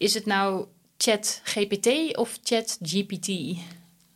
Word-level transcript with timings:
Is 0.00 0.14
het 0.14 0.26
nou 0.26 0.66
chat 0.96 1.40
GPT 1.44 2.16
of 2.16 2.38
chat 2.42 2.78
GPT? 2.82 3.28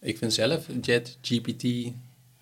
Ik 0.01 0.19
vind 0.19 0.33
zelf 0.33 0.67
chat 0.81 1.17
GPT 1.23 1.93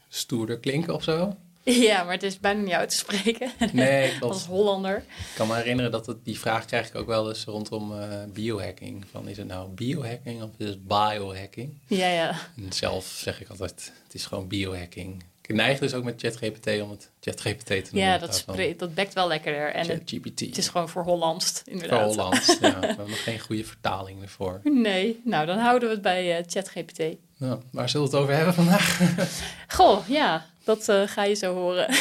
stoerder 0.09 0.59
klinken 0.59 0.95
of 0.95 1.03
zo. 1.03 1.37
Ja, 1.65 2.05
maar 2.05 2.13
het 2.13 2.23
is 2.23 2.41
bijna 2.41 2.61
niet 2.61 2.73
uit 2.73 2.89
te 2.91 2.97
spreken. 2.97 3.53
Nee, 3.73 4.09
klopt. 4.19 4.35
Als 4.35 4.47
Hollander. 4.47 4.97
Ik 4.97 5.35
kan 5.35 5.49
me 5.49 5.55
herinneren 5.55 5.91
dat 5.91 6.07
het, 6.07 6.25
die 6.25 6.39
vraag 6.39 6.65
krijg 6.65 6.89
ik 6.89 6.95
ook 6.95 7.07
wel 7.07 7.29
eens 7.29 7.45
rondom 7.45 7.93
uh, 7.93 8.25
biohacking. 8.33 9.05
Van 9.11 9.29
is 9.29 9.37
het 9.37 9.47
nou 9.47 9.71
biohacking 9.71 10.43
of 10.43 10.51
is 10.57 10.69
het 10.69 10.87
biohacking? 10.87 11.79
Ja, 11.87 12.09
ja. 12.09 12.39
En 12.57 12.73
zelf 12.73 13.05
zeg 13.05 13.41
ik 13.41 13.49
altijd, 13.49 13.93
het 14.03 14.15
is 14.15 14.27
gewoon 14.27 14.49
biohacking. 14.49 15.25
Ik 15.43 15.55
neig 15.55 15.79
dus 15.79 15.95
ook 15.95 16.05
met 16.05 16.21
ChatGPT 16.21 16.81
om 16.83 16.91
het 16.91 17.11
ChatGPT 17.21 17.67
te 17.67 17.75
noemen. 17.75 18.11
Ja, 18.11 18.19
dat, 18.19 18.35
spreekt, 18.35 18.79
dat 18.79 18.95
bekt 18.95 19.15
wel 19.15 19.29
lekkerder. 19.29 19.73
En 19.73 19.85
ChatGPT. 19.85 20.41
Het, 20.41 20.59
is 20.59 20.69
gewoon 20.69 20.89
voor 20.89 21.03
Hollands, 21.03 21.63
inderdaad. 21.65 22.15
Voor 22.15 22.23
Hollands, 22.23 22.59
ja. 22.61 22.81
We 22.81 22.87
hebben 22.87 23.09
nog 23.09 23.23
geen 23.23 23.41
goede 23.41 23.65
vertaling 23.65 24.23
ervoor. 24.23 24.61
Nee, 24.83 25.21
nou 25.25 25.47
dan 25.47 25.59
houden 25.59 25.89
we 25.89 25.95
het 25.95 26.03
bij 26.03 26.39
uh, 26.39 26.45
ChatGPT. 26.47 27.03
Nou, 27.39 27.61
waar 27.71 27.89
zullen 27.89 28.11
we 28.11 28.17
het 28.17 28.23
over 28.23 28.37
hebben 28.37 28.55
vandaag? 28.55 29.01
Goh, 29.77 30.09
ja, 30.09 30.47
dat 30.65 30.89
uh, 30.89 31.03
ga 31.07 31.25
je 31.25 31.35
zo 31.35 31.55
horen. 31.55 31.95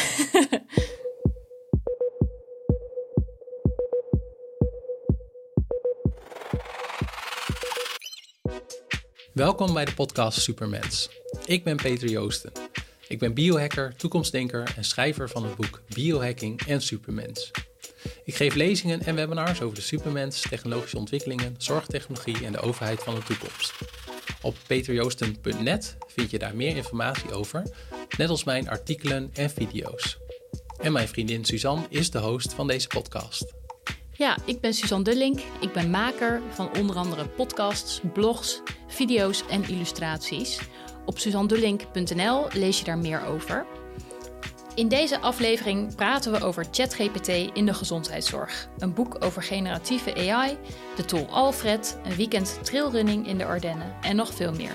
Welkom 9.32 9.74
bij 9.74 9.84
de 9.84 9.94
podcast 9.94 10.40
Supermens. 10.40 11.08
Ik 11.44 11.64
ben 11.64 11.76
Peter 11.76 12.08
Joosten. 12.08 12.61
Ik 13.12 13.18
ben 13.18 13.34
biohacker, 13.34 13.96
toekomstdenker 13.96 14.72
en 14.76 14.84
schrijver 14.84 15.28
van 15.28 15.44
het 15.44 15.56
boek 15.56 15.82
Biohacking 15.94 16.60
en 16.66 16.82
Supermens. 16.82 17.50
Ik 18.24 18.34
geef 18.34 18.54
lezingen 18.54 19.02
en 19.02 19.14
webinars 19.14 19.62
over 19.62 19.76
de 19.76 19.82
supermens, 19.82 20.40
technologische 20.40 20.96
ontwikkelingen, 20.96 21.54
zorgtechnologie 21.58 22.44
en 22.44 22.52
de 22.52 22.60
overheid 22.60 23.02
van 23.02 23.14
de 23.14 23.22
toekomst. 23.22 23.74
Op 24.42 24.56
peterjoosten.net 24.66 25.96
vind 26.06 26.30
je 26.30 26.38
daar 26.38 26.56
meer 26.56 26.76
informatie 26.76 27.32
over, 27.32 27.62
net 28.16 28.28
als 28.28 28.44
mijn 28.44 28.68
artikelen 28.68 29.30
en 29.32 29.50
video's. 29.50 30.18
En 30.80 30.92
mijn 30.92 31.08
vriendin 31.08 31.44
Suzanne 31.44 31.86
is 31.88 32.10
de 32.10 32.18
host 32.18 32.52
van 32.52 32.66
deze 32.66 32.86
podcast. 32.86 33.54
Ja, 34.12 34.36
ik 34.44 34.60
ben 34.60 34.74
Suzanne 34.74 35.04
Dullink. 35.04 35.40
Ik 35.60 35.72
ben 35.72 35.90
maker 35.90 36.40
van 36.50 36.76
onder 36.78 36.96
andere 36.96 37.28
podcasts, 37.28 38.00
blogs, 38.12 38.60
video's 38.88 39.42
en 39.50 39.68
illustraties. 39.68 40.58
Op 41.04 41.18
suzannedullink.nl 41.18 42.46
lees 42.52 42.78
je 42.78 42.84
daar 42.84 42.98
meer 42.98 43.26
over. 43.26 43.66
In 44.74 44.88
deze 44.88 45.20
aflevering 45.20 45.94
praten 45.94 46.32
we 46.32 46.44
over 46.44 46.66
ChatGPT 46.70 47.28
in 47.28 47.66
de 47.66 47.74
gezondheidszorg. 47.74 48.68
Een 48.78 48.94
boek 48.94 49.24
over 49.24 49.42
generatieve 49.42 50.30
AI, 50.30 50.56
de 50.96 51.04
tool 51.04 51.26
Alfred, 51.26 51.98
een 52.04 52.16
weekend 52.16 52.58
trailrunning 52.62 53.26
in 53.26 53.38
de 53.38 53.44
Ardennen 53.44 53.94
en 54.00 54.16
nog 54.16 54.34
veel 54.34 54.52
meer. 54.52 54.72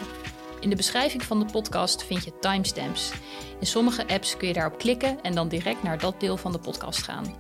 In 0.60 0.70
de 0.70 0.76
beschrijving 0.76 1.24
van 1.24 1.40
de 1.40 1.46
podcast 1.52 2.04
vind 2.04 2.24
je 2.24 2.40
timestamps. 2.40 3.12
In 3.60 3.66
sommige 3.66 4.08
apps 4.08 4.38
kun 4.38 4.48
je 4.48 4.54
daarop 4.54 4.78
klikken 4.78 5.22
en 5.22 5.36
dan 5.36 5.48
direct 5.48 5.84
naar 5.84 6.00
dat 6.00 6.20
deel 6.20 6.38
van 6.38 6.52
de 6.52 6.60
podcast 6.60 7.04
gaan. 7.04 7.36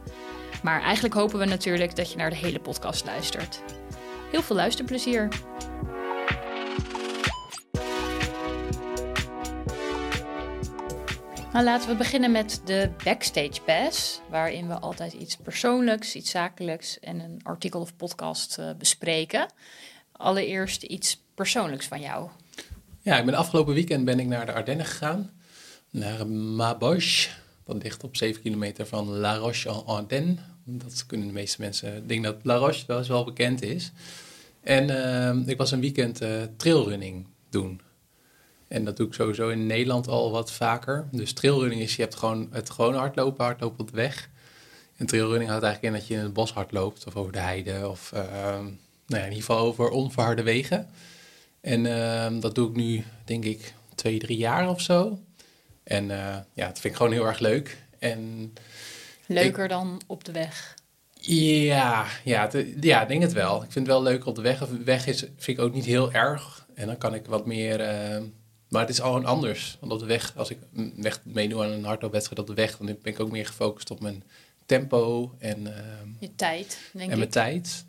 Maar 0.64 0.82
eigenlijk 0.82 1.14
hopen 1.14 1.40
we 1.40 1.46
natuurlijk 1.46 1.96
dat 1.96 2.12
je 2.12 2.18
naar 2.18 2.30
de 2.30 2.36
hele 2.36 2.60
podcast 2.60 3.06
luistert. 3.06 3.62
Heel 4.32 4.42
veel 4.42 4.56
luisterplezier! 4.56 5.28
Nou, 11.54 11.66
laten 11.66 11.90
we 11.90 11.96
beginnen 11.96 12.32
met 12.32 12.62
de 12.66 12.90
Backstage 13.04 13.62
Pass, 13.66 14.22
waarin 14.30 14.68
we 14.68 14.74
altijd 14.74 15.14
iets 15.14 15.36
persoonlijks, 15.36 16.16
iets 16.16 16.30
zakelijks 16.30 17.00
en 17.00 17.20
een 17.20 17.40
artikel 17.44 17.80
of 17.80 17.96
podcast 17.96 18.58
uh, 18.60 18.70
bespreken. 18.78 19.48
Allereerst 20.12 20.84
iets 20.84 21.24
persoonlijks 21.36 21.86
van 21.86 22.00
jou. 22.00 22.30
Ja, 23.02 23.18
ik 23.18 23.26
ben 23.26 23.34
afgelopen 23.34 23.74
weekend 23.74 24.06
ben 24.06 24.20
ik 24.20 24.28
naar 24.28 24.46
de 24.46 24.54
Ardennen 24.54 24.86
gegaan, 24.86 25.32
naar 25.90 26.28
Maboche. 26.28 27.30
Dat 27.66 27.84
ligt 27.84 28.04
op 28.04 28.16
7 28.16 28.42
kilometer 28.42 28.86
van 28.86 29.08
La 29.08 29.36
Roche-en-Ardennes. 29.36 30.40
Dat 30.64 31.06
kunnen 31.06 31.28
de 31.28 31.34
meeste 31.34 31.62
mensen. 31.62 31.98
Ik 31.98 32.08
denk 32.08 32.24
dat 32.24 32.36
La 32.44 32.56
Roche 32.56 32.84
wel 32.88 32.98
eens 32.98 33.08
wel 33.08 33.24
bekend 33.24 33.62
is. 33.62 33.92
En 34.64 34.90
uh, 34.90 35.48
ik 35.48 35.58
was 35.58 35.72
een 35.72 35.80
weekend 35.80 36.22
uh, 36.22 36.30
trailrunning 36.58 37.28
doen. 37.50 37.82
En 38.68 38.86
dat 38.86 38.98
doe 38.98 39.08
ik 39.08 39.14
sowieso 39.14 39.50
in 39.50 39.66
Nederland 39.66 40.08
al 40.08 40.32
wat 40.32 40.52
vaker. 40.52 41.08
Dus 41.12 41.34
trailrunning 41.34 41.82
is, 41.82 41.96
je 41.96 42.02
hebt 42.02 42.16
gewoon 42.16 42.48
het 42.52 42.70
gewone 42.70 42.98
hardlopen, 42.98 43.46
hardlopen 43.46 43.80
op 43.80 43.90
de 43.90 43.96
weg. 43.96 44.30
En 44.98 45.06
trailrunning 45.06 45.50
houdt 45.50 45.66
eigenlijk 45.66 45.94
in 45.94 46.00
dat 46.00 46.10
je 46.10 46.16
in 46.16 46.24
het 46.24 46.34
bos 46.34 46.52
hard 46.54 46.72
loopt 46.72 47.06
of 47.06 47.16
over 47.16 47.32
de 47.32 47.40
heide 47.40 47.90
of 47.90 48.12
uh, 48.14 48.22
nou 48.22 48.72
ja, 49.06 49.18
in 49.18 49.24
ieder 49.24 49.38
geval 49.38 49.60
over 49.60 49.90
onverharde 49.90 50.44
wegen. 50.44 50.90
En 51.62 51.86
uh, 51.86 52.42
dat 52.42 52.56
doe 52.56 52.70
ik 52.70 52.76
nu, 52.76 53.04
denk 53.26 53.46
ik, 53.46 53.74
twee, 53.96 54.20
drie 54.20 54.38
jaar 54.38 54.70
of 54.70 54.82
zo. 54.82 55.20
En 55.84 56.04
uh, 56.04 56.36
ja, 56.54 56.68
dat 56.68 56.80
vind 56.80 56.84
ik 56.84 56.96
gewoon 56.96 57.12
heel 57.12 57.28
erg 57.28 57.40
leuk. 57.40 57.78
En 58.00 58.54
Leuker 59.26 59.64
ik, 59.64 59.70
dan 59.70 60.02
op 60.08 60.24
de 60.24 60.32
weg? 60.32 60.76
Ja, 61.20 62.06
ja, 62.24 62.48
te, 62.48 62.78
ja, 62.82 63.02
ik 63.02 63.08
denk 63.08 63.22
het 63.22 63.34
wel. 63.34 63.56
Ik 63.56 63.72
vind 63.72 63.88
het 63.88 63.96
wel 63.96 64.04
leuk 64.04 64.26
op 64.26 64.36
de 64.36 64.42
weg. 64.42 64.62
Of 64.62 64.70
de 64.70 64.84
weg 64.84 65.08
is, 65.08 65.20
vind 65.20 65.58
ik 65.58 65.60
ook 65.60 65.74
niet 65.74 65.86
heel 65.86 66.12
erg. 66.12 66.66
En 66.74 66.88
dan 66.88 66.98
kan 66.98 67.14
ik 67.14 67.26
wat 67.26 67.46
meer 67.46 67.80
maar 68.68 68.82
het 68.82 68.90
is 68.90 69.02
al 69.02 69.26
anders. 69.26 69.78
Want 69.80 69.92
op 69.92 70.00
de 70.00 70.06
weg, 70.06 70.34
als 70.36 70.50
ik 70.50 70.58
weg 70.96 71.20
meedoe 71.24 71.64
aan 71.64 71.72
een 71.72 71.86
hardloopwedstrijd 71.86 72.40
op 72.42 72.48
de 72.48 72.62
weg, 72.62 72.78
dan 72.78 72.86
ben 72.86 73.14
ik 73.14 73.20
ook 73.20 73.32
meer 73.32 73.46
gefocust 73.46 73.92
op 73.92 74.00
mijn 74.00 74.24
tempo 74.66 75.32
en, 75.40 75.62
uh, 75.62 75.74
je 76.20 76.36
tijd, 76.36 76.80
denk 76.94 77.12
en 77.12 77.18
mijn 77.18 77.30
tijd. 77.30 77.86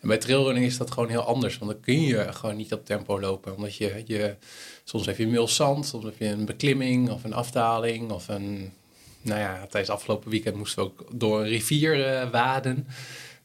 En 0.00 0.08
bij 0.08 0.18
trailrunning 0.18 0.66
is 0.66 0.76
dat 0.76 0.90
gewoon 0.90 1.08
heel 1.08 1.22
anders, 1.22 1.58
want 1.58 1.70
dan 1.70 1.80
kun 1.80 2.00
je 2.00 2.32
gewoon 2.32 2.56
niet 2.56 2.72
op 2.72 2.86
tempo 2.86 3.20
lopen. 3.20 3.56
Omdat 3.56 3.76
je, 3.76 4.02
je 4.06 4.36
soms 4.84 5.06
heb 5.06 5.18
je 5.18 5.26
mil 5.26 5.48
zand, 5.48 5.86
soms 5.86 6.04
heb 6.04 6.18
je 6.18 6.26
een 6.26 6.44
beklimming 6.44 7.10
of 7.10 7.24
een 7.24 7.32
afdaling 7.32 8.10
of 8.10 8.28
een... 8.28 8.72
Nou 9.20 9.40
ja, 9.40 9.54
tijdens 9.56 9.72
het 9.72 9.90
afgelopen 9.90 10.30
weekend 10.30 10.56
moesten 10.56 10.82
we 10.82 10.90
ook 10.90 11.06
door 11.12 11.40
een 11.40 11.48
rivier 11.48 11.98
uh, 11.98 12.30
waden. 12.30 12.86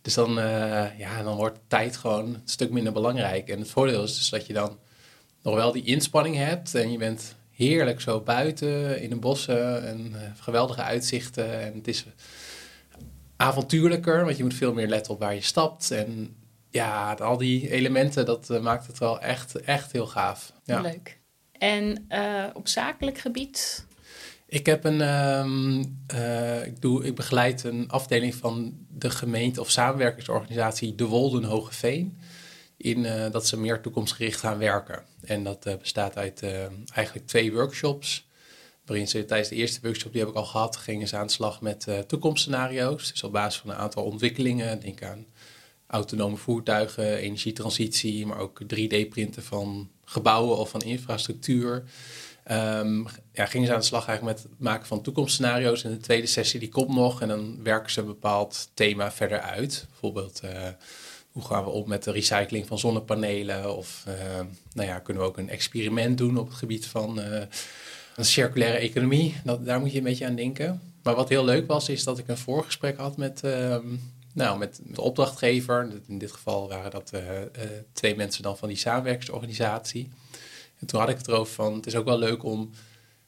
Dus 0.01 0.13
dan, 0.13 0.37
uh, 0.39 0.99
ja, 0.99 1.23
dan 1.23 1.35
wordt 1.35 1.59
tijd 1.67 1.97
gewoon 1.97 2.25
een 2.25 2.41
stuk 2.45 2.69
minder 2.69 2.93
belangrijk. 2.93 3.49
En 3.49 3.59
het 3.59 3.69
voordeel 3.69 4.03
is 4.03 4.15
dus 4.15 4.29
dat 4.29 4.47
je 4.47 4.53
dan 4.53 4.77
nog 5.47 5.55
wel 5.55 5.71
die 5.71 5.83
inspanning 5.83 6.35
hebt 6.35 6.75
en 6.75 6.91
je 6.91 6.97
bent 6.97 7.35
heerlijk 7.51 8.01
zo 8.01 8.21
buiten 8.21 9.01
in 9.01 9.09
de 9.09 9.15
bossen 9.15 9.87
en 9.87 10.11
uh, 10.15 10.21
geweldige 10.39 10.81
uitzichten. 10.81 11.61
En 11.61 11.73
het 11.73 11.87
is 11.87 12.05
avontuurlijker, 13.35 14.25
want 14.25 14.37
je 14.37 14.43
moet 14.43 14.53
veel 14.53 14.73
meer 14.73 14.87
letten 14.87 15.13
op 15.13 15.19
waar 15.19 15.33
je 15.33 15.41
stapt. 15.41 15.91
En 15.91 16.35
ja, 16.69 17.13
al 17.13 17.37
die 17.37 17.69
elementen, 17.69 18.25
dat 18.25 18.49
uh, 18.51 18.59
maakt 18.59 18.87
het 18.87 18.97
wel 18.97 19.19
echt, 19.19 19.55
echt 19.55 19.91
heel 19.91 20.07
gaaf. 20.07 20.53
Ja. 20.63 20.81
Leuk. 20.81 21.19
En 21.51 22.05
uh, 22.09 22.43
op 22.53 22.67
zakelijk 22.67 23.17
gebied? 23.17 23.85
Ik 24.47 24.65
heb 24.65 24.83
een, 24.83 25.01
um, 25.01 25.79
ik, 26.63 26.81
doe, 26.81 27.05
ik 27.05 27.15
begeleid 27.15 27.63
een 27.63 27.89
afdeling 27.89 28.35
van 28.35 28.77
de 28.89 29.09
gemeente 29.09 29.61
of 29.61 29.69
samenwerkingsorganisatie 29.69 30.95
De 30.95 31.05
Wolden 31.05 31.43
Hogeveen 31.43 32.17
in 32.77 33.03
uh, 33.03 33.31
dat 33.31 33.47
ze 33.47 33.59
meer 33.59 33.81
toekomstgericht 33.81 34.39
gaan 34.39 34.57
werken. 34.57 35.03
En 35.21 35.43
dat 35.43 35.67
uh, 35.67 35.75
bestaat 35.75 36.17
uit 36.17 36.43
uh, 36.43 36.65
eigenlijk 36.93 37.27
twee 37.27 37.53
workshops. 37.53 38.27
Waarin 38.85 39.07
ze 39.07 39.25
tijdens 39.25 39.49
de 39.49 39.55
eerste 39.55 39.79
workshop, 39.81 40.11
die 40.11 40.21
heb 40.21 40.29
ik 40.29 40.35
al 40.35 40.45
gehad, 40.45 40.77
gingen 40.77 41.07
ze 41.07 41.17
aan 41.17 41.27
de 41.27 41.33
slag 41.33 41.61
met 41.61 41.87
toekomstscenario's. 42.07 43.11
Dus 43.11 43.23
op 43.23 43.31
basis 43.31 43.61
van 43.61 43.69
een 43.69 43.75
aantal 43.75 44.03
ontwikkelingen. 44.03 44.79
Denk 44.79 45.03
aan 45.03 45.25
autonome 45.87 46.37
voertuigen, 46.37 47.17
energietransitie, 47.17 48.25
maar 48.25 48.37
ook 48.37 48.61
3D-printen 48.63 49.43
van 49.43 49.89
gebouwen 50.05 50.57
of 50.57 50.69
van 50.69 50.81
infrastructuur. 50.81 51.83
Um, 52.51 53.07
ja, 53.33 53.45
gingen 53.45 53.67
ze 53.67 53.73
aan 53.73 53.79
de 53.79 53.85
slag 53.85 54.07
eigenlijk 54.07 54.37
met 54.37 54.51
het 54.51 54.59
maken 54.59 54.87
van 54.87 55.01
toekomstscenario's. 55.01 55.83
En 55.83 55.91
de 55.91 55.97
tweede 55.97 56.27
sessie 56.27 56.59
die 56.59 56.69
komt 56.69 56.95
nog 56.95 57.21
en 57.21 57.27
dan 57.27 57.63
werken 57.63 57.91
ze 57.91 57.99
een 57.99 58.05
bepaald 58.05 58.69
thema 58.73 59.11
verder 59.11 59.39
uit. 59.39 59.85
Bijvoorbeeld 59.89 60.41
hoe 61.37 61.45
gaan 61.45 61.63
we 61.63 61.69
om 61.69 61.89
met 61.89 62.03
de 62.03 62.11
recycling 62.11 62.67
van 62.67 62.79
zonnepanelen? 62.79 63.77
Of 63.77 64.03
uh, 64.07 64.13
nou 64.73 64.87
ja, 64.87 64.99
kunnen 64.99 65.23
we 65.23 65.29
ook 65.29 65.37
een 65.37 65.49
experiment 65.49 66.17
doen 66.17 66.37
op 66.37 66.47
het 66.47 66.57
gebied 66.57 66.85
van 66.85 67.19
uh, 67.19 67.41
een 68.15 68.25
circulaire 68.25 68.77
economie? 68.77 69.35
Dat, 69.43 69.65
daar 69.65 69.79
moet 69.79 69.91
je 69.91 69.97
een 69.97 70.03
beetje 70.03 70.25
aan 70.25 70.35
denken. 70.35 70.81
Maar 71.03 71.15
wat 71.15 71.29
heel 71.29 71.45
leuk 71.45 71.67
was, 71.67 71.89
is 71.89 72.03
dat 72.03 72.17
ik 72.17 72.27
een 72.27 72.37
voorgesprek 72.37 72.97
had 72.97 73.17
met, 73.17 73.41
uh, 73.45 73.77
nou, 74.33 74.57
met 74.57 74.79
de 74.83 75.01
opdrachtgever. 75.01 76.01
In 76.07 76.17
dit 76.17 76.31
geval 76.31 76.67
waren 76.67 76.91
dat 76.91 77.11
uh, 77.13 77.21
twee 77.93 78.15
mensen 78.15 78.43
dan 78.43 78.57
van 78.57 78.67
die 78.67 78.77
samenwerkingsorganisatie. 78.77 80.09
En 80.79 80.87
toen 80.87 80.99
had 80.99 81.09
ik 81.09 81.17
het 81.17 81.27
erover 81.27 81.53
van, 81.53 81.73
het 81.73 81.85
is 81.85 81.95
ook 81.95 82.05
wel 82.05 82.19
leuk 82.19 82.43
om 82.43 82.71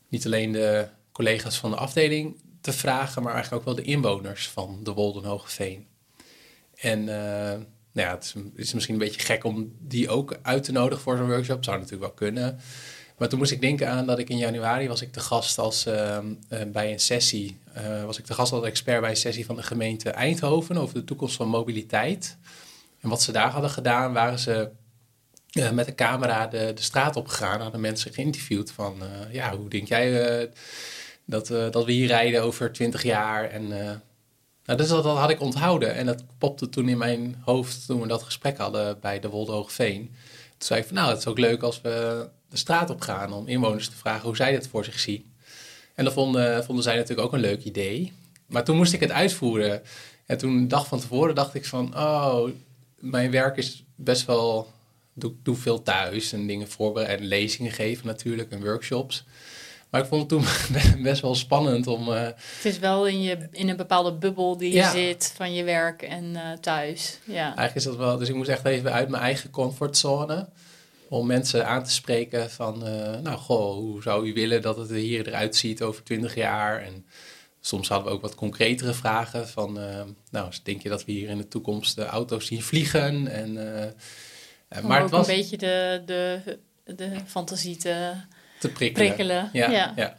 niet 0.07 0.25
alleen 0.25 0.51
de 0.51 0.88
collega's 1.12 1.57
van 1.57 1.69
de 1.69 1.77
afdeling 1.77 2.41
te 2.62 2.73
vragen, 2.73 3.23
maar 3.23 3.33
eigenlijk 3.33 3.62
ook 3.62 3.75
wel 3.75 3.83
de 3.83 3.91
inwoners 3.91 4.50
van 4.50 4.79
de 4.83 4.94
Wolden 4.94 5.23
Hogeveen. 5.23 5.88
En 6.75 7.07
nou 7.91 8.07
ja, 8.07 8.13
het 8.13 8.36
is, 8.56 8.74
misschien 8.74 8.94
een 8.94 9.00
beetje 9.00 9.21
gek 9.21 9.44
om 9.44 9.75
die 9.80 10.09
ook 10.09 10.39
uit 10.41 10.63
te 10.63 10.71
nodigen 10.71 11.03
voor 11.03 11.18
zo'n 11.18 11.27
workshop. 11.27 11.63
Zou 11.63 11.77
natuurlijk 11.77 12.03
wel 12.03 12.30
kunnen. 12.30 12.59
Maar 13.18 13.30
toen 13.30 13.39
moest 13.39 13.51
ik 13.51 13.62
denken 13.62 13.89
aan 13.89 14.06
dat 14.06 14.19
ik 14.19 14.30
in 14.30 14.38
januari 14.38 14.88
was 14.88 15.01
ik 15.01 15.12
te 15.12 15.19
gast 15.19 15.57
als, 15.57 15.88
uh, 15.88 16.18
uh, 16.50 16.62
bij 16.68 16.91
een 16.91 17.00
sessie. 17.00 17.57
Uh, 17.77 18.03
was 18.06 18.18
ik 18.18 18.25
te 18.25 18.33
gast 18.33 18.51
als 18.51 18.65
expert 18.65 19.01
bij 19.01 19.09
een 19.09 19.15
sessie 19.15 19.45
van 19.45 19.56
de 19.56 19.63
gemeente 19.63 20.09
Eindhoven 20.09 20.77
over 20.77 20.94
de 20.94 21.03
toekomst 21.03 21.36
van 21.36 21.47
mobiliteit. 21.47 22.38
En 23.00 23.09
wat 23.09 23.21
ze 23.21 23.31
daar 23.31 23.50
hadden 23.50 23.69
gedaan, 23.69 24.13
waren 24.13 24.39
ze 24.39 24.69
uh, 25.53 25.71
met 25.71 25.86
de 25.86 25.95
camera 25.95 26.47
de, 26.47 26.71
de 26.75 26.81
straat 26.81 27.15
opgegaan. 27.15 27.62
Hadden 27.62 27.81
mensen 27.81 28.13
geïnterviewd 28.13 28.71
van, 28.71 29.03
ja, 29.31 29.57
hoe 29.57 29.69
denk 29.69 29.88
jij 29.88 30.50
dat, 31.25 31.47
dat 31.47 31.86
we 31.86 31.91
hier 31.91 32.07
rijden 32.07 32.44
over 32.44 32.71
twintig 32.71 33.03
jaar? 33.03 33.50
En 33.50 34.01
dus 34.77 34.88
dat, 34.88 35.04
dat, 35.04 35.18
had 35.18 35.30
ik 35.30 35.42
onthouden. 35.42 35.95
En 35.95 36.06
dat 36.06 36.24
popte 36.38 36.69
toen 36.69 36.89
in 36.89 36.98
mijn 36.98 37.42
hoofd 37.45 37.86
toen 37.86 38.01
we 38.01 38.07
dat 38.07 38.24
gesprek 38.24 38.57
hadden 38.57 39.00
bij 39.00 39.19
de 39.19 39.30
Wolde 39.30 39.51
Hoogveen. 39.51 40.06
Toen 40.57 40.68
zei 40.68 40.80
ik 40.80 40.88
van, 40.88 40.95
nou, 40.95 41.10
het 41.10 41.18
is 41.18 41.27
ook 41.27 41.39
leuk 41.39 41.62
als 41.62 41.81
we 41.81 42.27
de 42.50 42.57
straat 42.57 42.89
op 42.89 43.01
gaan 43.01 43.33
om 43.33 43.48
inwoners 43.48 43.89
te 43.89 43.95
vragen 43.95 44.25
hoe 44.25 44.36
zij 44.36 44.51
dit 44.51 44.68
voor 44.68 44.86
zich 44.86 45.00
zien. 45.00 45.33
En 45.95 46.04
dat 46.04 46.13
vonden, 46.13 46.63
vonden 46.63 46.83
zij 46.83 46.95
natuurlijk 46.95 47.27
ook 47.27 47.33
een 47.33 47.39
leuk 47.39 47.63
idee. 47.63 48.13
Maar 48.45 48.63
toen 48.63 48.77
moest 48.77 48.94
ik 48.94 49.00
het 49.00 49.12
uitvoeren. 49.12 49.81
En 50.25 50.38
toen, 50.38 50.57
een 50.57 50.68
dag 50.68 50.88
van 50.88 51.00
tevoren, 51.00 51.36
dacht 51.36 51.54
ik 51.54 51.65
van, 51.65 51.98
oh, 51.98 52.50
mijn 53.00 53.31
werk 53.31 53.57
is 53.57 53.83
best 53.95 54.25
wel 54.25 54.68
doe, 55.13 55.33
doe 55.44 55.56
veel 55.56 55.81
thuis 55.83 56.33
en 56.33 56.48
dingen 56.48 56.68
voorbereiden 56.68 57.19
en 57.19 57.27
lezingen 57.27 57.72
geven 57.72 58.07
natuurlijk 58.07 58.51
en 58.51 58.63
workshops. 58.63 59.25
Maar 59.89 60.01
ik 60.01 60.07
vond 60.07 60.21
het 60.21 60.30
toen 60.30 60.45
best 61.03 61.21
wel 61.21 61.36
spannend 61.36 61.88
om. 61.88 62.09
Uh, 62.09 62.21
het 62.21 62.62
is 62.63 62.80
wel 62.80 63.07
in, 63.07 63.21
je, 63.21 63.47
in 63.51 63.69
een 63.69 63.77
bepaalde 63.77 64.13
bubbel 64.13 64.57
die 64.57 64.74
je 64.74 64.89
zit 64.94 65.33
van 65.36 65.53
je 65.53 65.63
werk 65.63 66.01
en 66.01 66.24
uh, 66.24 66.51
thuis. 66.51 67.19
Ja. 67.24 67.44
Eigenlijk 67.44 67.75
is 67.75 67.83
dat 67.83 67.95
wel. 67.95 68.18
Dus 68.18 68.30
ik 68.30 68.36
moest 68.36 68.50
echt 68.50 68.65
even 68.65 68.91
uit 68.91 69.09
mijn 69.09 69.24
eigen 69.24 69.50
comfortzone. 69.50 70.50
Om 71.09 71.27
mensen 71.27 71.68
aan 71.68 71.83
te 71.83 71.91
spreken 71.91 72.50
van, 72.50 72.88
uh, 72.88 73.19
nou 73.19 73.38
goh, 73.38 73.74
hoe 73.74 74.01
zou 74.01 74.27
u 74.27 74.33
willen 74.33 74.62
dat 74.62 74.77
het 74.77 74.89
hier 74.89 75.27
eruit 75.27 75.56
ziet 75.56 75.81
over 75.81 76.03
twintig 76.03 76.36
jaar? 76.36 76.81
En 76.81 77.06
soms 77.59 77.88
hadden 77.88 78.07
we 78.07 78.13
ook 78.13 78.21
wat 78.21 78.36
concretere 78.36 78.94
vragen 78.94 79.47
van, 79.47 79.80
nou, 80.31 80.51
denk 80.63 80.81
je 80.81 80.89
dat 80.89 81.06
we 81.06 81.12
hier 81.12 81.30
in 81.30 81.38
de 81.38 81.47
toekomst 81.47 81.95
de 81.95 82.06
auto's 82.06 82.45
zien 82.45 82.62
vliegen? 82.62 83.27
En 83.27 83.53
maar 84.83 85.01
het 85.01 85.12
was 85.12 85.27
een 85.27 85.36
beetje 85.36 85.57
de, 85.57 86.01
de, 86.06 86.59
de 86.95 87.12
fantasie 87.25 87.77
te, 87.77 88.13
te 88.59 88.69
prikkelen. 88.69 89.50
Ja, 89.53 89.94
ja. 89.95 90.17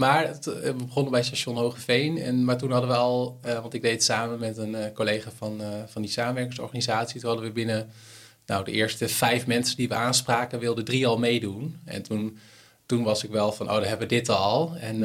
Maar 0.00 0.26
het, 0.26 0.46
eh, 0.46 0.60
we 0.62 0.74
begonnen 0.74 1.12
bij 1.12 1.22
station 1.22 1.56
Hogeveen. 1.56 2.18
En, 2.18 2.44
maar 2.44 2.58
toen 2.58 2.70
hadden 2.70 2.90
we 2.90 2.96
al, 2.96 3.38
uh, 3.46 3.60
want 3.60 3.74
ik 3.74 3.82
deed 3.82 3.92
het 3.92 4.04
samen 4.04 4.38
met 4.38 4.56
een 4.56 4.72
uh, 4.72 4.84
collega 4.94 5.30
van, 5.36 5.60
van 5.86 6.02
die 6.02 6.10
samenwerkingsorganisatie. 6.10 7.20
Toen 7.20 7.28
hadden 7.28 7.48
we 7.48 7.52
binnen 7.52 7.90
nou, 8.46 8.64
de 8.64 8.72
eerste 8.72 9.08
vijf 9.08 9.46
mensen 9.46 9.76
die 9.76 9.88
we 9.88 9.94
aanspraken, 9.94 10.58
wilden 10.58 10.84
drie 10.84 11.06
al 11.06 11.18
meedoen. 11.18 11.80
En 11.84 12.02
toen 12.02 12.38
toen 12.86 13.02
was 13.02 13.24
ik 13.24 13.30
wel 13.30 13.52
van, 13.52 13.66
oh, 13.66 13.72
dan 13.72 13.82
hebben 13.82 14.08
we 14.08 14.14
dit 14.14 14.28
al. 14.28 14.76
En, 14.76 15.00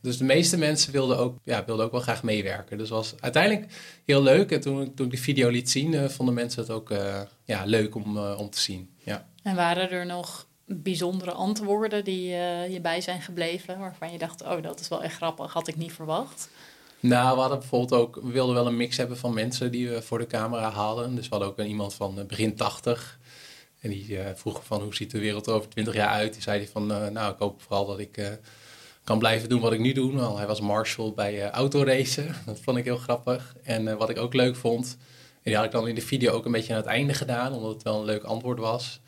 dus 0.00 0.18
de 0.18 0.24
meeste 0.24 0.58
mensen 0.58 0.92
wilden 0.92 1.18
ook, 1.18 1.38
ja, 1.44 1.64
wilden 1.64 1.84
ook 1.84 1.92
wel 1.92 2.00
graag 2.00 2.22
meewerken. 2.22 2.78
Dus 2.78 2.88
was 2.88 3.14
uiteindelijk 3.20 3.72
heel 4.04 4.22
leuk. 4.22 4.50
En 4.50 4.60
toen, 4.60 4.94
toen 4.94 5.04
ik 5.06 5.12
die 5.12 5.20
video 5.20 5.48
liet 5.48 5.70
zien, 5.70 6.10
vonden 6.10 6.34
mensen 6.34 6.62
het 6.62 6.70
ook 6.70 6.94
ja, 7.44 7.64
leuk 7.64 7.94
om, 7.94 8.18
om 8.18 8.50
te 8.50 8.60
zien. 8.60 8.94
Ja. 9.04 9.26
En 9.42 9.54
waren 9.54 9.90
er 9.90 10.06
nog 10.06 10.46
bijzondere 10.74 11.32
antwoorden 11.32 12.04
die 12.04 12.28
je 12.70 12.78
bij 12.82 13.00
zijn 13.00 13.22
gebleven, 13.22 13.78
waarvan 13.78 14.12
je 14.12 14.18
dacht, 14.18 14.42
oh, 14.42 14.62
dat 14.62 14.80
is 14.80 14.88
wel 14.88 15.02
echt 15.02 15.14
grappig, 15.14 15.52
had 15.52 15.68
ik 15.68 15.76
niet 15.76 15.92
verwacht? 15.92 16.48
Nou, 17.00 17.34
we 17.34 17.40
hadden 17.40 17.58
bijvoorbeeld 17.58 18.00
ook, 18.00 18.18
we 18.22 18.30
wilden 18.30 18.54
wel 18.54 18.66
een 18.66 18.76
mix 18.76 18.96
hebben 18.96 19.16
van 19.16 19.34
mensen 19.34 19.70
die 19.70 19.88
we 19.88 20.02
voor 20.02 20.18
de 20.18 20.26
camera 20.26 20.70
haalden. 20.70 21.14
Dus 21.14 21.24
we 21.24 21.30
hadden 21.30 21.48
ook 21.48 21.58
een, 21.58 21.66
iemand 21.66 21.94
van 21.94 22.24
begin 22.26 22.56
80 22.56 23.18
en 23.80 23.90
die 23.90 24.08
uh, 24.08 24.20
vroeg 24.34 24.64
van 24.64 24.82
hoe 24.82 24.94
ziet 24.94 25.10
de 25.10 25.18
wereld 25.18 25.46
er 25.46 25.52
over 25.52 25.68
twintig 25.68 25.94
jaar 25.94 26.08
uit. 26.08 26.32
Die 26.32 26.42
zei 26.42 26.58
hij 26.58 26.68
van 26.68 26.86
nou 26.86 27.32
ik 27.32 27.38
hoop 27.38 27.62
vooral 27.62 27.86
dat 27.86 27.98
ik 27.98 28.18
kan 29.04 29.18
blijven 29.18 29.48
doen 29.48 29.60
wat 29.60 29.72
ik 29.72 29.80
nu 29.80 29.92
doe. 29.92 30.12
Want 30.12 30.36
hij 30.36 30.46
was 30.46 30.60
marshal 30.60 31.12
bij 31.12 31.50
autoracen. 31.50 32.34
Dat 32.46 32.60
vond 32.60 32.76
ik 32.76 32.84
heel 32.84 32.96
grappig. 32.96 33.54
En 33.62 33.96
wat 33.96 34.10
ik 34.10 34.18
ook 34.18 34.34
leuk 34.34 34.56
vond. 34.56 34.96
En 35.32 35.50
die 35.50 35.56
had 35.56 35.64
ik 35.64 35.70
dan 35.70 35.88
in 35.88 35.94
de 35.94 36.00
video 36.00 36.32
ook 36.32 36.44
een 36.44 36.52
beetje 36.52 36.72
aan 36.72 36.78
het 36.78 36.88
einde 36.88 37.14
gedaan. 37.14 37.52
Omdat 37.52 37.72
het 37.72 37.82
wel 37.82 37.98
een 37.98 38.04
leuk 38.04 38.22
antwoord 38.22 38.58
was. 38.58 39.00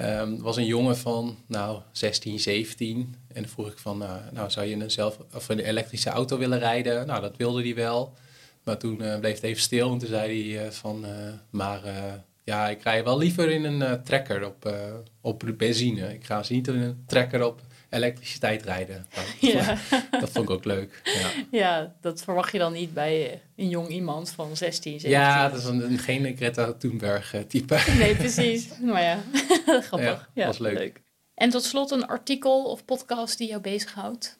Um, 0.00 0.40
was 0.42 0.56
een 0.56 0.66
jongen 0.66 0.96
van 0.96 1.38
nou 1.46 1.80
16, 1.92 2.38
17. 2.38 3.14
En 3.32 3.48
vroeg 3.48 3.70
ik 3.70 3.78
van 3.78 4.04
nou 4.32 4.50
zou 4.50 4.66
je 4.66 4.74
een, 4.74 4.90
zelf, 4.90 5.18
of 5.34 5.48
een 5.48 5.58
elektrische 5.58 6.10
auto 6.10 6.38
willen 6.38 6.58
rijden? 6.58 7.06
Nou 7.06 7.20
dat 7.20 7.36
wilde 7.36 7.62
hij 7.62 7.74
wel. 7.74 8.14
Maar 8.64 8.78
toen 8.78 8.96
bleef 8.96 9.34
het 9.34 9.42
even 9.42 9.62
stil. 9.62 9.92
En 9.92 9.98
toen 9.98 10.08
zei 10.08 10.54
hij 10.54 10.72
van 10.72 11.04
maar 11.50 11.80
ja, 12.44 12.68
ik 12.68 12.82
rij 12.82 13.04
wel 13.04 13.18
liever 13.18 13.50
in 13.50 13.64
een 13.64 14.02
trekker 14.02 14.46
op, 14.46 14.74
op 15.20 15.52
benzine. 15.56 16.14
Ik 16.14 16.24
ga 16.24 16.42
ze 16.42 16.52
niet 16.52 16.68
in 16.68 16.74
een 16.74 17.04
trekker 17.06 17.44
op 17.46 17.60
elektriciteit 17.88 18.62
rijden. 18.62 19.06
Dat, 19.14 19.50
ja. 19.50 19.76
dat 20.10 20.30
vond 20.30 20.48
ik 20.48 20.50
ook 20.50 20.64
leuk. 20.64 21.00
Ja. 21.04 21.30
ja. 21.50 21.94
dat 22.00 22.22
verwacht 22.22 22.52
je 22.52 22.58
dan 22.58 22.72
niet 22.72 22.94
bij 22.94 23.42
een 23.56 23.68
jong 23.68 23.88
iemand 23.88 24.30
van 24.30 24.56
16, 24.56 25.00
17. 25.00 25.10
Ja, 25.10 25.48
dat 25.48 25.58
is 25.58 25.64
een, 25.64 25.98
geen 25.98 26.36
Greta 26.36 26.72
Thunberg 26.72 27.34
eh, 27.34 27.40
type. 27.40 27.84
Nee, 27.98 28.16
precies. 28.16 28.68
Maar 28.80 29.02
ja, 29.02 29.22
grappig. 29.88 30.30
Ja, 30.34 30.46
was 30.46 30.58
leuk. 30.58 30.78
leuk. 30.78 31.00
En 31.34 31.50
tot 31.50 31.64
slot 31.64 31.90
een 31.90 32.06
artikel 32.06 32.64
of 32.64 32.84
podcast 32.84 33.38
die 33.38 33.48
jou 33.48 33.60
bezighoudt? 33.60 34.38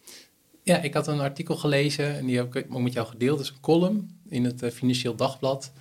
Ja, 0.62 0.78
ik 0.78 0.94
had 0.94 1.06
een 1.06 1.20
artikel 1.20 1.56
gelezen 1.56 2.16
en 2.16 2.26
die 2.26 2.36
heb 2.36 2.56
ik 2.56 2.66
ook 2.70 2.80
met 2.80 2.92
jou 2.92 3.06
gedeeld. 3.06 3.38
Het 3.38 3.46
is 3.46 3.52
een 3.52 3.60
column 3.60 4.20
in 4.28 4.44
het 4.44 4.64
Financieel 4.72 5.14
Dagblad. 5.14 5.72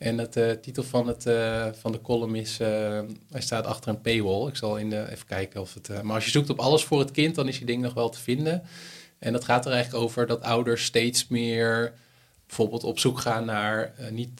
En 0.00 0.18
het 0.18 0.36
uh, 0.36 0.50
titel 0.50 0.82
van, 0.82 1.06
het, 1.06 1.26
uh, 1.26 1.66
van 1.72 1.92
de 1.92 2.00
column 2.00 2.34
is, 2.34 2.60
uh, 2.60 2.68
hij 3.30 3.40
staat 3.40 3.66
achter 3.66 3.90
een 3.90 4.00
paywall. 4.00 4.48
Ik 4.48 4.56
zal 4.56 4.76
in 4.76 4.90
de, 4.90 5.10
even 5.10 5.26
kijken 5.26 5.60
of 5.60 5.74
het... 5.74 6.02
maar 6.02 6.14
als 6.14 6.24
je 6.24 6.30
zoekt 6.30 6.50
op 6.50 6.58
alles 6.58 6.84
voor 6.84 6.98
het 6.98 7.10
kind, 7.10 7.34
dan 7.34 7.48
is 7.48 7.56
die 7.56 7.66
ding 7.66 7.82
nog 7.82 7.94
wel 7.94 8.08
te 8.08 8.18
vinden. 8.18 8.62
En 9.18 9.32
dat 9.32 9.44
gaat 9.44 9.66
er 9.66 9.72
eigenlijk 9.72 10.04
over 10.04 10.26
dat 10.26 10.42
ouders 10.42 10.84
steeds 10.84 11.28
meer 11.28 11.92
bijvoorbeeld 12.46 12.84
op 12.84 12.98
zoek 12.98 13.18
gaan 13.18 13.44
naar 13.44 13.94
niet 14.10 14.30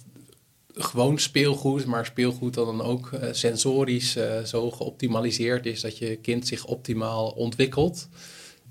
gewoon 0.75 1.19
speelgoed, 1.19 1.87
maar 1.87 2.06
speelgoed 2.06 2.55
dat 2.55 2.67
dan 2.67 2.83
ook 2.83 3.11
sensorisch 3.31 4.17
zo 4.45 4.71
geoptimaliseerd 4.71 5.67
is 5.67 5.81
dat 5.81 5.99
je 5.99 6.17
kind 6.17 6.47
zich 6.47 6.65
optimaal 6.65 7.31
ontwikkelt. 7.31 8.09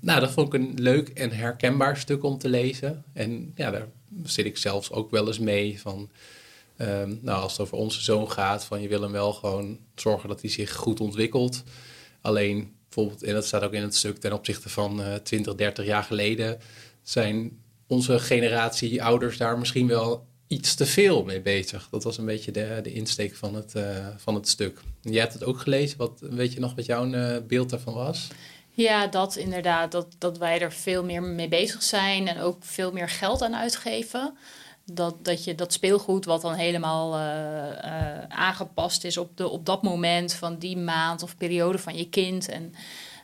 Nou, 0.00 0.20
dat 0.20 0.30
vond 0.30 0.54
ik 0.54 0.60
een 0.60 0.74
leuk 0.76 1.08
en 1.08 1.30
herkenbaar 1.30 1.96
stuk 1.96 2.22
om 2.22 2.38
te 2.38 2.48
lezen. 2.48 3.04
En 3.12 3.52
ja, 3.54 3.70
daar 3.70 3.88
zit 4.24 4.46
ik 4.46 4.56
zelfs 4.56 4.92
ook 4.92 5.10
wel 5.10 5.26
eens 5.26 5.38
mee 5.38 5.80
van 5.80 6.10
Ehm, 6.80 7.16
nou, 7.20 7.42
als 7.42 7.52
het 7.52 7.60
over 7.60 7.76
onze 7.76 8.02
zoon 8.02 8.30
gaat, 8.30 8.64
van 8.64 8.80
je 8.80 8.88
wil 8.88 9.02
hem 9.02 9.12
wel 9.12 9.32
gewoon 9.32 9.78
zorgen 9.94 10.28
dat 10.28 10.40
hij 10.40 10.50
zich 10.50 10.74
goed 10.74 11.00
ontwikkelt. 11.00 11.62
Alleen 12.20 12.74
bijvoorbeeld, 12.84 13.22
en 13.22 13.34
dat 13.34 13.46
staat 13.46 13.62
ook 13.62 13.72
in 13.72 13.82
het 13.82 13.94
stuk 13.94 14.18
ten 14.18 14.32
opzichte 14.32 14.68
van 14.68 15.00
uh, 15.00 15.14
20, 15.14 15.54
30 15.54 15.84
jaar 15.84 16.02
geleden, 16.02 16.58
zijn 17.02 17.62
onze 17.86 18.18
generatie 18.18 19.02
ouders 19.02 19.36
daar 19.36 19.58
misschien 19.58 19.86
wel 19.86 20.26
iets 20.46 20.74
te 20.74 20.86
veel 20.86 21.24
mee 21.24 21.40
bezig. 21.40 21.88
Dat 21.90 22.04
was 22.04 22.18
een 22.18 22.24
beetje 22.24 22.52
de, 22.52 22.80
de 22.82 22.92
insteek 22.92 23.36
van 23.36 23.54
het, 23.54 23.74
uh, 23.76 24.06
van 24.16 24.34
het 24.34 24.48
stuk. 24.48 24.80
Jij 25.00 25.20
hebt 25.20 25.32
het 25.32 25.44
ook 25.44 25.58
gelezen. 25.58 25.98
Wat, 25.98 26.20
weet 26.20 26.52
je 26.52 26.60
nog 26.60 26.74
wat 26.74 26.86
jouw 26.86 27.06
uh, 27.06 27.36
beeld 27.46 27.70
daarvan 27.70 27.94
was? 27.94 28.28
Ja, 28.70 29.06
dat 29.06 29.36
inderdaad. 29.36 29.92
Dat, 29.92 30.06
dat 30.18 30.38
wij 30.38 30.60
er 30.60 30.72
veel 30.72 31.04
meer 31.04 31.22
mee 31.22 31.48
bezig 31.48 31.82
zijn 31.82 32.28
en 32.28 32.40
ook 32.40 32.64
veel 32.64 32.92
meer 32.92 33.08
geld 33.08 33.42
aan 33.42 33.56
uitgeven 33.56 34.36
dat, 34.94 35.24
dat 35.24 35.44
je 35.44 35.54
dat 35.54 35.72
speelgoed, 35.72 36.24
wat 36.24 36.42
dan 36.42 36.54
helemaal 36.54 37.18
uh, 37.18 37.24
uh, 37.84 38.18
aangepast 38.28 39.04
is 39.04 39.16
op, 39.16 39.36
de, 39.36 39.48
op 39.48 39.66
dat 39.66 39.82
moment 39.82 40.34
van 40.34 40.58
die 40.58 40.76
maand 40.76 41.22
of 41.22 41.36
periode 41.36 41.78
van 41.78 41.96
je 41.96 42.08
kind. 42.08 42.48
En 42.48 42.74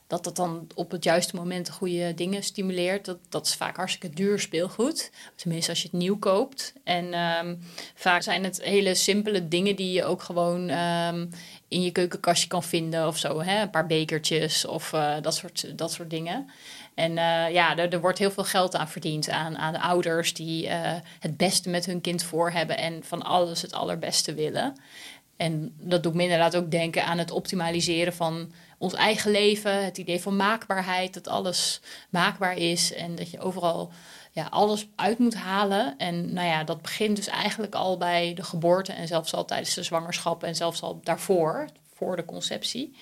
dat 0.06 0.25
dat 0.25 0.37
dan 0.37 0.66
op 0.75 0.90
het 0.90 1.04
juiste 1.04 1.37
moment 1.37 1.66
de 1.66 1.73
goede 1.73 2.14
dingen 2.14 2.42
stimuleert. 2.42 3.04
Dat, 3.04 3.18
dat 3.28 3.46
is 3.46 3.54
vaak 3.54 3.76
hartstikke 3.76 4.16
duur 4.16 4.40
speelgoed. 4.40 5.11
Tenminste, 5.35 5.70
als 5.70 5.82
je 5.82 5.88
het 5.90 5.99
nieuw 5.99 6.18
koopt. 6.18 6.73
En 6.85 7.14
um, 7.14 7.58
vaak 7.94 8.23
zijn 8.23 8.44
het 8.44 8.62
hele 8.62 8.94
simpele 8.94 9.49
dingen 9.49 9.76
die 9.76 9.92
je 9.92 10.04
ook 10.04 10.23
gewoon 10.23 10.70
um, 10.70 11.30
in 11.68 11.82
je 11.82 11.90
keukenkastje 11.90 12.49
kan 12.49 12.62
vinden 12.62 13.06
of 13.06 13.18
zo. 13.18 13.42
Hè? 13.42 13.61
Een 13.62 13.70
paar 13.70 13.87
bekertjes 13.87 14.66
of 14.66 14.92
uh, 14.92 15.14
dat, 15.23 15.35
soort, 15.35 15.78
dat 15.78 15.92
soort 15.92 16.11
dingen. 16.11 16.50
En 16.97 17.11
uh, 17.11 17.50
ja, 17.50 17.76
er, 17.76 18.00
wordt 18.00 18.19
heel 18.19 18.31
veel 18.31 18.45
geld 18.45 18.76
aan 18.76 18.88
verdiend 18.88 19.31
aan, 19.31 19.59
aan 19.59 19.73
de 19.73 19.81
ouders 19.81 20.35
die 20.35 20.67
uh, 20.67 20.93
het 21.21 21.37
beste 21.37 21.69
met 21.69 21.87
hun 21.87 22.00
kind 22.00 22.23
voor 22.23 22.50
hebben 22.50 22.79
en 22.79 23.05
van 23.05 23.23
alles 23.23 23.62
het 23.62 23.73
allerbeste 23.73 24.35
willen. 24.35 24.75
En 25.37 25.75
dat 25.79 26.03
doet 26.03 26.15
me 26.15 26.23
inderdaad 26.23 26.57
ook 26.57 26.71
denken 26.71 27.05
aan 27.05 27.19
het 27.19 27.31
optimaliseren 27.31 28.12
van 28.12 28.53
ons 28.79 28.95
eigen 28.95 29.31
leven. 29.31 29.85
Het 29.85 29.99
idee 29.99 30.21
van 30.21 30.37
maakbaarheid, 30.37 31.15
dat 31.15 31.29
alles 31.29 31.81
maakbaar 32.11 32.57
is 32.57 32.95
en 32.95 33.15
dat 33.15 33.31
je 33.31 33.41
overal 33.41 33.93
ja, 34.33 34.47
alles 34.50 34.88
uit 34.95 35.19
moet 35.19 35.35
halen. 35.35 35.95
En 35.99 36.33
nou 36.33 36.47
ja, 36.47 36.65
dat 36.65 36.83
begint 36.83 37.17
dus 37.17 37.26
eigenlijk 37.26 37.75
al 37.75 37.97
bij 37.97 38.35
de 38.35 38.43
geboorte 38.43 38.93
en 38.93 39.07
zelfs 39.07 39.35
al 39.35 39.45
tijdens 39.45 39.75
de 39.75 39.83
zwangerschap 39.83 40.43
en 40.43 40.55
zelfs 40.55 40.83
al 40.83 41.00
daarvoor, 41.03 41.69
voor 41.95 42.17
de 42.17 42.25
conceptie. 42.25 42.97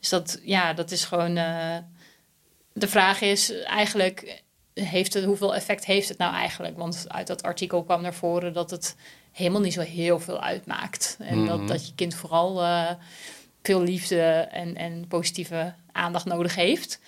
Dus 0.00 0.08
dat, 0.08 0.40
ja, 0.42 0.72
dat 0.72 0.90
is 0.90 1.04
gewoon. 1.04 1.36
Uh, 1.36 1.76
de 2.74 2.88
vraag 2.88 3.20
is 3.20 3.62
eigenlijk, 3.62 4.42
heeft 4.74 5.14
het, 5.14 5.24
hoeveel 5.24 5.54
effect 5.54 5.84
heeft 5.84 6.08
het 6.08 6.18
nou 6.18 6.34
eigenlijk? 6.34 6.76
Want 6.76 7.04
uit 7.08 7.26
dat 7.26 7.42
artikel 7.42 7.84
kwam 7.84 8.02
naar 8.02 8.14
voren 8.14 8.52
dat 8.52 8.70
het 8.70 8.96
helemaal 9.32 9.60
niet 9.60 9.72
zo 9.72 9.80
heel 9.80 10.20
veel 10.20 10.40
uitmaakt. 10.40 11.16
En 11.20 11.46
dat, 11.46 11.58
mhm. 11.58 11.66
dat 11.66 11.86
je 11.86 11.94
kind 11.94 12.14
vooral 12.14 12.62
uh, 12.62 12.90
veel 13.62 13.82
liefde 13.82 14.22
en, 14.50 14.76
en 14.76 15.06
positieve 15.08 15.74
aandacht 15.92 16.24
nodig 16.24 16.54
heeft. 16.54 17.00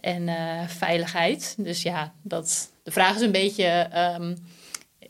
En 0.00 0.28
uh, 0.28 0.66
veiligheid. 0.66 1.54
Dus 1.58 1.82
ja, 1.82 2.12
dat, 2.22 2.72
de 2.82 2.90
vraag 2.90 3.14
is 3.14 3.20
een 3.20 3.32
beetje, 3.32 3.88
um, 4.18 4.36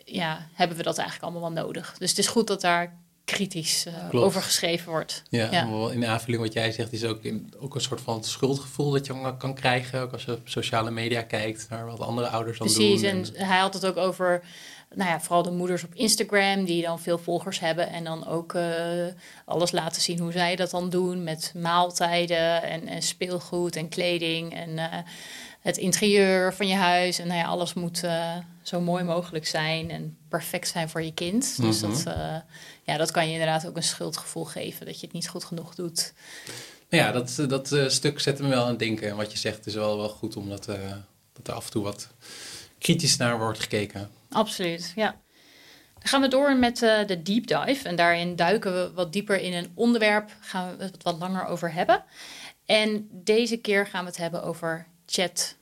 ja, 0.05 0.49
hebben 0.53 0.77
we 0.77 0.83
dat 0.83 0.99
eigenlijk 0.99 1.33
allemaal 1.33 1.53
wel 1.53 1.65
nodig? 1.65 1.99
Dus 1.99 2.11
het 2.11 2.19
is 2.19 2.27
goed 2.27 2.47
dat 2.47 2.61
daar 2.61 3.02
kritisch 3.33 3.87
uh, 4.13 4.23
over 4.23 4.43
geschreven 4.43 4.91
wordt. 4.91 5.23
Ja, 5.29 5.49
ja. 5.51 5.91
in 5.93 6.07
aanvulling 6.07 6.43
wat 6.43 6.53
jij 6.53 6.73
zegt 6.73 6.93
is 6.93 7.05
ook, 7.05 7.23
in, 7.23 7.55
ook 7.61 7.75
een 7.75 7.81
soort 7.81 8.01
van 8.01 8.25
schuldgevoel 8.25 8.91
dat 8.91 9.07
je 9.07 9.35
kan 9.39 9.55
krijgen. 9.55 10.01
Ook 10.01 10.13
als 10.13 10.25
je 10.25 10.33
op 10.33 10.49
sociale 10.49 10.91
media 10.91 11.23
kijkt 11.23 11.67
naar 11.71 11.87
wat 11.87 12.01
andere 12.01 12.29
ouders 12.29 12.59
dan 12.59 12.67
doen. 12.67 12.77
Precies, 12.77 13.03
en 13.03 13.47
hij 13.47 13.59
had 13.59 13.75
het 13.75 13.87
ook 13.87 13.97
over 13.97 14.43
nou 14.95 15.11
ja, 15.11 15.21
vooral 15.21 15.43
de 15.43 15.51
moeders 15.51 15.85
op 15.85 15.95
Instagram, 15.95 16.65
die 16.65 16.83
dan 16.83 17.01
veel 17.01 17.19
volgers 17.19 17.61
hebben 17.61 17.89
en 17.89 18.05
dan 18.05 18.27
ook 18.27 18.55
uh, 18.55 18.63
alles 19.45 19.73
laten 19.73 20.03
zien 20.03 20.19
hoe 20.19 20.33
zij 20.33 20.57
dat 20.57 20.71
dan 20.71 20.91
doen 20.91 21.25
met 21.25 21.53
maaltijden 21.57 22.63
en, 22.63 22.89
en 22.89 23.03
speelgoed 23.03 23.77
en 23.77 23.89
kleding 23.89 24.55
en 24.55 24.71
uh, 24.71 24.85
het 25.61 25.77
interieur 25.77 26.55
van 26.55 26.67
je 26.67 26.75
huis. 26.75 27.19
En 27.19 27.27
nou 27.27 27.39
ja, 27.39 27.47
alles 27.47 27.75
moet 27.75 28.03
uh, 28.05 28.37
zo 28.63 28.81
mooi 28.81 29.05
mogelijk 29.05 29.47
zijn 29.47 29.91
en 29.91 30.17
perfect 30.29 30.69
zijn 30.69 30.89
voor 30.89 31.03
je 31.03 31.15
kind. 31.15 31.61
Dus 31.61 31.81
mm 31.81 31.91
-hmm. 31.91 32.05
dat, 32.05 32.15
ja, 32.83 32.97
dat 32.97 33.11
kan 33.11 33.27
je 33.27 33.33
inderdaad 33.33 33.67
ook 33.67 33.77
een 33.77 33.83
schuldgevoel 33.83 34.45
geven 34.45 34.87
dat 34.87 35.01
je 35.01 35.07
het 35.07 35.15
niet 35.15 35.29
goed 35.29 35.45
genoeg 35.45 35.75
doet. 35.75 36.13
Nou 36.89 37.05
ja, 37.05 37.13
dat, 37.13 37.45
dat 37.49 37.93
stuk 37.93 38.21
zet 38.21 38.39
me 38.39 38.49
wel 38.49 38.63
aan 38.63 38.69
het 38.69 38.79
denken. 38.79 39.09
En 39.09 39.17
wat 39.17 39.33
je 39.33 39.39
zegt 39.39 39.67
is 39.67 39.75
wel, 39.75 39.97
wel 39.97 40.09
goed 40.09 40.37
om 40.37 40.49
dat, 40.49 40.65
dat 41.33 41.47
er 41.47 41.53
af 41.53 41.65
en 41.65 41.71
toe 41.71 41.83
wat 41.83 42.09
kritisch 42.79 43.17
naar 43.17 43.39
wordt 43.39 43.61
gekeken. 43.61 44.11
Absoluut, 44.29 44.93
ja. 44.97 45.17
Dan 46.03 46.11
gaan 46.11 46.21
we 46.21 46.29
door 46.29 46.57
met 46.57 46.83
uh, 46.83 47.07
de 47.07 47.23
deep 47.23 47.47
dive. 47.47 47.89
En 47.89 47.97
daarin 47.97 48.37
duiken 48.37 48.73
we 48.73 48.93
wat 48.95 49.13
dieper 49.13 49.41
in 49.41 49.53
een 49.53 49.71
onderwerp. 49.75 50.31
Gaan 50.41 50.77
we 50.77 50.85
het 50.85 51.03
wat 51.03 51.19
langer 51.19 51.47
over 51.47 51.73
hebben. 51.73 52.05
En 52.67 53.09
deze 53.11 53.57
keer 53.57 53.87
gaan 53.87 54.05
we 54.05 54.11
het 54.11 54.19
hebben 54.19 54.43
over 54.43 54.87
chat 55.07 55.57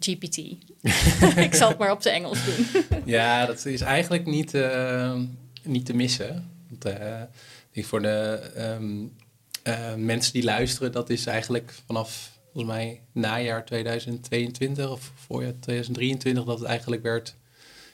GPT. 0.00 0.36
ik 1.46 1.54
zal 1.54 1.68
het 1.68 1.78
maar 1.78 1.90
op 1.90 2.02
zijn 2.02 2.14
Engels 2.14 2.38
doen. 2.44 2.82
ja, 3.04 3.46
dat 3.46 3.66
is 3.66 3.80
eigenlijk 3.80 4.26
niet, 4.26 4.54
uh, 4.54 5.20
niet 5.62 5.86
te 5.86 5.94
missen. 5.94 6.50
Want, 6.68 6.86
uh, 6.86 7.84
voor 7.84 8.02
de 8.02 8.40
um, 8.58 9.12
mensen 10.04 10.32
die 10.32 10.44
luisteren, 10.44 10.92
dat 10.92 11.10
is 11.10 11.26
eigenlijk 11.26 11.74
vanaf 11.86 12.38
volgens 12.52 12.74
mij 12.74 13.00
najaar 13.12 13.64
2022 13.64 14.90
of 14.90 15.12
voorjaar 15.14 15.58
2023 15.60 16.44
dat 16.44 16.58
het 16.58 16.68
eigenlijk 16.68 17.02
werd 17.02 17.36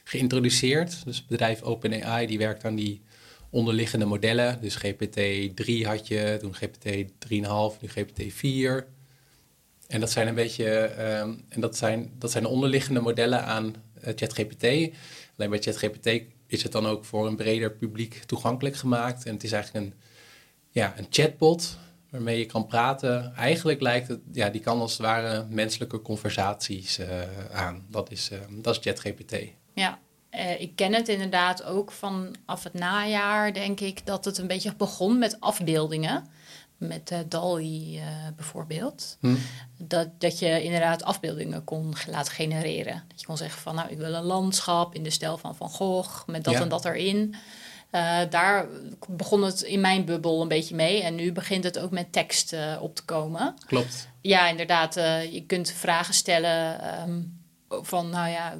geïntroduceerd. 0.03 1.05
Dus 1.05 1.17
het 1.17 1.27
bedrijf 1.27 1.61
OpenAI 1.61 2.27
die 2.27 2.37
werkt 2.37 2.65
aan 2.65 2.75
die 2.75 3.01
onderliggende 3.49 4.05
modellen. 4.05 4.57
Dus 4.61 4.77
GPT-3 4.77 5.85
had 5.85 6.07
je, 6.07 6.37
toen 6.39 6.55
GPT-3,5, 6.55 7.81
nu 7.81 7.89
GPT-4. 7.89 8.96
En 9.87 9.99
dat 9.99 10.11
zijn 10.11 10.27
een 10.27 10.35
beetje, 10.35 10.69
ehm, 10.79 11.33
en 11.49 11.61
dat 11.61 11.77
zijn, 11.77 12.11
dat 12.17 12.31
zijn 12.31 12.43
de 12.43 12.49
onderliggende 12.49 12.99
modellen 12.99 13.43
aan 13.43 13.65
uh, 13.65 14.13
ChatGPT. 14.15 14.63
Alleen 15.37 15.49
bij 15.49 15.59
ChatGPT 15.59 16.21
is 16.47 16.63
het 16.63 16.71
dan 16.71 16.85
ook 16.85 17.05
voor 17.05 17.27
een 17.27 17.35
breder 17.35 17.71
publiek 17.71 18.23
toegankelijk 18.25 18.75
gemaakt. 18.75 19.25
En 19.25 19.33
het 19.33 19.43
is 19.43 19.51
eigenlijk 19.51 19.85
een, 19.85 19.93
ja, 20.71 20.93
een 20.97 21.07
chatbot 21.09 21.77
waarmee 22.09 22.37
je 22.37 22.45
kan 22.45 22.65
praten. 22.65 23.33
Eigenlijk 23.35 23.81
lijkt 23.81 24.07
het, 24.07 24.19
ja, 24.31 24.49
die 24.49 24.61
kan 24.61 24.79
als 24.79 24.91
het 24.91 25.01
ware 25.01 25.45
menselijke 25.49 26.01
conversaties 26.01 26.99
uh, 26.99 27.07
aan. 27.51 27.85
Dat 27.89 28.11
is, 28.11 28.29
uh, 28.31 28.37
dat 28.49 28.75
is 28.77 28.81
ChatGPT. 28.83 29.35
Ja, 29.73 29.99
uh, 30.31 30.61
ik 30.61 30.75
ken 30.75 30.93
het 30.93 31.07
inderdaad 31.07 31.63
ook 31.63 31.91
vanaf 31.91 32.63
het 32.63 32.73
najaar, 32.73 33.53
denk 33.53 33.79
ik, 33.79 34.05
dat 34.05 34.25
het 34.25 34.37
een 34.37 34.47
beetje 34.47 34.75
begon 34.75 35.17
met 35.17 35.39
afbeeldingen. 35.39 36.23
Met 36.77 37.11
uh, 37.11 37.19
DALI 37.27 38.01
bijvoorbeeld. 38.35 39.17
Hm. 39.19 39.35
Dat, 39.77 40.07
dat 40.17 40.39
je 40.39 40.63
inderdaad 40.63 41.03
afbeeldingen 41.03 41.63
kon 41.63 41.93
laten 42.07 42.33
genereren. 42.33 43.03
Dat 43.07 43.19
je 43.19 43.25
kon 43.25 43.37
zeggen 43.37 43.61
van, 43.61 43.75
nou, 43.75 43.89
ik 43.89 43.97
wil 43.97 44.13
een 44.13 44.23
landschap 44.23 44.95
in 44.95 45.03
de 45.03 45.09
stijl 45.09 45.37
van 45.37 45.55
Van 45.55 45.69
Gogh, 45.69 46.27
met 46.27 46.43
dat 46.43 46.53
en 46.53 46.69
dat 46.69 46.85
erin. 46.85 47.35
Uh, 47.91 48.19
daar 48.29 48.67
begon 49.07 49.43
het 49.43 49.61
in 49.61 49.81
mijn 49.81 50.05
bubbel 50.05 50.41
een 50.41 50.47
beetje 50.47 50.75
mee. 50.75 51.01
En 51.01 51.15
nu 51.15 51.31
begint 51.31 51.63
het 51.63 51.79
ook 51.79 51.91
met 51.91 52.11
tekst 52.11 52.55
op 52.79 52.95
te 52.95 53.03
komen. 53.05 53.55
Klopt. 53.65 54.07
Ja, 54.21 54.47
inderdaad. 54.47 54.93
Je 55.31 55.43
kunt 55.47 55.71
vragen 55.71 56.13
stellen 56.13 56.87
um, 57.01 57.39
van, 57.69 58.09
nou 58.09 58.29
ja, 58.29 58.57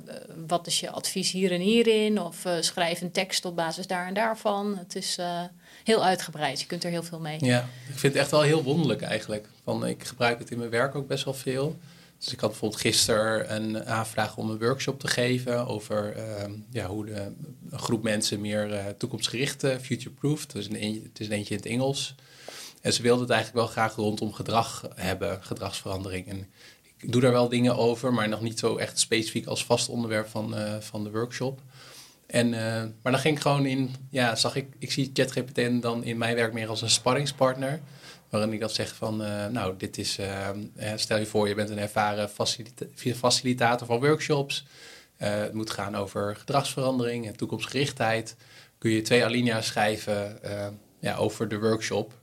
wat 0.48 0.68
is 0.68 0.80
je 0.80 0.90
advies 0.90 1.32
hier 1.32 1.52
en 1.52 1.62
hierin? 1.62 2.22
Of 2.22 2.46
schrijf 2.60 3.02
een 3.02 3.12
tekst 3.12 3.46
op 3.46 3.56
basis 3.56 3.88
daar 3.88 4.08
en 4.08 4.14
daarvan. 4.14 4.78
Het 4.78 4.96
is 4.96 5.18
heel 5.88 6.04
uitgebreid. 6.04 6.60
Je 6.60 6.66
kunt 6.66 6.84
er 6.84 6.90
heel 6.90 7.04
veel 7.04 7.20
mee. 7.20 7.46
Ja, 7.46 7.60
ik 7.90 8.00
vind 8.00 8.14
het 8.14 8.22
echt 8.22 8.32
wel 8.32 8.42
heel 8.42 8.64
wonderlijk 8.64 9.02
eigenlijk. 9.02 9.48
Van, 9.64 9.86
ik 9.86 10.04
gebruik 10.04 10.40
het 10.40 10.52
in 10.52 10.58
mijn 10.58 10.70
werk 10.70 10.96
ook 10.96 11.08
best 11.08 11.26
wel 11.26 11.34
veel. 11.34 11.78
Dus 12.20 12.34
ik 12.34 12.40
had 12.40 12.50
bijvoorbeeld 12.50 12.82
gisteren 12.82 13.56
een 13.56 13.86
aanvraag 13.86 14.38
om 14.38 14.50
een 14.50 14.60
workshop 14.60 15.00
te 15.00 15.08
geven 15.08 15.68
over 15.68 16.18
uh, 16.18 16.24
ja, 16.72 16.88
hoe 16.88 17.06
de, 17.06 17.32
een 17.70 17.80
groep 17.80 18.04
mensen 18.04 18.42
meer 18.42 18.72
uh, 18.72 18.86
toekomstgericht, 18.98 19.64
uh, 19.64 19.76
future-proof, 19.82 20.46
dus 20.46 20.64
het 20.64 21.20
is 21.20 21.28
een 21.28 21.34
eentje 21.34 21.54
in 21.54 21.60
het 21.60 21.66
Engels. 21.66 22.16
En 22.82 22.94
ze 22.94 23.02
wilden 23.02 23.22
het 23.22 23.32
eigenlijk 23.32 23.66
wel 23.66 23.74
graag 23.74 23.96
rondom 23.96 24.34
gedrag 24.34 24.88
hebben, 24.96 25.44
gedragsverandering. 25.44 26.28
En 26.28 26.48
ik 26.98 27.12
doe 27.12 27.22
daar 27.22 27.32
wel 27.32 27.50
dingen 27.50 27.78
over, 27.78 28.14
maar 28.14 28.30
nog 28.30 28.42
niet 28.42 28.60
zo 28.60 28.78
echt 28.78 29.00
specifiek 29.00 29.46
als 29.46 29.66
vast 29.66 29.90
onderwerp 29.90 30.28
van, 30.28 30.58
uh, 30.58 30.76
van 30.80 31.04
de 31.04 31.12
workshop. 31.12 31.62
En, 32.28 32.50
maar 33.02 33.12
dan 33.12 33.20
ging 33.20 33.36
ik 33.36 33.42
gewoon 33.42 33.66
in, 33.66 33.96
ja, 34.10 34.36
zag 34.36 34.56
ik, 34.56 34.68
ik 34.80 34.92
zie 34.92 35.10
ChatGPT 35.14 35.82
dan 35.82 36.04
in 36.04 36.18
mijn 36.18 36.36
werk 36.36 36.54
meer 36.54 36.70
als 36.70 36.82
een 36.82 36.90
sparringspartner. 36.90 37.80
Waarin 38.30 38.54
ik 38.54 38.60
dan 38.60 38.70
zeg 38.70 38.96
van, 38.96 39.22
uh, 39.22 39.46
nou, 39.46 39.74
dit 39.78 39.98
is, 39.98 40.20
uh, 40.20 40.50
stel 40.96 41.18
je 41.18 41.26
voor, 41.26 41.48
je 41.48 41.56
bent 41.56 41.70
een 41.70 41.80
ervaren 41.80 42.30
facilita 42.30 42.86
facilitator 43.16 43.88
van 43.88 44.00
workshops. 44.00 44.66
Het 45.16 45.54
moet 45.54 45.70
gaan 45.70 45.96
over 45.96 46.36
gedragsverandering 46.36 47.28
en 47.28 47.36
toekomstgerichtheid. 47.36 48.36
Kun 48.78 48.92
je 48.92 49.02
twee 49.02 49.26
alinea's 49.26 49.66
schrijven 49.66 50.40
ja, 51.00 51.16
over 51.16 51.48
de 51.48 51.60
workshop. 51.60 52.14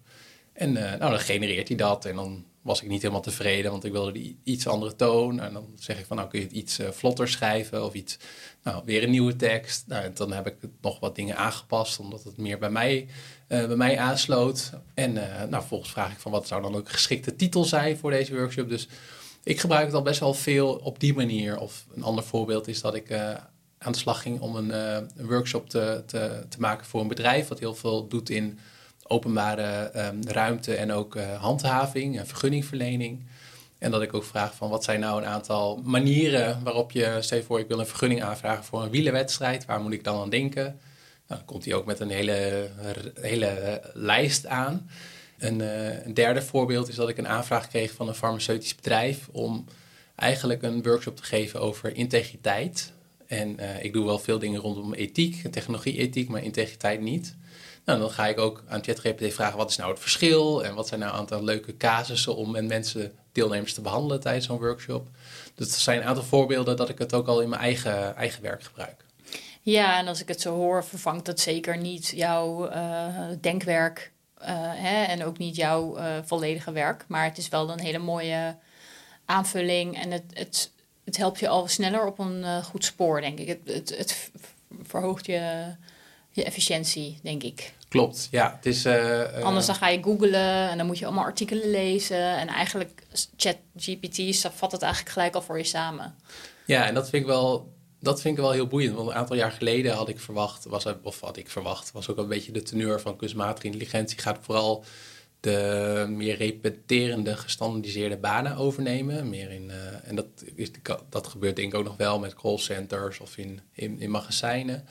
En 0.52 0.72
nou, 0.72 0.98
dan 0.98 1.18
genereert 1.18 1.68
hij 1.68 1.76
dat 1.76 2.04
en 2.04 2.14
dan 2.14 2.44
was 2.64 2.82
ik 2.82 2.88
niet 2.88 3.02
helemaal 3.02 3.22
tevreden, 3.22 3.70
want 3.70 3.84
ik 3.84 3.92
wilde 3.92 4.12
die 4.12 4.38
iets 4.44 4.66
andere 4.66 4.96
toon. 4.96 5.40
En 5.40 5.52
dan 5.52 5.66
zeg 5.78 5.98
ik 5.98 6.06
van, 6.06 6.16
nou 6.16 6.28
kun 6.28 6.38
je 6.38 6.44
het 6.44 6.54
iets 6.54 6.80
uh, 6.80 6.90
vlotter 6.90 7.28
schrijven 7.28 7.84
of 7.84 7.94
iets, 7.94 8.18
nou 8.62 8.82
weer 8.84 9.02
een 9.02 9.10
nieuwe 9.10 9.36
tekst. 9.36 9.84
Nou, 9.86 10.12
dan 10.12 10.32
heb 10.32 10.46
ik 10.46 10.56
nog 10.80 11.00
wat 11.00 11.14
dingen 11.14 11.36
aangepast, 11.36 11.98
omdat 11.98 12.24
het 12.24 12.36
meer 12.36 12.58
bij 12.58 12.70
mij, 12.70 13.06
uh, 13.48 13.66
bij 13.66 13.76
mij 13.76 13.98
aansloot. 13.98 14.70
En 14.94 15.14
uh, 15.16 15.38
nou, 15.38 15.50
vervolgens 15.50 15.90
vraag 15.90 16.12
ik 16.12 16.18
van, 16.18 16.32
wat 16.32 16.46
zou 16.46 16.62
dan 16.62 16.74
ook 16.74 16.84
een 16.84 16.92
geschikte 16.92 17.36
titel 17.36 17.64
zijn 17.64 17.96
voor 17.96 18.10
deze 18.10 18.34
workshop? 18.34 18.68
Dus 18.68 18.88
ik 19.42 19.60
gebruik 19.60 19.86
het 19.86 19.94
al 19.94 20.02
best 20.02 20.20
wel 20.20 20.34
veel 20.34 20.74
op 20.74 21.00
die 21.00 21.14
manier. 21.14 21.58
Of 21.58 21.86
een 21.94 22.02
ander 22.02 22.24
voorbeeld 22.24 22.68
is 22.68 22.80
dat 22.80 22.94
ik 22.94 23.12
aan 23.78 23.92
de 23.92 23.98
slag 23.98 24.22
ging 24.22 24.40
om 24.40 24.56
een, 24.56 24.70
een 25.18 25.26
workshop 25.26 25.68
te, 25.68 26.02
te, 26.06 26.46
te 26.48 26.60
maken 26.60 26.86
voor 26.86 27.00
een 27.00 27.08
bedrijf, 27.08 27.48
wat 27.48 27.58
heel 27.58 27.74
veel 27.74 28.08
doet 28.08 28.30
in 28.30 28.58
openbare 29.06 29.90
um, 29.96 30.20
ruimte 30.26 30.74
en 30.74 30.92
ook 30.92 31.16
uh, 31.16 31.40
handhaving 31.40 32.18
en 32.18 32.26
vergunningverlening. 32.26 33.26
En 33.78 33.90
dat 33.90 34.02
ik 34.02 34.14
ook 34.14 34.24
vraag 34.24 34.54
van 34.54 34.70
wat 34.70 34.84
zijn 34.84 35.00
nou 35.00 35.22
een 35.22 35.28
aantal 35.28 35.80
manieren 35.84 36.62
waarop 36.62 36.90
je, 36.90 37.16
stel 37.20 37.42
voor 37.42 37.60
ik 37.60 37.68
wil 37.68 37.78
een 37.78 37.86
vergunning 37.86 38.22
aanvragen 38.22 38.64
voor 38.64 38.82
een 38.82 38.90
wielenwedstrijd, 38.90 39.64
waar 39.64 39.80
moet 39.80 39.92
ik 39.92 40.04
dan 40.04 40.20
aan 40.20 40.30
denken? 40.30 40.64
Nou, 40.64 41.40
dan 41.40 41.44
komt 41.44 41.64
hij 41.64 41.74
ook 41.74 41.84
met 41.84 42.00
een 42.00 42.10
hele, 42.10 42.68
hele 43.20 43.80
lijst 43.94 44.46
aan. 44.46 44.90
Een, 45.38 45.60
uh, 45.60 46.04
een, 46.04 46.14
derde 46.14 46.42
voorbeeld 46.42 46.88
is 46.88 46.94
dat 46.94 47.08
ik 47.08 47.18
een 47.18 47.28
aanvraag 47.28 47.68
kreeg 47.68 47.92
van 47.92 48.08
een 48.08 48.14
farmaceutisch 48.14 48.74
bedrijf 48.74 49.28
om 49.32 49.64
eigenlijk 50.14 50.62
een 50.62 50.82
workshop 50.82 51.16
te 51.16 51.22
geven 51.22 51.60
over 51.60 51.96
integriteit. 51.96 52.92
En 53.26 53.58
ik 53.82 53.92
doe 53.92 54.04
wel 54.04 54.18
veel 54.18 54.38
dingen 54.38 54.60
rondom 54.60 54.94
ethiek, 54.94 55.52
technologie-ethiek, 55.52 56.28
maar 56.28 56.42
integriteit 56.42 57.00
niet. 57.00 57.36
Nou, 57.84 57.98
dan 57.98 58.10
ga 58.10 58.26
ik 58.26 58.38
ook 58.38 58.62
aan 58.68 58.84
ChatGPT 58.84 59.34
vragen 59.34 59.58
wat 59.58 59.70
is 59.70 59.76
nou 59.76 59.90
het 59.90 60.00
verschil 60.00 60.64
en 60.64 60.74
wat 60.74 60.88
zijn 60.88 61.00
nou 61.00 61.12
een 61.12 61.18
aantal 61.18 61.44
leuke 61.44 61.76
casussen 61.76 62.36
om 62.36 62.50
met 62.50 62.66
mensen, 62.66 63.12
deelnemers 63.32 63.74
te 63.74 63.80
behandelen 63.80 64.20
tijdens 64.20 64.46
zo'n 64.46 64.58
workshop. 64.58 65.08
Dus 65.54 65.68
dat 65.68 65.78
zijn 65.78 66.00
een 66.00 66.06
aantal 66.06 66.24
voorbeelden 66.24 66.76
dat 66.76 66.88
ik 66.88 66.98
het 66.98 67.14
ook 67.14 67.26
al 67.26 67.40
in 67.40 67.48
mijn 67.48 67.62
eigen, 67.62 68.16
eigen 68.16 68.42
werk 68.42 68.62
gebruik. 68.62 69.04
Ja, 69.62 69.98
en 69.98 70.08
als 70.08 70.20
ik 70.20 70.28
het 70.28 70.40
zo 70.40 70.54
hoor, 70.54 70.84
vervangt 70.84 71.26
dat 71.26 71.40
zeker 71.40 71.76
niet 71.76 72.08
jouw 72.08 72.70
uh, 72.70 73.06
denkwerk 73.40 74.12
uh, 74.40 74.46
hè, 74.58 75.02
en 75.04 75.24
ook 75.24 75.38
niet 75.38 75.56
jouw 75.56 75.98
uh, 75.98 76.04
volledige 76.24 76.72
werk. 76.72 77.04
Maar 77.08 77.24
het 77.24 77.38
is 77.38 77.48
wel 77.48 77.70
een 77.70 77.80
hele 77.80 77.98
mooie 77.98 78.56
aanvulling 79.24 80.02
en 80.02 80.10
het, 80.10 80.24
het, 80.32 80.70
het 81.04 81.16
helpt 81.16 81.38
je 81.38 81.48
al 81.48 81.68
sneller 81.68 82.06
op 82.06 82.18
een 82.18 82.62
goed 82.62 82.84
spoor, 82.84 83.20
denk 83.20 83.38
ik. 83.38 83.48
Het, 83.48 83.74
het, 83.74 83.96
het 83.98 84.30
verhoogt 84.82 85.26
je 85.26 85.66
je 86.34 86.44
efficiëntie, 86.44 87.18
denk 87.22 87.42
ik. 87.42 87.72
Klopt, 87.88 88.28
ja. 88.30 88.54
Het 88.56 88.66
is, 88.66 88.86
uh, 88.86 89.42
Anders 89.42 89.66
dan 89.66 89.74
ga 89.74 89.88
je 89.88 90.02
googlen 90.02 90.68
en 90.70 90.76
dan 90.76 90.86
moet 90.86 90.98
je 90.98 91.04
allemaal 91.04 91.24
artikelen 91.24 91.70
lezen. 91.70 92.38
En 92.38 92.48
eigenlijk, 92.48 93.02
ChatGPT 93.36 94.48
vat 94.54 94.72
het 94.72 94.82
eigenlijk 94.82 95.12
gelijk 95.12 95.34
al 95.34 95.42
voor 95.42 95.58
je 95.58 95.64
samen. 95.64 96.14
Ja, 96.66 96.86
en 96.86 96.94
dat 96.94 97.08
vind 97.08 97.22
ik 97.22 97.28
wel, 97.28 97.72
dat 98.00 98.20
vind 98.20 98.36
ik 98.36 98.42
wel 98.42 98.52
heel 98.52 98.66
boeiend. 98.66 98.94
Want 98.94 99.08
een 99.08 99.14
aantal 99.14 99.36
jaar 99.36 99.52
geleden 99.52 99.92
had 99.92 100.08
ik 100.08 100.20
verwacht, 100.20 100.64
was, 100.64 100.86
of 101.02 101.20
had 101.20 101.36
ik 101.36 101.50
verwacht, 101.50 101.92
was 101.92 102.08
ook 102.08 102.18
een 102.18 102.28
beetje 102.28 102.52
de 102.52 102.62
teneur 102.62 103.00
van 103.00 103.16
kunstmatige 103.16 103.66
intelligentie. 103.66 104.18
Gaat 104.18 104.38
vooral 104.40 104.84
de 105.40 106.06
meer 106.08 106.36
repeterende, 106.36 107.36
gestandardiseerde 107.36 108.16
banen 108.16 108.56
overnemen. 108.56 109.28
Meer 109.28 109.50
in, 109.50 109.64
uh, 109.64 110.08
en 110.08 110.16
dat, 110.16 110.26
is, 110.54 110.70
dat 111.08 111.26
gebeurt 111.26 111.56
denk 111.56 111.72
ik 111.72 111.78
ook 111.78 111.84
nog 111.84 111.96
wel 111.96 112.18
met 112.18 112.34
callcenters 112.34 113.20
of 113.20 113.36
in, 113.36 113.60
in, 113.72 114.00
in 114.00 114.10
magazijnen. 114.10 114.84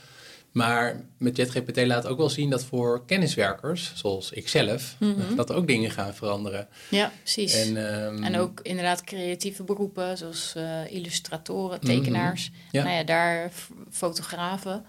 Maar 0.53 1.05
met 1.17 1.37
JetGPT 1.37 1.85
laat 1.85 2.05
ook 2.07 2.17
wel 2.17 2.29
zien 2.29 2.49
dat 2.49 2.63
voor 2.63 3.05
kenniswerkers, 3.05 3.91
zoals 3.95 4.31
ikzelf, 4.31 4.95
Mhm. 4.99 5.35
dat 5.35 5.49
er 5.49 5.55
ook 5.55 5.67
dingen 5.67 5.91
gaan 5.91 6.13
veranderen. 6.13 6.67
Ja, 6.89 7.11
precies. 7.21 7.53
En, 7.53 7.77
En, 7.77 8.23
ehm, 8.33 8.35
ook 8.41 8.59
inderdaad 8.61 9.03
creatieve 9.03 9.63
beroepen, 9.63 10.17
zoals 10.17 10.53
eh, 10.55 10.91
illustratoren, 10.91 11.79
tekenaars. 11.79 12.49
Mhm. 12.49 12.59
Ja. 12.71 12.83
Nou 12.83 12.95
ja, 12.95 13.03
daar 13.03 13.51
fotografen. 13.91 14.85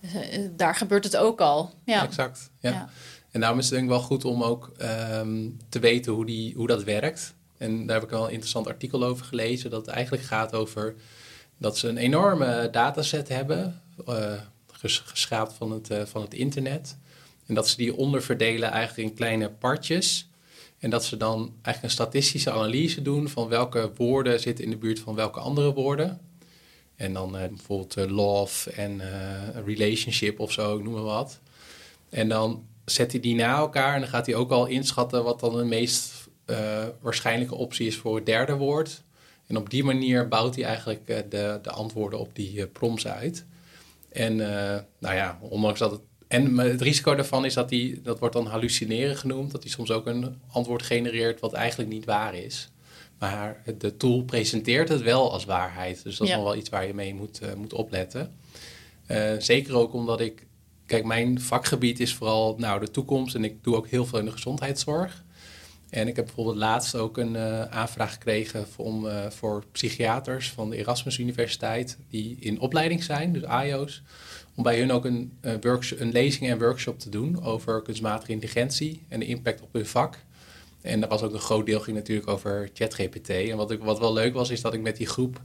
Eh, 0.00 0.40
daar 0.56 0.74
gebeurt 0.74 1.04
het 1.04 1.16
ook 1.16 1.40
al. 1.40 1.74
Ja. 1.84 2.04
Exact. 2.04 2.50
Ja. 2.60 2.70
Ja. 2.70 2.88
En 3.30 3.40
daarom 3.40 3.58
is 3.58 3.64
het 3.64 3.74
denk 3.74 3.84
ik 3.86 3.90
wel 3.90 4.00
goed 4.02 4.24
om 4.24 4.42
ook 4.42 4.72
ehm, 4.78 5.48
te 5.68 5.78
weten 5.78 6.12
hoe, 6.12 6.26
die, 6.26 6.54
hoe 6.54 6.66
dat 6.66 6.84
werkt. 6.84 7.34
En 7.58 7.86
daar 7.86 7.94
heb 7.96 8.04
ik 8.04 8.10
wel 8.10 8.24
een 8.24 8.30
interessant 8.30 8.66
artikel 8.66 9.04
over 9.04 9.24
gelezen. 9.24 9.70
Dat 9.70 9.86
het 9.86 9.94
eigenlijk 9.94 10.24
gaat 10.24 10.54
over 10.54 10.94
dat 11.58 11.78
ze 11.78 11.88
een 11.88 11.96
enorme 11.96 12.68
dataset 12.72 13.28
hebben. 13.28 13.80
eh, 14.06 14.32
ges- 14.78 15.02
geschraapt 15.06 15.52
van 15.52 15.70
het, 15.70 15.90
eh, 15.90 16.04
van 16.04 16.22
het 16.22 16.34
internet. 16.34 16.96
En 17.46 17.54
dat 17.54 17.68
ze 17.68 17.76
die 17.76 17.96
onderverdelen 17.96 18.70
eigenlijk 18.70 19.08
in 19.08 19.16
kleine 19.16 19.50
partjes. 19.50 20.28
En 20.78 20.90
dat 20.90 21.04
ze 21.04 21.16
dan 21.16 21.38
eigenlijk 21.38 21.82
een 21.82 21.90
statistische 22.04 22.50
analyse 22.50 23.02
doen 23.02 23.28
van 23.28 23.48
welke 23.48 23.90
woorden 23.96 24.40
zitten 24.40 24.64
in 24.64 24.70
de 24.70 24.76
buurt 24.76 24.98
van 24.98 25.14
welke 25.14 25.40
andere 25.40 25.72
woorden. 25.72 26.20
En 26.96 27.12
dan 27.12 27.36
eh, 27.36 27.48
bijvoorbeeld 27.48 27.96
eh, 27.96 28.06
love 28.06 28.70
en 28.70 29.02
relationship 29.64 30.40
of 30.40 30.52
zo, 30.52 30.82
noem 30.82 30.92
maar 30.92 31.02
wat. 31.02 31.40
En 32.08 32.28
dan 32.28 32.66
zet 32.84 33.12
hij 33.12 33.20
die 33.20 33.34
na 33.34 33.56
elkaar 33.56 33.94
en 33.94 34.00
dan 34.00 34.08
gaat 34.08 34.26
hij 34.26 34.34
ook 34.34 34.50
al 34.50 34.66
inschatten 34.66 35.24
wat 35.24 35.40
dan 35.40 35.56
de 35.56 35.64
meest 35.64 36.12
waarschijnlijke 37.00 37.54
optie 37.54 37.86
is 37.86 37.96
voor 37.96 38.16
het 38.16 38.26
derde 38.26 38.54
woord. 38.54 39.02
En 39.46 39.56
op 39.56 39.70
die 39.70 39.84
manier 39.84 40.28
bouwt 40.28 40.54
hij 40.54 40.64
eigenlijk 40.64 41.06
de, 41.06 41.58
de 41.62 41.70
antwoorden 41.70 42.18
op 42.18 42.34
die 42.34 42.66
prompts 42.66 43.06
uit. 43.06 43.44
En 44.16 44.40
eh, 44.40 44.80
nou 44.98 45.14
ja, 45.14 45.38
ondanks 45.40 45.78
dat 45.78 45.90
het. 45.90 46.00
En 46.28 46.58
het 46.58 46.80
risico 46.80 47.14
daarvan 47.14 47.44
is 47.44 47.54
dat 47.54 47.70
hij, 47.70 48.00
dat 48.02 48.18
wordt 48.18 48.34
dan 48.34 48.46
hallucineren 48.46 49.16
genoemd, 49.16 49.50
dat 49.50 49.62
hij 49.62 49.72
soms 49.72 49.90
ook 49.90 50.06
een 50.06 50.40
antwoord 50.52 50.82
genereert 50.82 51.40
wat 51.40 51.52
eigenlijk 51.52 51.90
niet 51.90 52.04
waar 52.04 52.34
is. 52.34 52.70
Maar 53.18 53.62
de 53.78 53.96
tool 53.96 54.22
presenteert 54.24 54.88
het 54.88 55.02
wel 55.02 55.32
als 55.32 55.44
waarheid. 55.44 56.02
Dus 56.02 56.16
dat 56.16 56.26
Ja. 56.26 56.32
is 56.32 56.38
nog 56.40 56.48
wel 56.48 56.58
iets 56.58 56.68
waar 56.68 56.86
je 56.86 56.94
mee 56.94 57.14
moet, 57.14 57.38
eh, 57.40 57.54
moet 57.54 57.72
opletten. 57.72 58.34
Eh, 59.06 59.32
zeker 59.38 59.74
ook 59.74 59.92
omdat 59.92 60.20
ik. 60.20 60.46
Kijk, 60.86 61.04
mijn 61.04 61.40
vakgebied 61.40 62.00
is 62.00 62.14
vooral 62.14 62.54
nou, 62.58 62.80
de 62.80 62.90
toekomst. 62.90 63.34
En 63.34 63.44
ik 63.44 63.64
doe 63.64 63.76
ook 63.76 63.88
heel 63.88 64.06
veel 64.06 64.18
in 64.18 64.24
de 64.24 64.30
gezondheidszorg. 64.32 65.24
En 65.90 66.08
ik 66.08 66.16
heb 66.16 66.24
bijvoorbeeld 66.24 66.56
laatst 66.56 66.94
ook 66.94 67.18
een 67.18 67.36
eh, 67.36 67.62
aanvraag 67.62 68.12
gekregen 68.12 68.66
om, 68.76 69.08
eh, 69.08 69.30
voor 69.30 69.64
psychiaters 69.72 70.50
van 70.50 70.70
de 70.70 70.76
Erasmus 70.76 71.18
Universiteit. 71.18 71.98
die 72.10 72.36
in 72.40 72.60
opleiding 72.60 73.04
zijn, 73.04 73.32
dus 73.32 73.44
AIO's. 73.44 74.02
Om 74.54 74.62
bij 74.62 74.78
hun 74.78 74.92
ook 74.92 75.04
een, 75.04 75.32
workshop, 75.60 76.00
een 76.00 76.12
lezing 76.12 76.50
en 76.50 76.58
workshop 76.58 76.98
te 76.98 77.08
doen 77.08 77.42
over 77.42 77.82
kunstmatige 77.82 78.32
intelligentie 78.32 79.02
en 79.08 79.20
de 79.20 79.26
impact 79.26 79.62
op 79.62 79.72
hun 79.72 79.86
vak. 79.86 80.18
En 80.80 81.00
dat 81.00 81.10
was 81.10 81.22
ook 81.22 81.32
een 81.32 81.38
groot 81.38 81.66
deel 81.66 81.80
ging 81.80 81.96
natuurlijk 81.96 82.28
over 82.28 82.70
ChatGPT. 82.74 83.28
En 83.28 83.56
wat, 83.56 83.70
ik, 83.70 83.82
wat 83.82 83.98
wel 83.98 84.12
leuk 84.12 84.34
was, 84.34 84.50
is 84.50 84.60
dat 84.60 84.74
ik 84.74 84.80
met 84.80 84.96
die 84.96 85.06
groep 85.06 85.40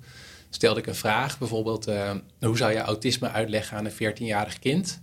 stelde 0.50 0.79
ik 0.79 0.88
een 0.88 0.95
vraag. 0.95 1.38
Bijvoorbeeld, 1.38 1.86
hoe 2.39 2.57
zou 2.57 2.71
je 2.71 2.79
autisme 2.79 3.29
uitleggen 3.29 3.77
aan 3.77 3.86
een 3.86 4.13
14-jarig 4.13 4.60
kind? 4.60 5.01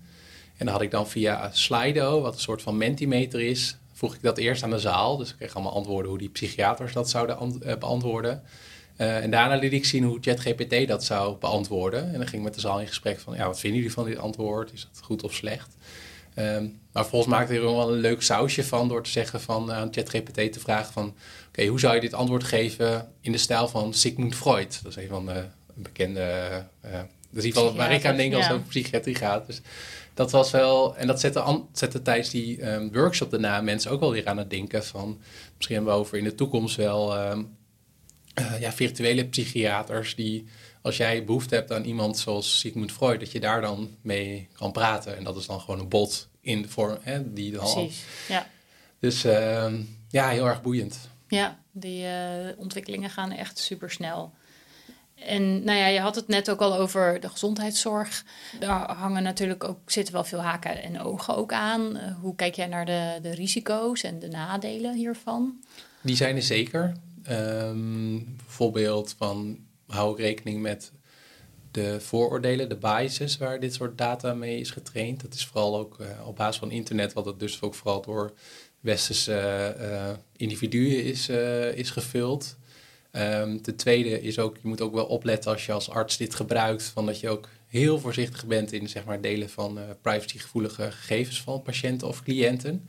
En 0.57 0.64
dan 0.64 0.75
had 0.75 0.83
ik 0.83 0.90
dan 0.90 1.09
via 1.09 1.50
Slido, 1.52 2.21
wat 2.21 2.35
een 2.35 2.40
soort 2.40 2.62
van 2.62 2.76
Mentimeter 2.76 3.40
is, 3.40 3.76
vroeg 3.99 4.14
ik 4.14 4.23
dat 4.23 4.38
eerst 4.38 4.62
aan 4.62 4.71
de 4.71 4.78
zaal. 4.78 5.17
Dus 5.17 5.31
ik 5.31 5.37
kreeg 5.37 5.55
allemaal 5.55 5.75
antwoorden 5.75 6.11
hoe 6.11 6.19
die 6.19 6.28
psychiaters 6.28 6.93
dat 6.93 7.11
zouden 7.11 7.62
eh, 7.62 7.76
beantwoorden. 7.76 8.43
Eh, 8.97 9.23
en 9.23 9.31
daarna 9.31 9.55
liet 9.57 9.73
ik 9.73 9.85
zien 9.85 10.05
hoe 10.05 10.19
ChatGPT 10.21 10.88
dat 10.88 11.05
zou 11.05 11.37
beantwoorden. 11.37 12.05
En 12.05 12.12
dan 12.12 12.23
ging 12.26 12.35
ik 12.37 12.43
met 12.43 12.55
de 12.55 12.61
zaal 12.61 12.81
in 12.81 12.87
gesprek 12.87 13.19
van, 13.21 13.37
ja, 13.37 13.47
wat 13.47 13.61
vinden 13.61 13.78
jullie 13.78 13.95
van 13.95 14.05
dit 14.05 14.19
antwoord? 14.19 14.73
Is 14.73 14.88
dat 14.93 15.05
goed 15.05 15.23
of 15.23 15.35
slecht? 15.35 15.76
Ehm, 16.35 16.67
maar 16.93 17.07
volgens 17.07 17.33
maakte 17.33 17.52
hij 17.52 17.62
er 17.62 17.69
wel 17.69 17.93
een 17.93 18.00
leuk 18.00 18.23
sausje 18.23 18.64
van 18.64 18.88
door 18.88 19.02
te 19.02 19.11
zeggen 19.11 19.40
van 19.40 19.73
aan 19.73 19.88
ChatGPT 19.93 20.52
te 20.52 20.61
vragen 20.61 20.93
van, 20.93 21.14
oké, 21.49 21.67
hoe 21.67 21.81
zou 21.81 21.95
je 21.95 22.00
dit 22.00 22.14
antwoord 22.14 22.45
geven 22.45 23.12
in 23.20 23.33
de 23.33 23.38
stijl 23.38 23.68
van 23.68 23.94
Sigmund 23.94 24.35
Freud? 24.35 24.81
Dat 24.83 24.96
is 24.96 25.03
een 25.03 25.09
van 25.09 25.27
de 25.27 25.44
bekende, 25.75 26.20
eh, 26.81 26.92
dat 27.31 27.44
is 27.44 27.53
geval 27.53 27.75
waar 27.75 27.92
ik 27.92 28.05
aan 28.05 28.16
denk 28.16 28.35
als 28.35 28.42
het 28.42 28.53
Ja. 28.53 28.59
over 28.59 28.68
psychiatrie 28.68 29.14
gaat. 29.14 29.46
Dus 29.46 29.61
dat 30.18 30.31
was 30.31 30.50
wel, 30.50 30.96
en 30.96 31.07
dat 31.07 31.20
zette, 31.72 32.02
tijdens 32.02 32.31
die 32.31 32.61
ehm, 32.61 32.88
workshop 32.92 33.31
daarna 33.31 33.61
mensen 33.61 33.90
ook 33.90 34.00
wel 34.00 34.12
weer 34.12 34.26
aan 34.26 34.38
het 34.38 34.50
denken 34.50 34.85
van, 34.85 35.20
misschien 35.57 35.76
hebben 35.76 35.94
we 35.94 36.00
over 36.00 36.18
in 36.18 36.24
de 36.24 36.35
toekomst 36.35 36.76
wel 36.76 37.16
ehm, 37.16 37.44
eh, 38.35 38.61
ja, 38.61 38.72
virtuele 38.72 39.26
psychiaters 39.26 40.14
die, 40.14 40.44
als 40.83 40.96
jij 40.96 41.24
behoefte 41.24 41.54
hebt 41.54 41.72
aan 41.72 41.85
iemand 41.85 42.18
zoals 42.18 42.59
Sigmund 42.59 42.92
Freud, 42.92 43.20
dat 43.20 43.33
je 43.33 43.40
daar 43.40 43.61
dan 43.61 43.96
mee 44.00 44.48
kan 44.52 44.72
praten. 44.72 45.16
En 45.16 45.24
dat 45.24 45.37
is 45.37 45.46
dan 45.46 45.61
gewoon 45.61 45.81
een 45.81 45.88
bot 45.88 46.28
in 46.40 46.62
de 46.62 46.68
vorm, 46.68 46.98
hè, 47.00 47.33
die 47.33 47.52
dan. 47.52 47.72
Precies. 47.72 48.04
Ja. 48.28 48.46
Dus 48.98 49.24
ehm, 49.24 49.81
ja, 50.09 50.28
heel 50.28 50.46
erg 50.46 50.62
boeiend. 50.62 50.98
Ja, 51.28 51.59
die 51.72 52.07
eh, 52.07 52.59
ontwikkelingen 52.59 53.11
gaan 53.11 53.33
echt 53.33 53.59
super 53.59 53.90
snel. 53.90 54.35
En 55.26 55.64
nou 55.64 55.78
ja, 55.78 55.87
je 55.87 56.00
had 56.00 56.14
het 56.14 56.28
net 56.28 56.50
ook 56.50 56.61
al 56.61 56.76
over 56.76 57.20
de 57.20 57.28
gezondheidszorg. 57.28 58.24
Daar 58.59 58.92
hangen 58.92 59.22
natuurlijk 59.22 59.64
ook, 59.64 59.78
zitten 59.87 60.14
wel 60.14 60.24
veel 60.24 60.42
haken 60.42 60.83
en 60.83 61.00
ogen 61.00 61.37
ook 61.37 61.52
aan. 61.52 61.96
Eh, 61.96 62.14
hoe 62.20 62.35
kijk 62.35 62.54
jij 62.54 62.66
naar 62.66 62.87
de, 62.87 63.18
de 63.22 63.35
risico's 63.35 64.02
en 64.02 64.18
de 64.18 64.28
nadelen 64.28 64.94
hiervan? 64.94 65.64
Die 66.00 66.16
zijn 66.16 66.37
er 66.37 66.42
zeker. 66.42 66.92
Ehm, 67.24 68.18
bijvoorbeeld 68.37 69.14
van 69.18 69.59
hou 69.87 70.16
rekening 70.16 70.62
met 70.62 70.92
de 71.70 72.00
vooroordelen, 72.00 72.68
de 72.68 72.76
biases 72.76 73.37
waar 73.37 73.61
dit 73.61 73.74
soort 73.74 73.98
data 73.98 74.35
mee 74.35 74.61
is 74.61 74.70
getraind. 74.70 75.22
Dat 75.22 75.35
is 75.35 75.46
vooral 75.46 75.78
ook 75.78 76.00
eh, 76.00 76.26
op 76.26 76.37
basis 76.37 76.59
van 76.59 76.70
internet, 76.70 77.12
wat 77.12 77.24
het 77.24 77.40
dus 77.40 77.61
ook 77.61 77.74
vooral 77.74 78.02
door 78.02 78.33
westerse 78.81 79.38
eh, 79.78 80.11
individuen 80.37 81.04
is, 81.04 81.28
is 81.74 81.90
gevuld. 81.90 82.57
Ehm 83.11 83.61
ten 83.61 83.77
tweede 83.77 84.23
is 84.23 84.38
ook, 84.38 84.57
je 84.62 84.68
moet 84.68 84.81
ook 84.81 84.94
wel 84.94 85.05
opletten 85.07 85.51
als 85.53 85.66
je 85.66 85.73
als 85.73 85.90
arts 85.90 86.16
dit 86.16 86.35
gebruikt, 86.35 86.83
van 86.83 87.07
dat 87.07 87.21
je 87.21 87.29
ook 87.29 87.49
heel 87.66 87.99
voorzichtig 88.01 88.47
bent 88.47 88.73
in 88.73 88.88
zeg 88.88 89.05
maar, 89.05 89.21
delen 89.21 89.51
van 89.51 89.79
eh, 89.79 89.85
privacygevoelige 90.03 90.90
gegevens 90.90 91.42
van 91.42 91.62
patiënten 91.62 92.09
of 92.09 92.23
cliënten. 92.23 92.88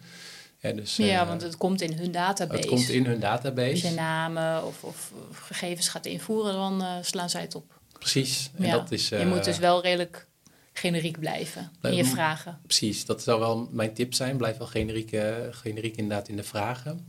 Ja, 0.62 0.72
dus, 0.72 0.96
ja, 0.96 1.22
eh, 1.22 1.28
want 1.28 1.42
het 1.42 1.58
komt 1.58 1.82
in 1.82 1.94
hun 1.94 2.12
database. 2.12 2.60
het 2.60 2.70
komt 2.70 2.90
in 2.90 3.06
hun 3.06 3.14
Als 3.14 3.22
database. 3.42 3.88
je 3.88 3.94
namen 3.94 4.66
of, 4.66 4.84
of, 4.84 5.12
gegevens 5.32 5.88
gaat 5.90 6.06
invoeren, 6.06 6.54
dan 6.54 6.82
eh, 6.84 6.96
slaan 7.02 7.30
zij 7.30 7.42
het 7.42 7.56
op. 7.56 7.80
Precies. 8.00 8.50
En 8.58 8.66
Ja. 8.66 8.72
dat 8.78 8.92
is, 8.92 9.10
je 9.10 9.26
moet 9.26 9.44
dus 9.44 9.58
wel 9.58 9.82
redelijk 9.82 10.28
generiek 10.74 11.20
blijven 11.20 11.72
in 11.82 11.96
je 11.96 12.04
Mm. 12.04 12.10
vragen. 12.10 12.60
Precies, 12.64 13.06
dat 13.06 13.24
zou 13.24 13.40
wel 13.40 13.68
mijn 13.72 13.94
tip 13.94 14.14
zijn. 14.14 14.38
Blijf 14.38 14.58
wel 14.58 14.68
generiek, 14.68 15.18
generiek 15.52 15.96
inderdaad 15.98 16.28
in 16.28 16.36
de 16.36 16.44
vragen. 16.44 17.08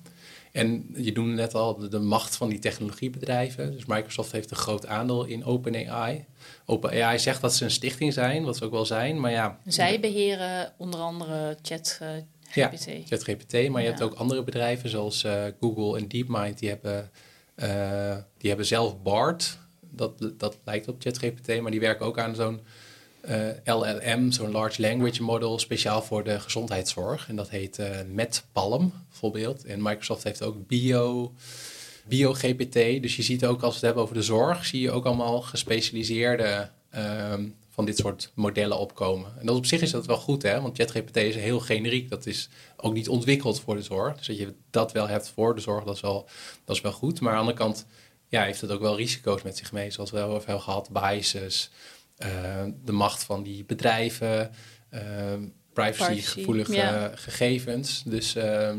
En 0.52 0.86
je 0.96 1.12
noemde 1.12 1.34
net 1.34 1.54
al 1.54 1.76
de, 1.76 1.88
de 1.88 1.98
macht 1.98 2.36
van 2.36 2.48
die 2.48 2.58
technologiebedrijven. 2.58 3.72
Dus 3.72 3.86
Microsoft 3.86 4.32
heeft 4.32 4.50
een 4.50 4.56
groot 4.56 4.86
aandeel 4.86 5.24
in 5.24 5.44
OpenAI. 5.44 6.24
OpenAI 6.64 7.18
zegt 7.18 7.40
dat 7.40 7.54
ze 7.54 7.64
een 7.64 7.70
stichting 7.70 8.12
zijn, 8.12 8.44
wat 8.44 8.56
ze 8.56 8.64
ook 8.64 8.70
wel 8.70 8.84
zijn. 8.84 9.20
Maar 9.20 9.30
ja, 9.30 9.58
Zij 9.66 10.00
beheren 10.00 10.72
onder 10.76 11.00
andere 11.00 11.56
chat 11.62 11.98
eh, 12.00 12.08
Ja. 12.52 12.68
GPT. 12.68 13.08
ChatGPT, 13.08 13.68
maar 13.68 13.82
je 13.82 13.88
hebt 13.88 14.02
ook 14.02 14.14
andere 14.14 14.42
bedrijven 14.44 14.88
zoals 14.88 15.24
eh, 15.24 15.44
Google 15.60 15.98
en 15.98 16.08
DeepMind. 16.08 16.58
Die 16.58 16.68
hebben, 16.68 17.10
eh, 17.54 18.16
die 18.38 18.48
hebben 18.48 18.66
zelf 18.66 19.02
BART. 19.02 19.58
Dat, 19.80 20.32
dat 20.38 20.58
lijkt 20.64 20.88
op 20.88 21.02
ChatGPT, 21.02 21.60
maar 21.60 21.70
die 21.70 21.80
werken 21.80 22.06
ook 22.06 22.18
aan 22.18 22.34
zo'n 22.34 22.60
LLM, 23.64 24.32
zo'n 24.32 24.50
Large 24.50 24.80
Language 24.80 25.22
Model, 25.22 25.58
speciaal 25.58 26.02
voor 26.02 26.24
de 26.24 26.40
gezondheidszorg. 26.40 27.28
En 27.28 27.36
dat 27.36 27.50
heet 27.50 27.78
eh 27.78 27.88
MedPalm 28.12 28.92
bijvoorbeeld. 29.08 29.64
En 29.64 29.82
Microsoft 29.82 30.22
heeft 30.22 30.42
ook 30.42 30.66
Bio, 30.66 31.32
BioGPT. 32.04 32.72
Dus 33.02 33.16
je 33.16 33.22
ziet 33.22 33.46
ook 33.46 33.62
als 33.62 33.70
we 33.70 33.76
het 33.76 33.84
hebben 33.84 34.02
over 34.02 34.14
de 34.14 34.22
zorg, 34.22 34.66
zie 34.66 34.80
je 34.80 34.90
ook 34.90 35.04
allemaal 35.04 35.40
gespecialiseerde 35.40 36.70
ehm, 36.90 37.48
van 37.70 37.84
dit 37.84 37.96
soort 37.96 38.30
modellen 38.34 38.78
opkomen. 38.78 39.32
En 39.38 39.46
dat 39.46 39.56
op 39.56 39.66
zich 39.66 39.80
is 39.80 39.90
dat 39.90 40.06
wel 40.06 40.16
goed, 40.16 40.42
hè? 40.42 40.60
want 40.60 40.76
ChatGPT 40.76 41.16
is 41.16 41.34
heel 41.34 41.60
generiek. 41.60 42.10
Dat 42.10 42.26
is 42.26 42.48
ook 42.76 42.92
niet 42.92 43.08
ontwikkeld 43.08 43.60
voor 43.60 43.74
de 43.74 43.82
zorg. 43.82 44.16
Dus 44.16 44.26
dat 44.26 44.38
je 44.38 44.54
dat 44.70 44.92
wel 44.92 45.08
hebt 45.08 45.28
voor 45.28 45.54
de 45.54 45.60
zorg, 45.60 45.84
dat 45.84 45.94
is 45.94 46.00
wel, 46.00 46.28
dat 46.64 46.76
is 46.76 46.82
wel 46.82 46.92
goed. 46.92 47.20
Maar 47.20 47.30
aan 47.30 47.36
de 47.36 47.52
andere 47.52 47.64
kant 47.64 47.86
ja, 48.28 48.42
heeft 48.42 48.60
het 48.60 48.70
ook 48.70 48.80
wel 48.80 48.96
risico's 48.96 49.42
met 49.42 49.56
zich 49.56 49.72
mee, 49.72 49.90
zoals 49.90 50.10
we 50.10 50.16
wel 50.16 50.34
hebben 50.34 50.60
gehad, 50.60 50.90
biases, 50.90 51.70
eh, 51.70 51.99
de 52.84 52.92
macht 52.92 53.24
van 53.24 53.42
die 53.42 53.64
bedrijven, 53.64 54.50
eh, 54.88 55.00
privacygevoelige 55.72 56.72
ja. 56.74 57.10
gegevens. 57.14 58.02
Dus 58.06 58.34
ehm, 58.34 58.78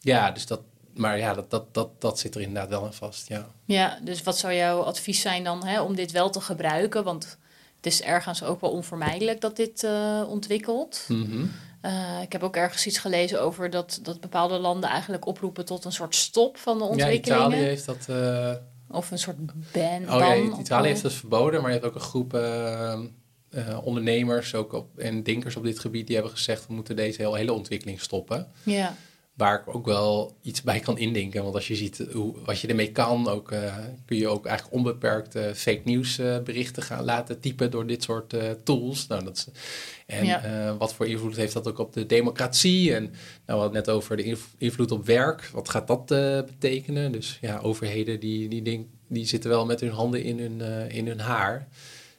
ja, 0.00 0.30
dus 0.30 0.46
dat, 0.46 0.60
maar 0.94 1.18
ja, 1.18 1.34
dat, 1.34 1.50
dat, 1.50 1.74
dat, 1.74 2.00
dat 2.00 2.18
zit 2.18 2.34
er 2.34 2.40
inderdaad 2.40 2.68
wel 2.68 2.84
aan 2.84 2.94
vast. 2.94 3.28
Ja. 3.28 3.46
Ja, 3.64 3.98
dus 4.02 4.22
wat 4.22 4.38
zou 4.38 4.54
jouw 4.54 4.80
advies 4.80 5.20
zijn 5.20 5.44
dan 5.44 5.66
hè, 5.66 5.80
om 5.80 5.94
dit 5.94 6.10
wel 6.12 6.30
te 6.30 6.40
gebruiken? 6.40 7.04
Want 7.04 7.38
het 7.76 7.86
is 7.86 8.02
ergens 8.02 8.42
ook 8.42 8.60
wel 8.60 8.70
onvermijdelijk 8.70 9.40
dat 9.40 9.56
dit 9.56 9.84
eh, 9.84 10.22
ontwikkelt. 10.28 11.04
Mhm. 11.08 11.44
Eh, 11.80 12.22
ik 12.22 12.32
heb 12.32 12.42
ook 12.42 12.56
ergens 12.56 12.86
iets 12.86 12.98
gelezen 12.98 13.42
over 13.42 13.70
dat, 13.70 13.98
dat 14.02 14.20
bepaalde 14.20 14.58
landen 14.58 14.90
eigenlijk 14.90 15.26
oproepen 15.26 15.64
tot 15.64 15.84
een 15.84 15.92
soort 15.92 16.14
stop 16.14 16.56
van 16.56 16.78
de 16.78 16.84
Ja, 16.84 16.90
ontwikkelingen. 16.90 17.46
Italië 17.46 17.62
heeft 17.62 17.86
dat. 17.86 18.06
eh, 18.08 18.52
Of 18.90 19.10
een 19.10 19.18
soort 19.18 19.46
ban. 19.72 20.14
oh 20.14 20.20
ja, 20.20 20.34
Italië 20.58 20.88
heeft 20.88 21.02
dat 21.02 21.12
verboden, 21.12 21.60
maar 21.60 21.70
je 21.70 21.76
hebt 21.76 21.88
ook 21.88 21.94
een 21.94 22.00
groep. 22.00 22.34
eh, 22.34 22.98
eh, 23.50 23.78
ondernemers 23.84 24.54
ook 24.54 24.72
op, 24.72 24.98
en 24.98 25.22
denkers 25.22 25.56
op 25.56 25.64
dit 25.64 25.78
gebied 25.78 26.06
die 26.06 26.16
hebben 26.16 26.34
gezegd 26.34 26.66
we 26.66 26.74
moeten 26.74 26.96
deze 26.96 27.22
hele, 27.22 27.36
hele 27.36 27.52
ontwikkeling 27.52 28.00
stoppen. 28.00 28.46
Ja. 28.62 28.96
Waar 29.38 29.60
ik 29.60 29.74
ook 29.74 29.86
wel 29.86 30.36
iets 30.42 30.62
bij 30.62 30.80
kan 30.80 30.98
indenken. 30.98 31.42
Want 31.42 31.54
als 31.54 31.68
je 31.68 31.76
ziet 31.76 32.06
hoe, 32.12 32.34
wat 32.44 32.60
je 32.60 32.68
ermee 32.68 32.92
kan, 32.92 33.28
ook, 33.28 33.52
uh, 33.52 33.76
kun 34.04 34.16
je 34.16 34.28
ook 34.28 34.46
eigenlijk 34.46 34.76
onbeperkt 34.76 35.36
uh, 35.36 35.52
fake 35.52 35.80
nieuws 35.84 36.18
uh, 36.18 36.38
berichten 36.38 36.82
gaan 36.82 37.04
laten 37.04 37.40
typen 37.40 37.70
door 37.70 37.86
dit 37.86 38.02
soort 38.02 38.34
tools. 38.64 39.06
Nou, 39.06 39.24
dat 39.24 39.36
is, 39.36 39.46
en 40.06 40.24
ja. 40.24 40.76
wat 40.76 40.94
voor 40.94 41.06
invloed 41.06 41.36
heeft 41.36 41.52
dat 41.52 41.68
ook 41.68 41.78
op 41.78 41.92
de 41.92 42.06
democratie? 42.06 42.94
En 42.94 43.02
nou, 43.02 43.12
we 43.44 43.52
hadden 43.52 43.76
het 43.76 43.86
net 43.86 43.94
over 43.94 44.16
de 44.16 44.36
invloed 44.58 44.90
op 44.90 45.06
werk. 45.06 45.50
Wat 45.52 45.68
gaat 45.68 45.86
dat 45.86 46.06
betekenen? 46.46 47.12
Dus 47.12 47.38
ja, 47.40 47.58
overheden 47.58 48.20
die, 48.20 48.48
die, 48.48 48.62
ding, 48.62 48.86
die 49.08 49.26
zitten 49.26 49.50
wel 49.50 49.66
met 49.66 49.80
hun 49.80 49.90
handen 49.90 50.22
in 50.22 50.38
hun, 50.38 50.90
in 50.90 51.06
hun 51.06 51.20
haar. 51.20 51.68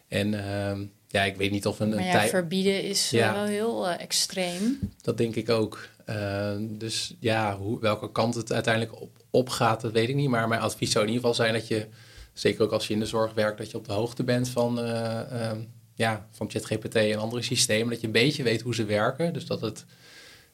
En 0.08 0.34
ehm, 0.34 0.86
ja, 1.12 1.24
ik 1.24 1.36
weet 1.36 1.52
niet 1.52 1.66
of 1.66 1.80
een, 1.80 1.90
maar 1.90 2.04
ja, 2.04 2.12
tijd... 2.12 2.30
verbieden 2.30 2.84
is 2.84 3.10
ja, 3.10 3.34
wel 3.34 3.44
heel 3.44 3.90
extreem. 3.90 4.80
Dat 5.02 5.18
denk 5.18 5.36
ik 5.36 5.50
ook. 5.50 5.88
Uh, 6.10 6.52
dus 6.60 7.16
ja, 7.20 7.58
hoe, 7.58 7.80
welke 7.80 8.12
kant 8.12 8.36
het 8.36 8.52
uiteindelijk 8.52 9.02
op, 9.02 9.24
op 9.30 9.50
gaat, 9.50 9.82
dat 9.82 9.92
weet 9.92 10.10
ik 10.10 10.16
niet. 10.16 10.30
Maar 10.30 10.48
mijn 10.48 10.62
advies 10.62 10.92
zou 10.92 11.06
in 11.06 11.12
ieder 11.12 11.30
geval 11.30 11.46
zijn 11.46 11.60
dat 11.60 11.68
je, 11.68 11.88
zeker 12.34 12.64
ook 12.64 12.72
als 12.72 12.88
je 12.88 12.94
in 12.94 13.00
de 13.00 13.06
zorg 13.06 13.34
werkt, 13.34 13.58
dat 13.58 13.72
je 13.72 13.78
op 13.78 13.86
de 13.86 13.94
hoogte 13.94 14.24
bent 14.24 14.50
van, 14.50 14.80
uh, 14.80 14.86
uh, 15.34 15.52
ja, 15.96 16.28
van 16.32 16.50
ChatGPT 16.50 16.96
en 16.96 17.20
andere 17.20 17.42
systemen. 17.42 17.90
Dat 17.90 18.02
je 18.02 18.08
een 18.08 18.14
beetje 18.14 18.44
weet 18.44 18.62
hoe 18.62 18.76
ze 18.76 18.86
werken. 18.86 19.34
Dus 19.34 19.46
dat 19.46 19.62
het. 19.62 19.86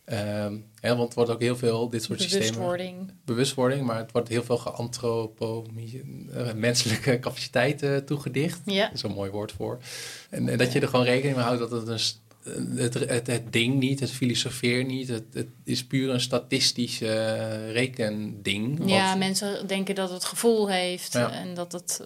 Ehm, 0.05 0.57
want 0.81 0.99
het 0.99 1.13
wordt 1.13 1.31
ook 1.31 1.41
heel 1.41 1.55
veel 1.55 1.89
dit 1.89 2.03
soort 2.03 2.29
bewustwording. 2.29 2.95
systemen. 2.97 3.19
Bewustwording. 3.25 3.85
Maar 3.85 3.97
het 3.97 4.11
wordt 4.11 4.27
heel 4.27 4.43
veel 4.43 4.57
geantropomie, 4.57 6.01
uh, 6.29 6.53
menselijke 6.53 7.19
capaciteit 7.25 8.07
toegedicht. 8.07 8.61
Ja. 8.65 8.85
Dat 8.85 8.93
is 8.93 9.03
een 9.03 9.11
mooi 9.11 9.31
woord 9.31 9.51
voor. 9.51 9.79
En, 10.29 10.49
en 10.49 10.57
dat 10.57 10.71
je 10.71 10.79
er 10.79 10.87
gewoon 10.87 11.05
rekening 11.05 11.35
mee 11.35 11.45
houdt 11.45 11.59
dat 11.59 11.71
het 11.71 11.87
een 11.87 11.99
het, 12.75 12.93
het, 12.93 13.27
het, 13.27 13.53
ding 13.53 13.79
niet, 13.79 13.99
het 13.99 14.11
filosofeer 14.11 14.83
niet. 14.83 15.07
Het, 15.07 15.23
het 15.33 15.47
is 15.63 15.85
puur 15.85 16.09
een 16.09 16.21
statistisch 16.21 17.01
uh, 17.01 17.71
rekending. 17.71 18.89
Ja, 18.89 19.15
mensen 19.15 19.67
denken 19.67 19.95
dat 19.95 20.09
het 20.09 20.25
gevoel 20.25 20.69
heeft 20.69 21.15
en 21.15 21.53
dat 21.53 21.71
het 21.71 22.01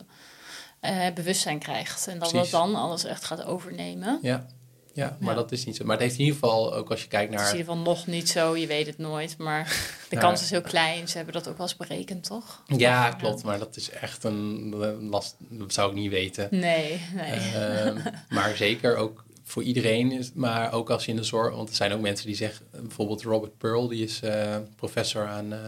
uh, 0.82 1.14
bewustzijn 1.14 1.60
krijgt. 1.60 2.08
En 2.08 2.20
dat 2.20 2.32
het 2.32 2.50
dan 2.50 2.76
alles 2.76 3.04
echt 3.04 3.24
gaat 3.24 3.44
overnemen. 3.44 4.20
Ja. 4.22 4.46
Ja, 4.94 5.18
maar 5.20 5.36
dat 5.36 5.52
is 5.52 5.66
niet 5.66 5.76
zo. 5.76 5.84
Maar 5.84 5.94
het 5.94 6.04
heeft 6.04 6.18
in 6.18 6.26
ieder 6.26 6.40
geval, 6.40 6.74
ook 6.74 6.90
als 6.90 7.02
je 7.02 7.08
kijkt 7.08 7.32
naar... 7.32 7.40
Het 7.40 7.48
is 7.48 7.54
in 7.54 7.60
ieder 7.60 7.74
geval 7.74 7.94
nog 7.94 8.08
niet 8.08 8.30
zo, 8.30 8.58
je 8.58 8.68
weet 8.68 8.86
het 8.86 8.98
nooit. 8.98 9.38
Maar 9.38 9.76
de 10.10 10.18
kans 10.18 10.42
is 10.42 10.50
heel 10.50 10.62
klein. 10.62 11.08
Ze 11.08 11.16
hebben 11.16 11.34
dat 11.34 11.48
ook 11.48 11.58
wel 11.58 11.68
eens 11.68 11.78
berekend, 11.78 12.24
toch? 12.24 12.64
Ja, 12.66 13.10
klopt. 13.10 13.44
Maar 13.44 13.60
dat 13.60 13.76
is 13.76 13.90
echt 13.90 14.24
een 14.24 14.76
last. 15.10 15.36
Dat 15.40 15.74
zou 15.74 15.90
ik 15.90 15.96
niet 15.96 16.12
weten. 16.12 16.48
Nee, 16.52 17.02
nee. 17.14 17.40
Uh, 17.86 18.06
maar 18.30 18.56
zeker 18.56 18.96
ook 18.96 19.24
voor 19.50 19.64
iedereen 19.64 20.12
is, 20.12 20.32
maar 20.34 20.74
ook 20.74 20.90
als 20.90 21.06
je 21.06 21.12
in 21.12 21.18
de 21.18 21.24
zorg, 21.24 21.56
want 21.56 21.70
er 21.70 21.76
zijn 21.76 21.92
ook 21.92 22.02
mensen 22.02 22.26
die 22.26 22.36
zeggen, 22.36 22.66
bijvoorbeeld 22.72 23.22
Robert 23.22 23.58
Pearl, 23.58 23.88
die 23.88 24.04
is 24.04 24.22
uh, 24.24 24.58
professor 24.76 25.28
aan 25.28 25.54
uh, 25.54 25.60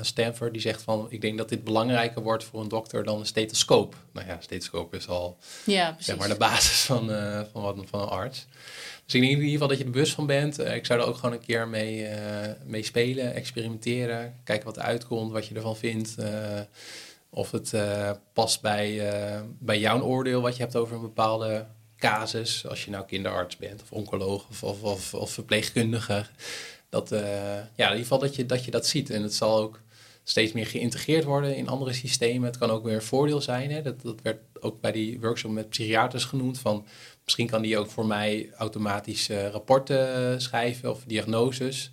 Stanford, 0.00 0.52
die 0.52 0.62
zegt 0.62 0.82
van, 0.82 1.06
ik 1.10 1.20
denk 1.20 1.38
dat 1.38 1.48
dit 1.48 1.64
belangrijker 1.64 2.22
wordt 2.22 2.44
voor 2.44 2.60
een 2.60 2.68
dokter 2.68 3.04
dan 3.04 3.18
een 3.18 3.26
stethoscoop. 3.26 3.96
Nou 4.12 4.26
ja, 4.26 4.36
stethoscoop 4.40 4.94
is 4.94 5.08
al 5.08 5.38
ja, 5.64 5.96
zeg 5.98 6.16
maar 6.16 6.28
de 6.28 6.36
basis 6.36 6.80
van, 6.80 7.10
uh, 7.10 7.40
van, 7.52 7.62
wat, 7.62 7.76
van 7.84 8.00
een 8.00 8.08
arts. 8.08 8.46
Dus 9.04 9.14
ik 9.14 9.20
denk 9.20 9.32
in 9.32 9.38
ieder 9.38 9.52
geval 9.52 9.68
dat 9.68 9.78
je 9.78 9.84
er 9.84 9.90
bewust 9.90 10.12
van 10.12 10.26
bent. 10.26 10.58
ik 10.58 10.86
zou 10.86 11.00
er 11.00 11.06
ook 11.06 11.16
gewoon 11.16 11.32
een 11.32 11.46
keer 11.46 11.68
mee, 11.68 12.08
mee 12.64 12.82
spelen, 12.82 13.34
experimenteren, 13.34 14.34
kijken 14.44 14.66
wat 14.66 14.76
er 14.76 14.82
uitkomt, 14.82 15.32
wat 15.32 15.46
je 15.46 15.54
ervan 15.54 15.76
vindt. 15.76 16.14
of 17.30 17.50
het 17.50 17.74
past 18.32 18.60
bij, 18.60 19.02
bij 19.58 19.78
jouw 19.78 20.00
oordeel 20.00 20.40
wat 20.40 20.56
je 20.56 20.62
hebt 20.62 20.76
over 20.76 20.94
een 20.94 21.00
bepaalde 21.00 21.66
casus, 22.00 22.66
als 22.66 22.84
je 22.84 22.90
nou 22.90 23.04
kinderarts 23.06 23.56
bent 23.56 23.82
of 23.82 23.92
oncoloog 23.92 24.62
of, 24.62 25.12
of, 25.12 25.30
verpleegkundige, 25.30 26.26
dat, 26.88 27.12
uh, 27.12 27.20
ja, 27.54 27.86
in 27.86 27.90
ieder 27.90 27.98
geval 27.98 28.18
dat 28.18 28.36
je, 28.36 28.46
dat 28.46 28.64
je 28.64 28.70
dat 28.70 28.86
ziet. 28.86 29.10
En 29.10 29.22
het 29.22 29.34
zal 29.34 29.58
ook 29.58 29.80
steeds 30.24 30.52
meer 30.52 30.66
geïntegreerd 30.66 31.24
worden 31.24 31.56
in 31.56 31.68
andere 31.68 31.92
systemen. 31.92 32.48
Het 32.48 32.58
kan 32.58 32.70
ook 32.70 32.84
weer 32.84 32.94
een 32.94 33.02
voordeel 33.02 33.40
zijn. 33.40 33.70
Hè? 33.70 33.82
Dat, 33.82 34.02
dat 34.02 34.22
werd 34.22 34.38
ook 34.60 34.80
bij 34.80 34.92
die 34.92 35.20
workshop 35.20 35.50
met 35.50 35.68
psychiaters 35.68 36.24
genoemd. 36.24 36.58
Van, 36.58 36.86
misschien 37.24 37.46
kan 37.46 37.62
die 37.62 37.78
ook 37.78 37.90
voor 37.90 38.06
mij 38.06 38.50
automatisch 38.56 39.28
rapporten 39.28 40.40
schrijven 40.40 40.90
of 40.90 41.04
diagnoses 41.06 41.92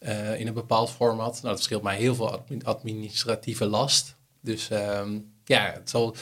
uh, 0.00 0.40
in 0.40 0.46
een 0.46 0.54
bepaald 0.54 0.90
format. 0.90 1.42
Nou, 1.42 1.54
dat 1.54 1.62
scheelt 1.62 1.82
mij 1.82 1.96
heel 1.96 2.14
veel 2.14 2.44
administratieve 2.62 3.66
last. 3.66 4.16
Dus 4.40 4.68
um, 4.70 5.31
ja, 5.44 5.72
het 5.74 5.90
zal, 5.90 6.16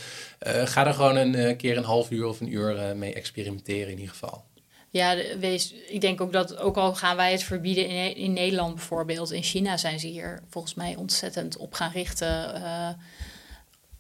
uh, 0.47 0.67
ga 0.67 0.87
er 0.87 0.95
gewoon 0.95 1.17
een 1.17 1.35
uh, 1.35 1.57
keer 1.57 1.77
een 1.77 1.85
half 1.85 2.11
uur 2.11 2.27
of 2.27 2.41
een 2.41 2.53
uur 2.53 2.77
uh, 2.77 2.93
mee 2.93 3.15
experimenteren 3.15 3.91
in 3.91 3.99
ieder 3.99 4.11
geval. 4.11 4.45
Ja, 4.91 5.17
wees, 5.39 5.75
ik 5.89 6.01
denk 6.01 6.21
ook 6.21 6.33
dat, 6.33 6.57
ook 6.57 6.77
al 6.77 6.95
gaan 6.95 7.17
wij 7.17 7.33
het 7.33 7.43
verbieden 7.43 7.89
in, 7.89 8.17
in 8.17 8.33
Nederland 8.33 8.75
bijvoorbeeld, 8.75 9.33
in 9.33 9.43
China 9.43 9.77
zijn 9.77 10.01
ze 10.01 10.07
hier 10.07 10.43
volgens 10.49 10.75
mij 10.75 10.97
ontzettend 10.97 11.57
op 11.57 11.75
gaan 11.75 11.91
richten 11.91 12.63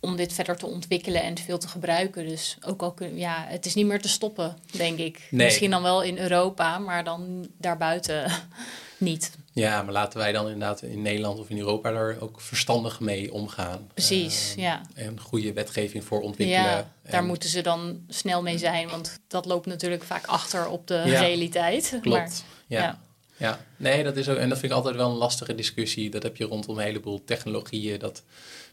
om 0.00 0.16
dit 0.16 0.32
verder 0.32 0.56
te 0.56 0.66
ontwikkelen 0.66 1.22
en 1.22 1.38
veel 1.38 1.58
te 1.58 1.68
gebruiken. 1.68 2.28
Dus 2.28 2.56
ook 2.66 2.82
al 2.82 2.92
kun, 2.92 3.16
ja, 3.16 3.44
het 3.48 3.66
is 3.66 3.74
niet 3.74 3.86
meer 3.86 4.00
te 4.00 4.08
stoppen, 4.08 4.56
denk 4.70 4.98
ik. 4.98 5.28
Nee. 5.30 5.46
Misschien 5.46 5.70
dan 5.70 5.82
wel 5.82 6.02
in 6.02 6.18
Europa, 6.18 6.78
maar 6.78 7.04
dan 7.04 7.48
daarbuiten 7.58 8.30
niet. 8.98 9.30
Ja, 9.52 9.82
maar 9.82 9.92
laten 9.92 10.18
wij 10.18 10.32
dan 10.32 10.44
inderdaad 10.44 10.82
in 10.82 11.02
Nederland 11.02 11.38
of 11.38 11.50
in 11.50 11.58
Europa 11.58 11.90
daar 11.90 12.16
ook 12.20 12.40
verstandig 12.40 13.00
mee 13.00 13.32
omgaan. 13.32 13.88
Precies, 13.94 14.54
uh, 14.56 14.62
ja. 14.62 14.80
En 14.94 15.20
goede 15.20 15.52
wetgeving 15.52 16.04
voor 16.04 16.20
ontwikkelen. 16.20 16.62
Ja, 16.62 16.92
daar 17.02 17.24
moeten 17.24 17.48
ze 17.48 17.60
dan 17.60 18.00
snel 18.08 18.42
mee 18.42 18.58
zijn, 18.58 18.88
want 18.88 19.20
dat 19.28 19.46
loopt 19.46 19.66
natuurlijk 19.66 20.02
vaak 20.02 20.26
achter 20.26 20.68
op 20.68 20.86
de 20.86 21.02
ja, 21.06 21.20
realiteit. 21.20 21.88
Klopt, 22.00 22.18
maar, 22.18 22.30
ja. 22.66 22.80
ja. 22.82 22.98
ja. 23.36 23.60
nee, 23.76 24.02
dat 24.02 24.16
is 24.16 24.28
ook, 24.28 24.36
en 24.36 24.48
dat 24.48 24.58
vind 24.58 24.70
ik 24.70 24.78
altijd 24.78 24.96
wel 24.96 25.10
een 25.10 25.16
lastige 25.16 25.54
discussie. 25.54 26.10
Dat 26.10 26.22
heb 26.22 26.36
je 26.36 26.44
rondom 26.44 26.78
een 26.78 26.84
heleboel 26.84 27.24
technologieën. 27.24 27.98
Dat, 27.98 28.22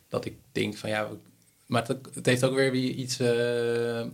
dat 0.09 0.25
ik 0.25 0.37
denk 0.51 0.77
van 0.77 0.89
ja, 0.89 1.09
maar 1.65 1.87
het, 1.87 1.99
het 2.13 2.25
heeft 2.25 2.43
ook 2.43 2.55
weer 2.55 2.73
iets 2.73 3.19
uh, 3.19 3.99
uh, 3.99 4.07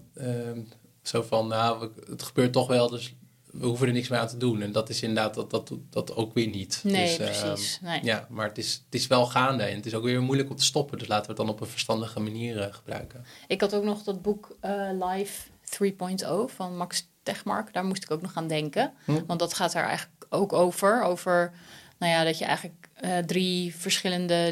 zo 1.02 1.22
van, 1.22 1.48
nou, 1.48 1.90
het 2.10 2.24
gebeurt 2.24 2.54
toch 2.54 2.68
wel, 2.68 2.90
dus 2.90 3.16
we 3.54 3.66
hoeven 3.66 3.88
er 3.88 3.94
niks 3.94 4.08
meer 4.08 4.20
aan 4.20 4.28
te 4.28 4.38
doen. 4.38 4.62
En 4.62 4.72
dat 4.72 4.90
is 4.90 5.02
inderdaad 5.02 5.34
dat, 5.34 5.50
dat, 5.50 5.72
dat 5.90 6.16
ook 6.16 6.34
weer 6.34 6.48
niet. 6.48 6.82
Nee, 6.84 7.18
dus, 7.18 7.42
precies. 7.42 7.80
Uh, 7.84 7.90
nee. 7.90 8.04
Ja, 8.04 8.28
maar 8.30 8.48
het 8.48 8.58
is, 8.58 8.84
het 8.86 8.96
is 8.96 9.08
wel 9.08 9.26
gaande 9.26 9.64
en 9.64 9.76
het 9.76 9.86
is 9.86 9.94
ook 9.94 10.04
weer 10.04 10.22
moeilijk 10.22 10.50
om 10.50 10.56
te 10.56 10.64
stoppen. 10.64 10.98
Dus 10.98 11.08
laten 11.08 11.26
we 11.26 11.32
het 11.32 11.38
dan 11.38 11.50
op 11.50 11.62
een 11.62 11.68
verstandige 11.68 12.20
manier 12.20 12.58
uh, 12.58 12.74
gebruiken. 12.74 13.26
Ik 13.48 13.62
had 13.62 13.76
ook 13.76 13.84
nog 13.84 14.04
dat 14.04 14.22
boek 14.22 14.58
uh, 14.66 14.90
Life 15.10 15.48
3.0 15.84 16.28
van 16.46 16.78
Max 16.78 17.08
Tegmark. 17.24 17.74
Daar 17.74 17.86
moest 17.86 18.04
ik 18.04 18.12
ook 18.12 18.22
nog 18.22 18.36
aan 18.36 18.48
denken. 18.48 18.94
Hm? 19.06 19.26
Want 19.28 19.40
dat 19.40 19.54
gaat 19.54 19.74
er 19.74 19.84
eigenlijk 19.84 20.26
ook 20.30 20.54
over. 20.54 21.04
Over 21.04 21.54
nou 21.98 22.12
ja, 22.12 22.24
dat 22.24 22.38
je 22.38 22.46
eigenlijk 22.46 22.90
drie 23.26 23.76
verschillende 23.76 24.50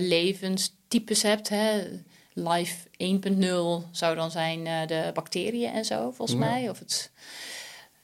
levenstypes 0.91 1.21
hebt. 1.21 1.49
Hè? 1.49 1.81
Life 2.33 2.87
1.0 3.83 3.89
zou 3.91 4.15
dan 4.15 4.31
zijn 4.31 4.87
de 4.87 5.11
bacteriën 5.13 5.71
en 5.71 5.85
zo, 5.85 6.11
volgens 6.11 6.39
ja. 6.39 6.45
mij. 6.45 6.69
Of 6.69 6.79
het 6.79 7.11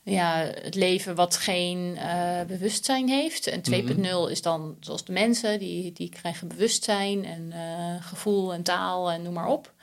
ja, 0.04 0.52
het 0.62 0.76
leven 0.76 1.16
wat 1.16 1.38
geen 1.38 1.96
uh, 1.96 2.42
bewustzijn 2.48 3.10
heeft. 3.10 3.48
En 3.48 3.62
2.0 3.72 3.84
mm 3.84 4.04
-hmm. 4.04 4.28
is 4.28 4.42
dan 4.42 4.78
zoals 4.80 5.06
de 5.06 5.12
mensen, 5.12 5.60
die, 5.60 5.94
die 5.94 6.10
krijgen 6.10 6.48
bewustzijn 6.48 7.26
en 7.26 7.52
uh, 7.54 8.04
gevoel 8.04 8.54
en 8.54 8.64
taal 8.64 9.12
en 9.12 9.22
noem 9.22 9.34
maar 9.34 9.48
op. 9.48 9.74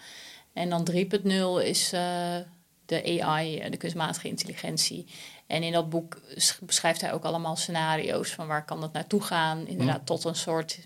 En 0.52 0.70
dan 0.70 0.88
3.0 0.90 0.96
is 1.64 1.88
de 2.86 3.20
AI, 3.20 3.70
de 3.70 3.76
kunstmatige 3.76 4.28
intelligentie. 4.28 5.06
En 5.46 5.62
in 5.62 5.72
dat 5.72 5.90
boek 5.90 6.20
beschrijft 6.60 7.00
hij 7.00 7.12
ook 7.12 7.24
allemaal 7.24 7.56
scenario's 7.56 8.30
van 8.30 8.46
waar 8.46 8.64
kan 8.64 8.80
dat 8.80 8.92
naartoe 8.92 9.20
gaan. 9.20 9.66
Inderdaad, 9.66 9.98
mm. 9.98 10.04
tot 10.04 10.24
een 10.24 10.36
soort 10.36 10.78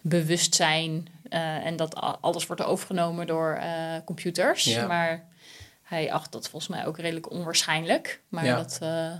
bewustzijn. 0.00 1.08
En 1.28 1.76
dat 1.76 1.94
alles 2.20 2.46
wordt 2.46 2.62
overgenomen 2.62 3.26
door 3.26 3.60
computers. 4.04 4.64
Ja. 4.64 4.86
Maar 4.86 5.26
hij 5.88 6.12
acht 6.12 6.32
dat 6.32 6.48
volgens 6.48 6.70
mij 6.72 6.86
ook 6.86 6.98
redelijk 6.98 7.30
onwaarschijnlijk. 7.30 8.20
Maar 8.28 8.44
ja. 8.44 8.56
dat, 8.56 8.78
uh, 8.82 9.12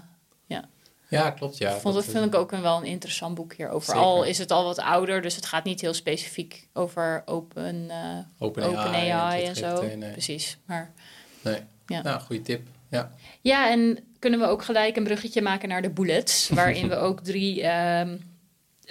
ja. 0.47 0.69
Ja, 1.09 1.31
klopt. 1.31 1.59
Ja. 1.59 1.79
Vond, 1.79 1.95
dat 1.95 2.05
vind 2.05 2.25
ik 2.25 2.35
ook 2.35 2.53
een, 2.53 2.63
wel 2.63 2.77
een 2.77 2.85
interessant 2.85 3.35
boek 3.35 3.55
hierover. 3.55 3.87
Zeker. 3.87 4.03
Al 4.03 4.25
is 4.25 4.39
het 4.39 4.51
al 4.51 4.65
wat 4.65 4.79
ouder, 4.79 5.23
dus 5.23 5.37
het 5.37 5.47
gaat 5.47 5.65
niet 5.65 5.81
heel 5.81 5.95
specifiek 5.95 6.69
over 6.73 7.23
open, 7.25 7.91
open, 8.39 8.63
open 8.63 8.83
AI, 8.83 9.09
AI 9.09 9.45
en 9.45 9.57
zo. 9.57 9.83
Nee. 9.83 10.11
Precies. 10.11 10.59
Maar, 10.65 10.93
nee. 11.41 11.61
Ja. 11.87 12.03
Nou, 12.03 12.21
goede 12.21 12.43
tip. 12.43 12.67
Ja. 12.91 13.11
ja, 13.41 13.71
en 13.71 13.99
kunnen 14.19 14.41
we 14.41 14.47
ook 14.47 14.63
gelijk 14.63 14.97
een 14.97 15.05
bruggetje 15.05 15.43
maken 15.43 15.69
naar 15.69 15.83
de 15.83 15.91
bullets, 15.91 16.49
waarin 16.49 16.89
we 16.89 16.97
ook 16.97 17.21
drie 17.21 17.67
um, 17.67 18.37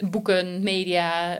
boeken, 0.10 0.64
media, 0.64 1.38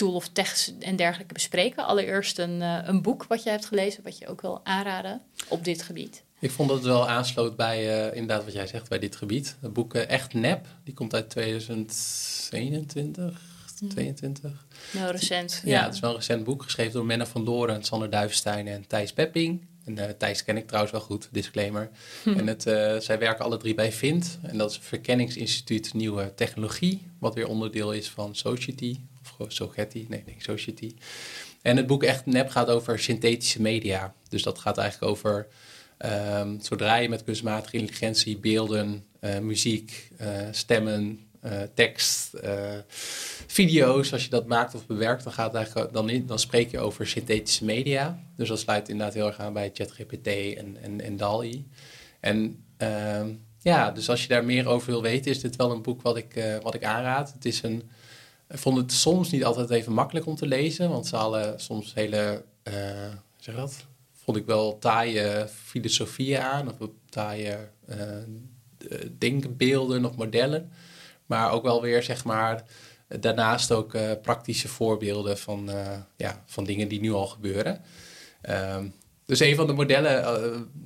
tool 0.00 0.14
of 0.14 0.28
tech 0.28 0.70
en 0.78 0.96
dergelijke 0.96 1.34
bespreken. 1.34 1.86
Allereerst 1.86 2.38
een, 2.38 2.60
uh, 2.60 2.78
een 2.84 3.02
boek 3.02 3.24
wat 3.24 3.42
je 3.42 3.50
hebt 3.50 3.66
gelezen, 3.66 4.02
wat 4.02 4.18
je 4.18 4.26
ook 4.26 4.40
wil 4.40 4.60
aanraden 4.64 5.22
op 5.48 5.64
dit 5.64 5.82
gebied. 5.82 6.22
Ik 6.38 6.50
vond 6.50 6.68
dat 6.68 6.78
het 6.78 6.86
wel 6.86 7.08
aansloot 7.08 7.56
bij 7.56 8.08
uh, 8.08 8.16
inderdaad 8.16 8.44
wat 8.44 8.52
jij 8.52 8.66
zegt 8.66 8.88
bij 8.88 8.98
dit 8.98 9.16
gebied. 9.16 9.56
Het 9.60 9.72
boek 9.72 9.94
uh, 9.94 10.08
Echt 10.08 10.34
Nep, 10.34 10.66
die 10.84 10.94
komt 10.94 11.14
uit 11.14 11.30
2021, 11.30 13.40
22. 13.88 14.66
Nou, 14.90 15.10
recent. 15.10 15.62
Ja, 15.64 15.70
ja, 15.70 15.84
het 15.84 15.94
is 15.94 16.00
wel 16.00 16.10
een 16.10 16.16
recent 16.16 16.44
boek, 16.44 16.62
geschreven 16.62 16.92
door 16.92 17.06
Menno 17.06 17.24
van 17.24 17.44
Loren, 17.44 17.84
Sander 17.84 18.10
Duivenstein 18.10 18.68
en 18.68 18.86
Thijs 18.86 19.12
Pepping. 19.12 19.68
En 19.84 20.16
Thijs 20.18 20.44
ken 20.44 20.56
ik 20.56 20.66
trouwens 20.66 20.92
wel 20.92 21.02
goed, 21.02 21.28
disclaimer. 21.32 21.90
En 22.24 22.46
het, 22.46 22.62
zij 23.04 23.18
werken 23.18 23.44
alle 23.44 23.56
drie 23.56 23.74
bij 23.74 23.92
Vint. 23.92 24.38
En 24.42 24.58
dat 24.58 24.70
is 24.70 24.76
een 24.76 24.82
verkenningsinstituut 24.82 25.94
Nieuwe 25.94 26.34
Technologie. 26.34 27.02
Wat 27.18 27.34
weer 27.34 27.48
onderdeel 27.48 27.92
is 27.92 28.08
van 28.08 28.34
Society. 28.34 28.98
Of 29.38 29.52
Sogetti, 29.52 30.06
nee, 30.08 30.22
nee, 30.26 30.36
Society. 30.38 30.94
En 31.62 31.76
het 31.76 31.86
boek 31.86 32.02
Echt 32.02 32.26
Nep 32.26 32.48
gaat 32.48 32.68
over 32.68 32.98
synthetische 32.98 33.62
media. 33.62 34.14
Dus 34.28 34.42
dat 34.42 34.58
gaat 34.58 34.78
eigenlijk 34.78 35.12
over 35.12 35.46
um, 36.06 36.60
zodra 36.60 36.96
je 36.96 37.08
met 37.08 37.24
kunstmatige 37.24 37.76
intelligentie 37.76 38.38
beelden, 38.38 39.04
uh, 39.20 39.38
muziek, 39.38 40.10
uh, 40.20 40.28
stemmen, 40.50 41.20
uh, 41.44 41.62
tekst, 41.74 42.30
video's, 43.46 44.12
als 44.12 44.24
je 44.24 44.30
dat 44.30 44.46
maakt 44.46 44.74
of 44.74 44.86
bewerkt, 44.86 45.24
dan, 45.24 45.32
gaat 45.32 45.54
eigenlijk, 45.54 45.92
dan, 45.92 46.22
dan 46.26 46.38
spreek 46.38 46.70
je 46.70 46.78
over 46.78 47.06
synthetische 47.06 47.64
media. 47.64 48.22
Dus 48.36 48.48
dat 48.48 48.58
sluit 48.58 48.88
inderdaad 48.88 49.14
heel 49.14 49.26
erg 49.26 49.38
aan 49.38 49.52
bij 49.52 49.70
ChatGPT 49.72 50.26
en, 50.26 50.76
en, 50.82 51.00
en 51.00 51.16
DALI. 51.16 51.66
En 52.20 52.64
ehm, 52.76 53.32
ja, 53.58 53.90
dus 53.90 54.08
als 54.08 54.22
je 54.22 54.28
daar 54.28 54.44
meer 54.44 54.66
over 54.68 54.90
wil 54.90 55.02
weten, 55.02 55.30
is 55.30 55.40
dit 55.40 55.56
wel 55.56 55.70
een 55.70 55.82
boek 55.82 56.02
wat 56.02 56.16
ik, 56.16 56.58
wat 56.62 56.74
ik 56.74 56.84
aanraad. 56.84 57.32
Het 57.32 57.44
is 57.44 57.62
een, 57.62 57.90
vond 58.50 58.76
het 58.76 58.92
soms 58.92 59.30
niet 59.30 59.44
altijd 59.44 59.70
even 59.70 59.92
makkelijk 59.92 60.26
om 60.26 60.34
te 60.34 60.46
lezen, 60.46 60.88
want 60.88 61.06
ze 61.06 61.16
hadden 61.16 61.60
soms 61.60 61.94
hele, 61.94 62.44
zeg 63.36 63.54
dat? 63.56 63.88
vond 64.30 64.42
ik 64.42 64.46
wel 64.46 64.78
taaie 64.78 65.48
filosofieën 65.48 66.40
aan, 66.40 66.68
of 66.68 66.88
taaie 67.08 67.56
uh, 67.88 67.96
denkbeelden 69.18 70.04
of 70.04 70.16
modellen. 70.16 70.70
Maar 71.26 71.50
ook 71.52 71.62
wel 71.62 71.82
weer, 71.82 72.02
zeg 72.02 72.24
maar, 72.24 72.64
daarnaast 73.20 73.72
ook 73.72 73.94
uh, 73.94 74.10
praktische 74.22 74.68
voorbeelden 74.68 75.38
van, 75.38 75.70
uh, 75.70 75.98
ja, 76.16 76.42
van 76.46 76.64
dingen 76.64 76.88
die 76.88 77.00
nu 77.00 77.12
al 77.12 77.26
gebeuren. 77.26 77.80
Um, 78.50 78.94
dus 79.24 79.40
een 79.40 79.56
van 79.56 79.66
de 79.66 79.72
modellen 79.72 80.22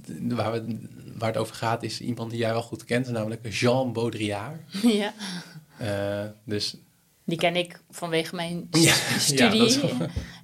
uh, 0.07 0.37
waar, 0.37 0.53
we, 0.53 0.89
waar 1.17 1.29
het 1.29 1.39
over 1.39 1.55
gaat 1.55 1.83
is 1.83 2.01
iemand 2.01 2.31
die 2.31 2.41
jij 2.41 2.53
wel 2.53 2.63
goed 2.63 2.85
kent, 2.85 3.11
namelijk 3.11 3.53
Jean 3.53 3.93
Baudrillard. 3.93 4.61
Ja. 4.83 6.35
dus 6.45 6.77
die 7.25 7.39
ken 7.39 7.57
ik 7.57 7.81
vanwege 7.91 8.35
mijn 8.35 8.69
studie. 9.19 9.81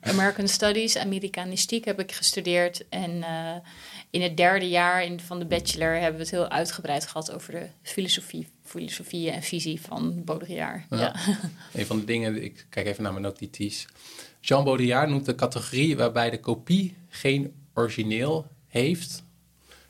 American 0.01 0.49
Studies, 0.49 0.97
Amerikanistiek 0.97 1.85
heb 1.85 2.01
ik 2.01 2.12
gestudeerd. 2.12 2.88
En 2.88 3.11
uh, 3.11 3.57
in 4.11 4.23
het 4.23 4.37
derde 4.37 4.69
jaar 4.69 5.05
in, 5.05 5.21
van 5.21 5.38
de 5.38 5.45
bachelor 5.45 5.93
hebben 5.93 6.12
we 6.12 6.21
het 6.21 6.31
heel 6.31 6.49
uitgebreid 6.49 7.07
gehad 7.07 7.33
over 7.33 7.53
de 7.53 7.66
filosofie, 7.83 8.47
filosofie 8.64 9.31
en 9.31 9.43
visie 9.43 9.81
van 9.81 10.25
Baudrillard. 10.25 10.85
Ja. 10.90 10.99
ja. 10.99 11.14
Een 11.81 11.87
van 11.87 11.99
de 11.99 12.05
dingen, 12.05 12.43
ik 12.43 12.66
kijk 12.69 12.87
even 12.87 13.03
naar 13.03 13.12
mijn 13.12 13.25
notities. 13.25 13.87
Jean 14.40 14.64
Baudrillard 14.64 15.09
noemt 15.09 15.27
de 15.27 15.35
categorie 15.35 15.97
waarbij 15.97 16.31
de 16.31 16.40
kopie 16.40 16.97
geen 17.09 17.55
origineel 17.75 18.47
heeft 18.66 19.23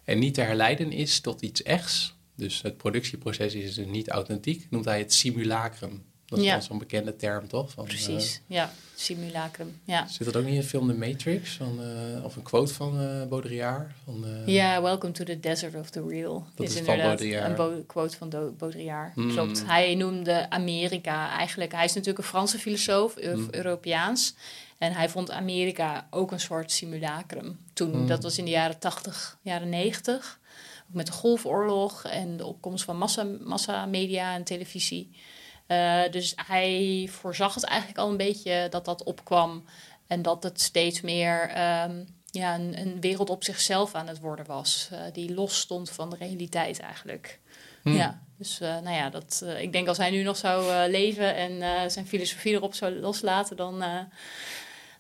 en 0.05 0.18
niet 0.18 0.35
te 0.35 0.40
herleiden 0.40 0.92
is 0.92 1.20
tot 1.20 1.42
iets 1.42 1.62
echts. 1.62 2.14
Dus 2.37 2.62
het 2.62 2.76
productieproces 2.76 3.55
is 3.55 3.74
dus 3.74 3.87
niet 3.87 4.09
authentiek, 4.09 4.66
noemt 4.70 4.85
hij 4.85 4.98
het 4.98 5.12
simulacrum. 5.12 6.05
Dat 6.30 6.38
is 6.38 6.44
ja. 6.44 6.60
zo'n 6.60 6.78
bekende 6.78 7.16
term, 7.16 7.48
toch? 7.48 7.70
Van, 7.70 7.84
Precies, 7.84 8.40
uh, 8.48 8.56
ja. 8.56 8.72
Simulacrum, 8.94 9.80
ja. 9.84 10.06
Zit 10.08 10.26
dat 10.26 10.36
ook 10.36 10.44
niet 10.44 10.54
in 10.54 10.60
de 10.60 10.66
film 10.66 10.88
The 10.88 10.94
Matrix? 10.94 11.52
Van, 11.56 11.80
uh, 11.80 12.24
of 12.24 12.36
een 12.36 12.42
quote 12.42 12.74
van 12.74 13.02
uh, 13.02 13.26
Baudrillard? 13.26 13.90
Van, 14.04 14.24
ja, 14.46 14.82
Welcome 14.82 15.12
to 15.12 15.24
the 15.24 15.40
Desert 15.40 15.74
of 15.74 15.90
the 15.90 16.06
Real. 16.08 16.46
Dat 16.54 16.66
is, 16.66 16.72
is 16.72 16.78
inderdaad 16.78 17.20
een 17.20 17.54
bo 17.54 17.84
quote 17.86 18.16
van 18.16 18.28
Baudrillard. 18.58 19.16
Mm. 19.16 19.30
Klopt. 19.30 19.66
Hij 19.66 19.94
noemde 19.94 20.50
Amerika 20.50 21.30
eigenlijk... 21.30 21.72
Hij 21.72 21.84
is 21.84 21.92
natuurlijk 21.92 22.18
een 22.18 22.30
Franse 22.30 22.58
filosoof, 22.58 23.16
mm. 23.16 23.48
Europeaans. 23.50 24.34
En 24.78 24.92
hij 24.92 25.08
vond 25.08 25.30
Amerika 25.30 26.06
ook 26.10 26.32
een 26.32 26.40
soort 26.40 26.72
simulacrum. 26.72 27.58
Toen, 27.72 28.00
mm. 28.00 28.06
dat 28.06 28.22
was 28.22 28.38
in 28.38 28.44
de 28.44 28.50
jaren 28.50 28.78
80, 28.78 29.38
jaren 29.42 29.68
90. 29.68 30.38
Ook 30.88 30.94
met 30.96 31.06
de 31.06 31.12
golfoorlog 31.12 32.04
en 32.04 32.36
de 32.36 32.46
opkomst 32.46 32.84
van 32.84 32.96
massa, 32.96 33.26
massamedia 33.40 34.34
en 34.34 34.44
televisie... 34.44 35.10
Uh, 35.70 36.02
dus 36.11 36.33
hij 36.46 37.09
voorzag 37.11 37.54
het 37.54 37.64
eigenlijk 37.64 37.98
al 37.98 38.11
een 38.11 38.16
beetje 38.16 38.66
dat 38.70 38.85
dat 38.85 39.02
opkwam. 39.02 39.64
En 40.06 40.22
dat 40.22 40.42
het 40.42 40.61
steeds 40.61 41.00
meer 41.00 41.42
um, 41.42 42.06
ja, 42.30 42.54
een, 42.54 42.80
een, 42.80 43.00
wereld 43.00 43.30
op 43.30 43.44
zichzelf 43.44 43.94
aan 43.94 44.09
het 44.09 44.20
worden 44.20 44.46
was. 44.46 44.88
Uh, 44.92 44.98
die 45.12 45.35
los 45.35 45.59
stond 45.59 45.90
van 45.90 46.11
de 46.11 46.16
realiteit 46.16 46.80
eigenlijk. 46.80 47.40
Hmm. 47.83 47.94
Ja, 47.94 48.22
dus 48.38 48.61
uh, 48.61 48.68
nou 48.68 48.96
ja, 48.96 49.11
dat, 49.11 49.44
ik 49.59 49.72
denk 49.72 49.88
als 49.88 49.96
hij 49.96 50.11
nu 50.11 50.22
nog 50.22 50.37
zou 50.37 50.88
leven 50.88 51.35
en 51.35 51.90
zijn 51.90 52.06
filosofie 52.06 52.52
erop 52.52 52.74
zou 52.74 52.92
loslaten, 52.92 53.56
dan 53.56 53.78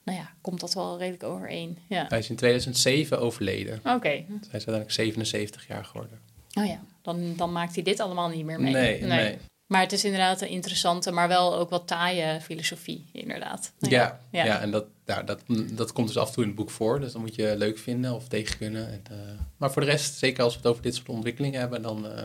nou 0.04 0.18
ja, 0.18 0.30
komt 0.40 0.60
dat 0.60 0.74
wel 0.74 0.98
redelijk 0.98 1.22
overeen. 1.22 1.78
Ja. 1.88 2.06
Hij 2.08 2.18
is 2.18 2.30
in 2.30 2.36
2007 2.36 3.20
overleden. 3.20 3.78
Oké. 3.78 3.90
Okay. 3.90 4.24
Hij 4.28 4.36
is 4.40 4.50
uiteindelijk 4.50 4.92
77 4.92 5.66
jaar 5.66 5.84
geworden. 5.84 6.20
Oh 6.54 6.66
ja, 6.66 6.80
dan, 7.02 7.36
dan 7.36 7.52
maakt 7.52 7.74
hij 7.74 7.84
dit 7.84 8.00
allemaal 8.00 8.28
niet 8.28 8.44
meer 8.44 8.60
mee. 8.60 8.72
nee. 8.72 9.02
nee. 9.02 9.38
Maar 9.70 9.80
het 9.80 9.92
is 9.92 10.04
inderdaad 10.04 10.40
een 10.40 10.48
interessante, 10.48 11.10
maar 11.10 11.28
wel 11.28 11.56
ook 11.56 11.70
wat 11.70 11.86
taaie 11.86 12.40
filosofie, 12.40 13.06
inderdaad. 13.12 13.72
ja, 13.78 14.20
ja, 14.30 14.44
ja. 14.44 14.60
en 14.60 14.70
dat, 14.70 14.84
ja, 15.06 15.22
dat, 15.22 15.40
dat 15.70 15.92
komt 15.92 16.06
dus 16.06 16.16
af 16.16 16.28
en 16.28 16.34
toe 16.34 16.42
in 16.42 16.48
het 16.48 16.58
boek 16.58 16.70
voor. 16.70 17.00
Dus 17.00 17.12
dan 17.12 17.20
moet 17.20 17.34
je 17.34 17.54
leuk 17.56 17.78
vinden 17.78 18.14
of 18.14 18.28
tegen 18.28 18.58
kunnen. 18.58 18.92
En, 18.92 19.02
uh, 19.12 19.18
maar 19.56 19.72
voor 19.72 19.82
de 19.82 19.88
rest, 19.88 20.14
zeker 20.14 20.44
als 20.44 20.52
we 20.52 20.58
het 20.58 20.68
over 20.68 20.82
dit 20.82 20.94
soort 20.94 21.08
ontwikkelingen 21.08 21.60
hebben, 21.60 21.82
dan... 21.82 22.06
Uh, 22.06 22.22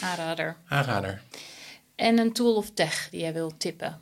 aanrader. 0.00 0.56
Aanrader. 0.68 1.22
En 1.94 2.18
een 2.18 2.32
tool 2.32 2.54
of 2.54 2.70
tech 2.70 3.08
die 3.10 3.20
jij 3.20 3.32
wilt 3.32 3.60
tippen? 3.60 4.00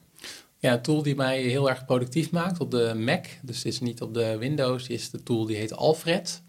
Ja, 0.59 0.73
een 0.73 0.83
tool 0.83 1.03
die 1.03 1.15
mij 1.15 1.41
heel 1.41 1.69
erg 1.69 1.85
productief 1.85 2.31
maakt 2.31 2.61
op 2.61 2.71
de 2.71 2.95
Mac. 2.95 3.27
Dus 3.43 3.57
het 3.57 3.67
is 3.67 3.81
niet 3.81 4.03
op 4.03 4.15
de 4.15 4.37
Windows, 4.39 4.87
is 4.87 5.11
de 5.11 5.23
tool 5.23 5.47
die 5.47 5.57
heet 5.57 5.77
Alfred. 5.77 6.43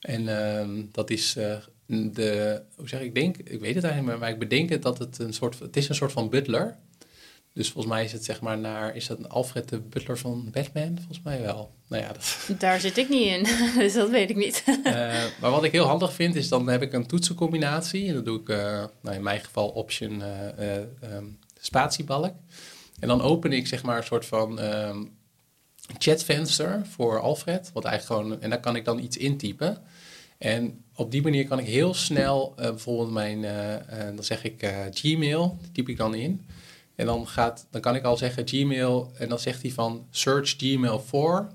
En 0.00 0.22
uh, 0.22 0.84
dat 0.92 1.10
is 1.10 1.36
uh, 1.36 1.56
de, 1.92 2.62
hoe 2.76 2.88
zeg 2.88 3.00
ik, 3.00 3.14
denk, 3.14 3.36
ik 3.36 3.60
weet 3.60 3.74
het 3.74 3.84
eigenlijk 3.84 4.04
maar, 4.04 4.18
maar 4.18 4.30
ik 4.30 4.48
bedenk 4.48 4.68
het 4.70 4.82
dat 4.82 4.98
het 4.98 5.18
een 5.18 5.32
soort, 5.32 5.58
het 5.58 5.76
is 5.76 5.88
een 5.88 5.94
soort 5.94 6.12
van 6.12 6.30
butler. 6.30 6.76
Dus 7.54 7.70
volgens 7.70 7.94
mij 7.94 8.04
is 8.04 8.12
het 8.12 8.24
zeg 8.24 8.40
maar 8.40 8.58
naar, 8.58 8.96
is 8.96 9.06
dat 9.06 9.18
een 9.18 9.28
Alfred 9.28 9.68
de 9.68 9.80
butler 9.80 10.18
van 10.18 10.50
Batman? 10.50 10.96
Volgens 10.96 11.20
mij 11.24 11.40
wel. 11.40 11.74
Nou 11.88 12.02
ja, 12.02 12.12
dat... 12.12 12.38
Daar 12.58 12.80
zit 12.80 12.96
ik 12.96 13.08
niet 13.08 13.26
in, 13.26 13.46
dus 13.82 13.94
dat 13.94 14.10
weet 14.10 14.30
ik 14.30 14.36
niet. 14.36 14.64
uh, 14.66 14.84
maar 15.40 15.50
wat 15.50 15.64
ik 15.64 15.72
heel 15.72 15.86
handig 15.86 16.12
vind, 16.12 16.34
is 16.34 16.48
dan 16.48 16.68
heb 16.68 16.82
ik 16.82 16.92
een 16.92 17.06
toetsencombinatie. 17.06 18.08
En 18.08 18.14
dat 18.14 18.24
doe 18.24 18.40
ik, 18.40 18.48
uh, 18.48 18.84
nou 19.00 19.16
in 19.16 19.22
mijn 19.22 19.40
geval 19.40 19.68
option 19.68 20.22
uh, 20.60 20.76
um, 21.16 21.38
spatiebalk. 21.60 22.34
En 22.98 23.08
dan 23.08 23.22
open 23.22 23.52
ik 23.52 23.66
zeg 23.66 23.82
maar 23.82 23.96
een 23.96 24.04
soort 24.04 24.26
van 24.26 24.60
um, 24.60 25.10
chatvenster 25.98 26.86
voor 26.86 27.20
Alfred. 27.20 27.70
Wat 27.72 27.84
eigenlijk 27.84 28.22
gewoon, 28.22 28.40
en 28.42 28.50
daar 28.50 28.60
kan 28.60 28.76
ik 28.76 28.84
dan 28.84 28.98
iets 28.98 29.16
intypen. 29.16 29.82
En 30.42 30.84
op 30.94 31.10
die 31.10 31.22
manier 31.22 31.46
kan 31.46 31.58
ik 31.58 31.66
heel 31.66 31.94
snel 31.94 32.54
uh, 32.58 32.64
bijvoorbeeld 32.64 33.10
mijn, 33.10 33.38
uh, 33.38 33.72
uh, 33.72 33.78
dan 34.14 34.24
zeg 34.24 34.44
ik 34.44 34.72
Gmail, 34.90 35.56
die 35.60 35.72
typ 35.72 35.88
ik 35.88 35.96
dan 35.96 36.14
in. 36.14 36.46
En 36.94 37.06
dan, 37.06 37.28
gaat, 37.28 37.66
dan 37.70 37.80
kan 37.80 37.94
ik 37.94 38.04
al 38.04 38.16
zeggen 38.16 38.48
Gmail 38.48 39.10
en 39.18 39.28
dan 39.28 39.38
zegt 39.38 39.62
hij 39.62 39.70
van 39.70 40.06
search 40.10 40.54
Gmail 40.56 40.98
for. 40.98 41.48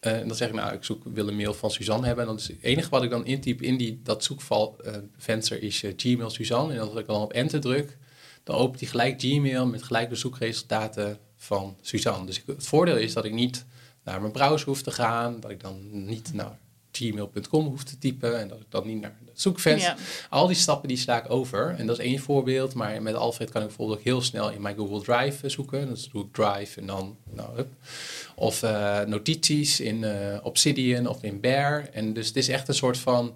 en 0.00 0.28
dan 0.28 0.36
zeg 0.36 0.48
ik, 0.48 0.54
nou, 0.54 0.74
ik 0.74 0.84
zoek, 0.84 1.02
wil 1.04 1.28
een 1.28 1.36
mail 1.36 1.54
van 1.54 1.70
Suzanne 1.70 2.06
hebben. 2.06 2.24
En 2.24 2.30
dan 2.30 2.38
is 2.40 2.48
het 2.48 2.56
enige 2.60 2.90
wat 2.90 3.02
ik 3.02 3.10
dan 3.10 3.26
intyp 3.26 3.62
in 3.62 3.76
die, 3.76 4.00
dat 4.02 4.24
zoekvenster 4.24 5.62
is 5.62 5.84
Gmail 5.96 6.30
Suzanne. 6.30 6.74
En 6.74 6.80
als 6.80 6.94
ik 6.94 7.06
dan 7.06 7.20
op 7.20 7.32
enter 7.32 7.60
druk, 7.60 7.96
dan 8.44 8.56
opent 8.56 8.80
hij 8.80 8.88
gelijk 8.88 9.20
Gmail 9.20 9.66
met 9.66 9.82
gelijk 9.82 10.08
de 10.08 10.16
zoekresultaten 10.16 11.18
van 11.36 11.76
Suzanne. 11.80 12.26
Dus 12.26 12.42
het 12.46 12.66
voordeel 12.66 12.96
is 12.96 13.12
dat 13.12 13.24
ik 13.24 13.32
niet 13.32 13.64
naar 14.04 14.20
mijn 14.20 14.32
browser 14.32 14.68
hoef 14.68 14.82
te 14.82 14.90
gaan, 14.90 15.40
dat 15.40 15.50
ik 15.50 15.60
dan 15.60 16.06
niet 16.06 16.32
naar 16.32 16.58
gmail.com 16.92 17.66
hoef 17.66 17.84
te 17.84 17.98
typen 17.98 18.40
en 18.40 18.48
dat 18.48 18.60
ik 18.60 18.66
dan 18.68 18.86
niet 18.86 19.00
naar 19.00 19.16
het 19.24 19.40
zoekvenster. 19.40 19.96
Al 20.30 20.46
die 20.46 20.56
stappen 20.56 20.88
die 20.88 20.96
sla 20.96 21.24
ik 21.24 21.30
over. 21.30 21.74
En 21.78 21.86
dat 21.86 21.98
is 21.98 22.04
één 22.04 22.18
voorbeeld. 22.18 22.74
Maar 22.74 23.02
met 23.02 23.14
Alfred 23.14 23.50
kan 23.50 23.60
ik 23.60 23.66
bijvoorbeeld 23.66 23.98
ook 23.98 24.04
heel 24.04 24.22
snel 24.22 24.50
in 24.50 24.62
mijn 24.62 24.76
Google 24.76 25.02
Drive 25.02 25.48
zoeken. 25.48 25.88
Dus 25.88 26.08
doe 26.12 26.24
ik 26.24 26.32
Drive 26.32 26.80
en 26.80 26.86
dan, 26.86 27.16
nou, 27.30 27.54
hup. 27.54 27.68
Of 28.34 28.62
uh, 28.62 29.00
notities 29.00 29.80
in 29.80 30.02
uh, 30.02 30.36
Obsidian 30.42 31.06
of 31.06 31.22
in 31.22 31.40
Bear. 31.40 31.88
En 31.92 32.12
dus 32.12 32.26
het 32.26 32.36
is 32.36 32.48
echt 32.48 32.68
een 32.68 32.74
soort 32.74 32.98
van 32.98 33.34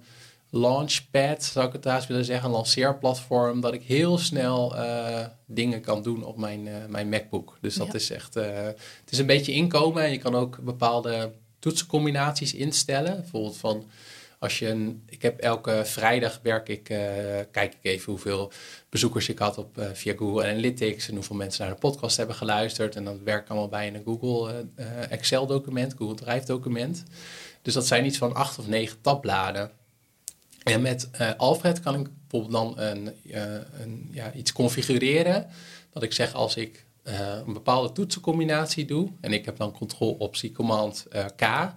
launchpad, 0.50 1.44
zou 1.44 1.66
ik 1.66 1.72
het 1.72 1.82
daar 1.82 2.04
willen 2.08 2.24
zeggen, 2.24 2.46
een 2.46 2.54
lanceerplatform, 2.54 3.60
dat 3.60 3.74
ik 3.74 3.82
heel 3.82 4.18
snel 4.18 4.76
uh, 4.76 5.26
dingen 5.46 5.80
kan 5.80 6.02
doen 6.02 6.24
op 6.24 6.36
mijn, 6.36 6.68
mijn 6.88 7.08
MacBook. 7.08 7.58
Dus 7.60 7.74
dat 7.74 7.94
is 7.94 8.10
echt, 8.10 8.34
het 8.34 9.10
is 9.10 9.18
een 9.18 9.26
beetje 9.26 9.52
inkomen 9.52 10.02
en 10.02 10.10
je 10.10 10.18
kan 10.18 10.34
ook 10.34 10.58
bepaalde 10.58 11.32
toetsencombinaties 11.58 12.54
instellen. 12.54 13.20
Bijvoorbeeld 13.20 13.56
van 13.56 13.86
als 14.38 14.58
je 14.58 14.68
een, 14.68 15.02
ik 15.08 15.22
heb 15.22 15.40
elke 15.40 15.82
vrijdag 15.84 16.40
werk 16.42 16.68
ik, 16.68 16.90
uh, 16.90 16.98
kijk 17.50 17.74
ik 17.74 17.78
even 17.82 18.12
hoeveel 18.12 18.52
bezoekers 18.88 19.28
ik 19.28 19.38
had 19.38 19.58
op, 19.58 19.78
uh, 19.78 19.86
via 19.92 20.14
Google 20.16 20.44
Analytics 20.48 21.08
en 21.08 21.14
hoeveel 21.14 21.36
mensen 21.36 21.64
naar 21.64 21.74
de 21.74 21.80
podcast 21.80 22.16
hebben 22.16 22.36
geluisterd. 22.36 22.96
En 22.96 23.24
werk 23.24 23.42
ik 23.42 23.48
allemaal 23.48 23.68
bij 23.68 23.86
in 23.86 23.94
een 23.94 24.04
Google 24.04 24.66
uh, 24.76 25.10
Excel 25.12 25.46
document, 25.46 25.94
Google 25.98 26.14
Drive 26.16 26.46
document. 26.46 27.04
Dus 27.62 27.74
dat 27.74 27.86
zijn 27.86 28.04
iets 28.04 28.18
van 28.18 28.34
acht 28.34 28.58
of 28.58 28.66
negen 28.68 29.00
tabbladen. 29.00 29.70
En 30.62 30.82
met 30.82 31.10
Alfred 31.36 31.80
kan 31.80 32.00
ik 32.00 32.08
bijvoorbeeld 32.28 32.52
dan 32.52 32.84
een, 32.84 33.12
een, 33.80 34.08
ja, 34.12 34.32
iets 34.32 34.52
configureren. 34.52 35.46
Dat 35.92 36.02
ik 36.02 36.12
zeg 36.12 36.34
als 36.34 36.56
ik 36.56 36.85
een 37.06 37.52
bepaalde 37.52 37.92
toetsencombinatie 37.92 38.84
doe. 38.84 39.12
En 39.20 39.32
ik 39.32 39.44
heb 39.44 39.56
dan 39.56 39.72
control-optie-command 39.72 41.06
uh, 41.12 41.24
K. 41.36 41.72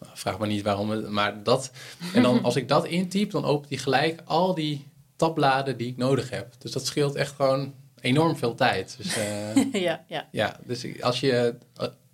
Vraag 0.00 0.38
me 0.38 0.46
niet 0.46 0.62
waarom, 0.62 1.12
maar 1.12 1.42
dat. 1.42 1.70
En 2.14 2.22
dan 2.22 2.42
als 2.44 2.56
ik 2.56 2.68
dat 2.68 2.86
intyp, 2.86 3.30
dan 3.30 3.44
opent 3.44 3.68
hij 3.68 3.78
gelijk 3.78 4.20
al 4.24 4.54
die 4.54 4.90
tabbladen 5.16 5.76
die 5.76 5.88
ik 5.88 5.96
nodig 5.96 6.30
heb. 6.30 6.54
Dus 6.58 6.72
dat 6.72 6.86
scheelt 6.86 7.14
echt 7.14 7.34
gewoon 7.34 7.74
enorm 8.00 8.36
veel 8.36 8.54
tijd. 8.54 8.94
Dus, 8.96 9.16
uh, 9.16 9.72
ja, 9.86 10.04
ja. 10.08 10.28
ja, 10.30 10.56
dus 10.64 11.02
als 11.02 11.20
je, 11.20 11.54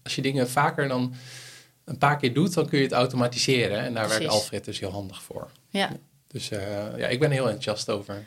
als 0.02 0.14
je 0.14 0.22
dingen 0.22 0.48
vaker 0.48 0.88
dan 0.88 1.14
een 1.84 1.98
paar 1.98 2.16
keer 2.16 2.34
doet, 2.34 2.54
dan 2.54 2.68
kun 2.68 2.78
je 2.78 2.84
het 2.84 2.92
automatiseren. 2.92 3.78
En 3.78 3.94
daar 3.94 4.02
Precies. 4.02 4.18
werkt 4.18 4.34
Alfred 4.34 4.64
dus 4.64 4.80
heel 4.80 4.90
handig 4.90 5.22
voor. 5.22 5.50
Ja. 5.68 5.90
Dus 6.26 6.50
uh, 6.50 6.58
ja, 6.96 7.06
ik 7.06 7.20
ben 7.20 7.30
heel 7.30 7.44
enthousiast 7.44 7.90
over. 7.90 8.26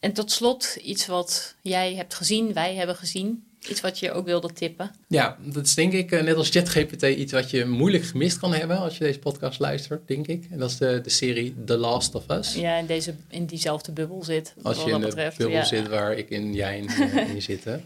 En 0.00 0.12
tot 0.12 0.32
slot 0.32 0.76
iets 0.76 1.06
wat 1.06 1.54
jij 1.60 1.94
hebt 1.94 2.14
gezien, 2.14 2.52
wij 2.52 2.74
hebben 2.74 2.96
gezien. 2.96 3.49
Iets 3.68 3.80
wat 3.80 3.98
je 3.98 4.12
ook 4.12 4.26
wilde 4.26 4.52
tippen. 4.52 4.90
Ja, 5.08 5.36
dat 5.44 5.66
is 5.66 5.74
denk 5.74 5.92
ik, 5.92 6.12
eh, 6.12 6.22
net 6.22 6.36
als 6.36 6.50
ChatGPT, 6.50 7.02
iets 7.02 7.32
wat 7.32 7.50
je 7.50 7.64
moeilijk 7.64 8.04
gemist 8.04 8.38
kan 8.38 8.54
hebben 8.54 8.78
als 8.78 8.98
je 8.98 9.04
deze 9.04 9.18
podcast 9.18 9.58
luistert, 9.58 10.08
denk 10.08 10.26
ik. 10.26 10.46
En 10.50 10.58
dat 10.58 10.70
is 10.70 10.76
de, 10.76 11.00
de 11.02 11.10
serie 11.10 11.54
The 11.64 11.76
Last 11.76 12.14
of 12.14 12.30
Us. 12.30 12.54
Ja, 12.54 12.76
in, 12.76 12.86
deze, 12.86 13.14
in 13.28 13.46
diezelfde 13.46 13.92
bubbel 13.92 14.24
zit. 14.24 14.54
Als 14.62 14.84
je 14.84 14.90
in 14.90 15.00
de 15.00 15.32
bubbel 15.36 15.64
zit 15.64 15.88
waar 15.88 16.12
ik 16.12 16.30
en 16.30 16.54
jij 16.54 16.78
in, 16.78 16.88
in 17.34 17.42
zitten. 17.52 17.84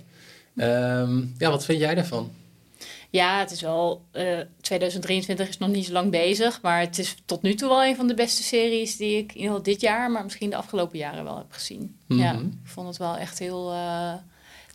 Ehm, 0.56 1.22
ja, 1.38 1.50
wat 1.50 1.64
vind 1.64 1.78
jij 1.78 1.94
daarvan? 1.94 2.32
Ja, 3.10 3.38
het 3.38 3.50
is 3.50 3.60
wel. 3.60 4.04
Uh, 4.12 4.40
eh, 4.40 4.46
2023 4.60 5.48
is 5.48 5.58
nog 5.58 5.68
niet 5.68 5.86
zo 5.86 5.92
lang 5.92 6.10
bezig. 6.10 6.62
Maar 6.62 6.80
het 6.80 6.98
is 6.98 7.14
tot 7.24 7.42
nu 7.42 7.54
toe 7.54 7.68
wel 7.68 7.84
een 7.84 7.96
van 7.96 8.06
de 8.06 8.14
beste 8.14 8.42
series 8.42 8.96
die 8.96 9.16
ik 9.16 9.34
in 9.34 9.58
dit 9.62 9.80
jaar, 9.80 10.10
maar 10.10 10.22
misschien 10.22 10.50
de 10.50 10.56
afgelopen 10.56 10.98
jaren 10.98 11.24
wel 11.24 11.36
heb 11.36 11.52
gezien. 11.52 11.96
Ja, 12.06 12.32
mhm. 12.32 12.44
ik 12.44 12.52
vond 12.64 12.88
het 12.88 12.96
wel 12.96 13.16
echt 13.16 13.38
heel 13.38 13.72
uh, 13.72 14.14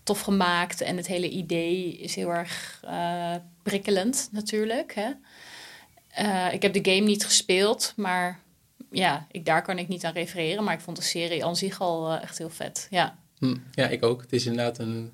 tof 0.09 0.21
gemaakt. 0.21 0.81
En 0.81 0.97
het 0.97 1.07
hele 1.07 1.29
idee 1.29 1.97
is 1.97 2.15
heel 2.15 2.29
erg 2.29 2.81
uh, 2.85 3.35
prikkelend, 3.63 4.29
natuurlijk. 4.31 4.95
Hè? 4.95 5.09
ik 6.51 6.61
heb 6.61 6.73
de 6.73 6.91
game 6.91 7.05
niet 7.05 7.25
gespeeld, 7.25 7.93
maar 7.95 8.39
ja, 8.91 9.27
ik, 9.31 9.45
daar 9.45 9.61
kan 9.61 9.77
ik 9.77 9.87
niet 9.87 10.05
aan 10.05 10.13
refereren. 10.13 10.63
Maar 10.63 10.73
ik 10.73 10.79
vond 10.79 10.97
de 10.97 11.03
serie 11.03 11.45
aan 11.45 11.55
zich 11.55 11.81
al 11.81 12.13
echt 12.13 12.37
heel 12.37 12.49
vet. 12.49 12.87
Ja. 12.89 13.17
Hm, 13.37 13.55
ja, 13.71 13.87
ik 13.87 14.03
ook. 14.03 14.21
Het 14.21 14.33
is 14.33 14.45
inderdaad 14.45 14.77
een 14.77 15.11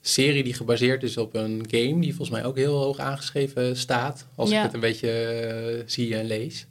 serie 0.00 0.44
die 0.44 0.54
gebaseerd 0.54 1.02
is 1.02 1.16
op 1.16 1.34
een 1.34 1.66
game 1.70 2.00
die 2.00 2.14
volgens 2.14 2.38
mij 2.38 2.44
ook 2.44 2.56
heel 2.56 2.78
hoog 2.78 2.98
aangeschreven 2.98 3.76
staat. 3.76 4.26
Als 4.34 4.50
ik 4.50 4.58
het 4.58 4.74
een 4.74 4.80
beetje 4.80 5.82
zie 5.86 6.16
en 6.16 6.26
lees. 6.26 6.66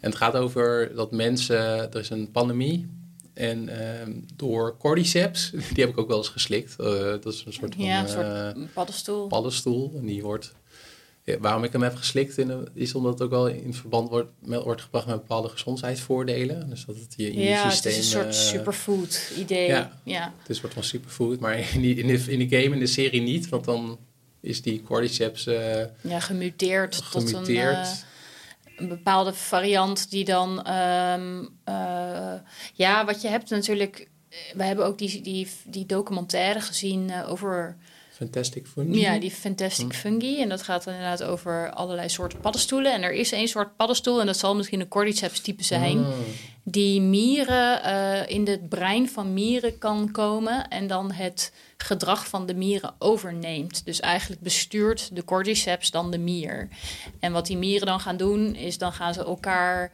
En 0.00 0.10
het 0.10 0.18
gaat 0.18 0.34
over 0.34 0.94
dat 0.94 1.12
mensen, 1.12 1.92
er 1.92 1.98
is 1.98 2.10
een 2.10 2.30
pandemie. 2.30 2.88
En 3.34 3.68
uh, 3.68 4.14
door 4.36 4.76
cordyceps, 4.76 5.50
die 5.74 5.84
heb 5.84 5.88
ik 5.88 5.98
ook 5.98 6.08
wel 6.08 6.16
eens 6.16 6.28
geslikt. 6.28 6.76
Uh, 6.80 6.86
dat 6.86 7.26
is 7.26 7.42
een 7.46 7.52
soort 7.52 7.74
van 7.74 7.84
ja, 7.84 8.02
een 8.02 8.08
soort 8.08 8.72
paddenstoel. 8.72 9.26
paddenstoel. 9.26 9.92
En 9.96 10.06
die 10.06 10.22
wordt 10.22 10.54
waarom 11.38 11.64
ik 11.64 11.72
hem 11.72 11.82
heb 11.82 11.96
geslikt 11.96 12.38
in, 12.38 12.68
is 12.74 12.94
omdat 12.94 13.12
het 13.12 13.22
ook 13.22 13.30
wel 13.30 13.48
in 13.48 13.74
verband 13.74 14.08
wordt, 14.08 14.30
met, 14.38 14.62
wordt 14.62 14.82
gebracht 14.82 15.06
met 15.06 15.16
bepaalde 15.16 15.48
gezondheidsvoordelen. 15.48 16.70
Dus 16.70 16.84
dat 16.84 16.96
het 16.96 17.14
je 17.16 17.24
ja, 17.40 17.70
systeem... 17.70 17.92
Ja, 17.92 17.96
het 17.96 18.04
is 18.04 18.12
een 18.14 18.20
soort 18.20 18.34
uh, 18.34 18.40
superfood 18.40 19.32
idee. 19.38 19.66
Ja, 19.66 20.00
ja, 20.04 20.24
het 20.38 20.48
is 20.48 20.48
een 20.48 20.54
soort 20.54 20.72
van 20.72 20.84
superfood. 20.84 21.40
Maar 21.40 21.58
in, 21.74 21.80
die, 21.80 21.94
in, 21.94 22.06
de, 22.06 22.32
in 22.32 22.48
de 22.48 22.56
game, 22.56 22.74
in 22.74 22.78
de 22.78 22.86
serie 22.86 23.20
niet. 23.22 23.48
Want 23.48 23.64
dan 23.64 23.98
is 24.40 24.62
die 24.62 24.82
cordyceps... 24.82 25.44
Ja, 25.44 26.20
gemuteerd, 26.20 26.96
gemuteerd 26.96 27.02
tot 27.04 27.48
een, 27.48 28.13
een, 28.76 28.88
bepaalde 28.88 29.34
variant 29.34 30.10
die 30.10 30.24
dan... 30.24 30.70
Um, 30.70 31.58
ja, 32.74 33.04
wat 33.04 33.22
je 33.22 33.28
hebt 33.28 33.50
natuurlijk... 33.50 34.08
We 34.54 34.64
hebben 34.64 34.86
ook 34.86 34.98
die, 34.98 35.20
die, 35.20 35.48
die 35.64 35.86
documentaire 35.86 36.60
gezien 36.60 37.24
over 37.24 37.76
Fantastic 38.14 38.66
Fungi? 38.66 39.00
Ja, 39.00 39.18
die 39.18 39.30
Fantastic 39.30 39.92
hm. 39.92 39.98
Fungi. 39.98 40.40
En 40.40 40.48
dat 40.48 40.62
gaat 40.62 40.84
dan 40.84 40.94
inderdaad 40.94 41.22
over 41.22 41.70
allerlei 41.70 42.08
soorten 42.08 42.40
paddenstoelen. 42.40 42.92
En 42.92 43.02
er 43.02 43.12
is 43.12 43.32
één 43.32 43.48
soort 43.48 43.76
paddenstoel, 43.76 44.20
en 44.20 44.26
dat 44.26 44.36
zal 44.36 44.56
misschien 44.56 44.80
een 44.80 44.88
cordyceps 44.88 45.40
type 45.40 45.64
zijn, 45.64 45.98
oh. 45.98 46.08
die 46.62 47.00
mieren 47.00 47.80
uh, 47.84 48.28
in 48.28 48.46
het 48.46 48.68
brein 48.68 49.08
van 49.08 49.32
mieren 49.32 49.78
kan 49.78 50.10
komen 50.10 50.68
en 50.68 50.86
dan 50.86 51.12
het 51.12 51.52
gedrag 51.76 52.28
van 52.28 52.46
de 52.46 52.54
mieren 52.54 52.94
overneemt. 52.98 53.84
Dus 53.84 54.00
eigenlijk 54.00 54.42
bestuurt 54.42 55.16
de 55.16 55.24
cordyceps 55.24 55.90
dan 55.90 56.10
de 56.10 56.18
mier. 56.18 56.68
En 57.20 57.32
wat 57.32 57.46
die 57.46 57.56
mieren 57.56 57.86
dan 57.86 58.00
gaan 58.00 58.16
doen, 58.16 58.54
is 58.54 58.78
dan 58.78 58.92
gaan 58.92 59.14
ze 59.14 59.24
elkaar 59.24 59.92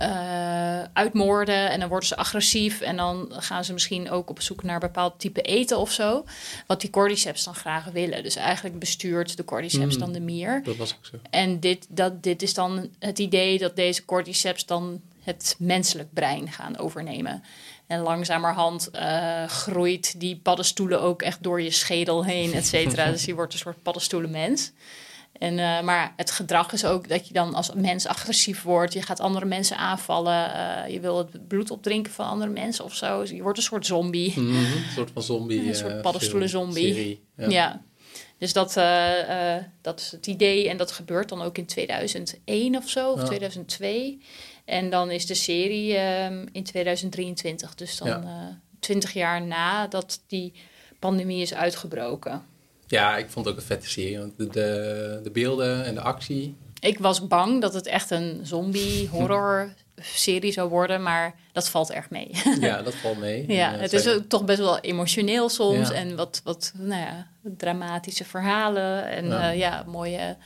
uh, 0.00 0.82
uitmoorden 0.82 1.70
en 1.70 1.80
dan 1.80 1.88
worden 1.88 2.08
ze 2.08 2.16
agressief 2.16 2.80
en 2.80 2.96
dan 2.96 3.26
gaan 3.30 3.64
ze 3.64 3.72
misschien 3.72 4.10
ook 4.10 4.30
op 4.30 4.42
zoek 4.42 4.62
naar 4.62 4.80
bepaald 4.80 5.18
type 5.18 5.42
eten 5.42 5.78
of 5.78 5.92
zo. 5.92 6.24
Wat 6.66 6.80
die 6.80 6.90
cordyceps 6.90 7.44
dan 7.44 7.54
graag 7.54 7.84
willen. 7.84 8.22
Dus 8.22 8.36
eigenlijk 8.36 8.78
bestuurt 8.78 9.36
de 9.36 9.44
cordyceps 9.44 9.94
mm, 9.94 10.00
dan 10.00 10.12
de 10.12 10.20
mier. 10.20 10.62
Dat 10.64 10.76
was 10.76 10.94
ook 10.96 11.06
zo. 11.06 11.16
En 11.30 11.60
dit, 11.60 11.86
dat, 11.88 12.22
dit 12.22 12.42
is 12.42 12.54
dan 12.54 12.88
het 12.98 13.18
idee 13.18 13.58
dat 13.58 13.76
deze 13.76 14.04
cordyceps 14.04 14.66
dan 14.66 15.00
het 15.20 15.56
menselijk 15.58 16.12
brein 16.12 16.52
gaan 16.52 16.78
overnemen. 16.78 17.42
En 17.86 18.00
langzamerhand 18.00 18.90
uh, 18.94 19.44
groeit 19.44 20.20
die 20.20 20.36
paddenstoelen 20.36 21.00
ook 21.00 21.22
echt 21.22 21.42
door 21.42 21.62
je 21.62 21.70
schedel 21.70 22.24
heen, 22.24 22.52
et 22.52 22.66
cetera. 22.66 23.10
dus 23.10 23.24
je 23.24 23.34
wordt 23.34 23.52
een 23.52 23.58
soort 23.58 23.82
paddenstoelenmens. 23.82 24.72
En, 25.42 25.58
uh, 25.58 25.80
maar 25.80 26.12
het 26.16 26.30
gedrag 26.30 26.72
is 26.72 26.84
ook 26.84 27.08
dat 27.08 27.28
je 27.28 27.34
dan 27.34 27.54
als 27.54 27.72
mens 27.74 28.06
agressief 28.06 28.62
wordt. 28.62 28.92
Je 28.92 29.02
gaat 29.02 29.20
andere 29.20 29.46
mensen 29.46 29.76
aanvallen. 29.76 30.50
Uh, 30.50 30.92
je 30.92 31.00
wil 31.00 31.18
het 31.18 31.48
bloed 31.48 31.70
opdrinken 31.70 32.12
van 32.12 32.26
andere 32.26 32.50
mensen 32.50 32.84
of 32.84 32.94
zo. 32.94 33.24
Je 33.24 33.42
wordt 33.42 33.58
een 33.58 33.64
soort 33.64 33.86
zombie. 33.86 34.32
Mm 34.40 34.46
-hmm, 34.46 34.56
een 34.56 34.92
soort 34.94 35.10
van 35.10 35.22
zombie. 35.22 35.66
een 35.68 35.74
soort 35.74 36.02
paddenstoelen 36.02 36.48
zombie. 36.48 37.24
Ja. 37.36 37.48
ja. 37.48 37.82
Dus 38.38 38.52
dat, 38.52 38.74
dat 39.80 40.00
is 40.00 40.10
het 40.10 40.26
idee. 40.26 40.68
En 40.68 40.76
dat 40.76 40.92
gebeurt 40.92 41.28
dan 41.28 41.42
ook 41.42 41.58
in 41.58 41.66
2001 41.66 42.76
of 42.76 42.88
zo, 42.88 43.12
of 43.12 43.20
ja. 43.20 43.26
2002. 43.26 44.20
En 44.64 44.90
dan 44.90 45.10
is 45.10 45.26
de 45.26 45.34
serie 45.34 45.98
um, 45.98 46.48
in 46.52 46.64
2023. 46.64 47.74
Dus 47.74 47.96
dan 47.96 48.08
ja. 48.08 48.60
20 48.80 49.12
jaar 49.12 49.42
nadat 49.42 50.20
die 50.26 50.52
pandemie 50.98 51.42
is 51.42 51.54
uitgebroken. 51.54 52.42
Ja, 52.92 53.16
ik 53.16 53.30
vond 53.30 53.44
het 53.44 53.54
ook 53.54 53.60
een 53.60 53.66
vette 53.66 53.88
serie. 53.88 54.18
Want 54.18 54.32
de, 54.36 54.46
de, 54.46 55.20
de 55.22 55.30
beelden 55.30 55.84
en 55.84 55.94
de 55.94 56.00
actie. 56.00 56.56
Ik 56.80 56.98
was 56.98 57.26
bang 57.26 57.60
dat 57.60 57.74
het 57.74 57.86
echt 57.86 58.10
een 58.10 58.40
zombie-horror 58.42 59.72
serie 59.96 60.52
zou 60.52 60.68
worden, 60.68 61.02
maar 61.02 61.34
dat 61.52 61.68
valt 61.68 61.90
erg 61.90 62.10
mee. 62.10 62.30
Ja, 62.60 62.82
dat 62.88 62.94
valt 62.94 63.18
mee. 63.18 63.52
ja, 63.52 63.70
het 63.70 63.92
is 63.92 64.08
ook 64.08 64.28
toch 64.28 64.44
best 64.44 64.58
wel 64.58 64.78
emotioneel 64.78 65.48
soms 65.48 65.90
en 65.90 66.16
wat, 66.16 66.40
wat 66.44 66.72
nou 66.76 67.00
ja, 67.00 67.26
dramatische 67.42 68.24
verhalen 68.24 69.08
en 69.08 69.26
ja, 69.26 69.52
uh, 69.52 69.58
ja 69.58 69.84
mooie 69.86 70.36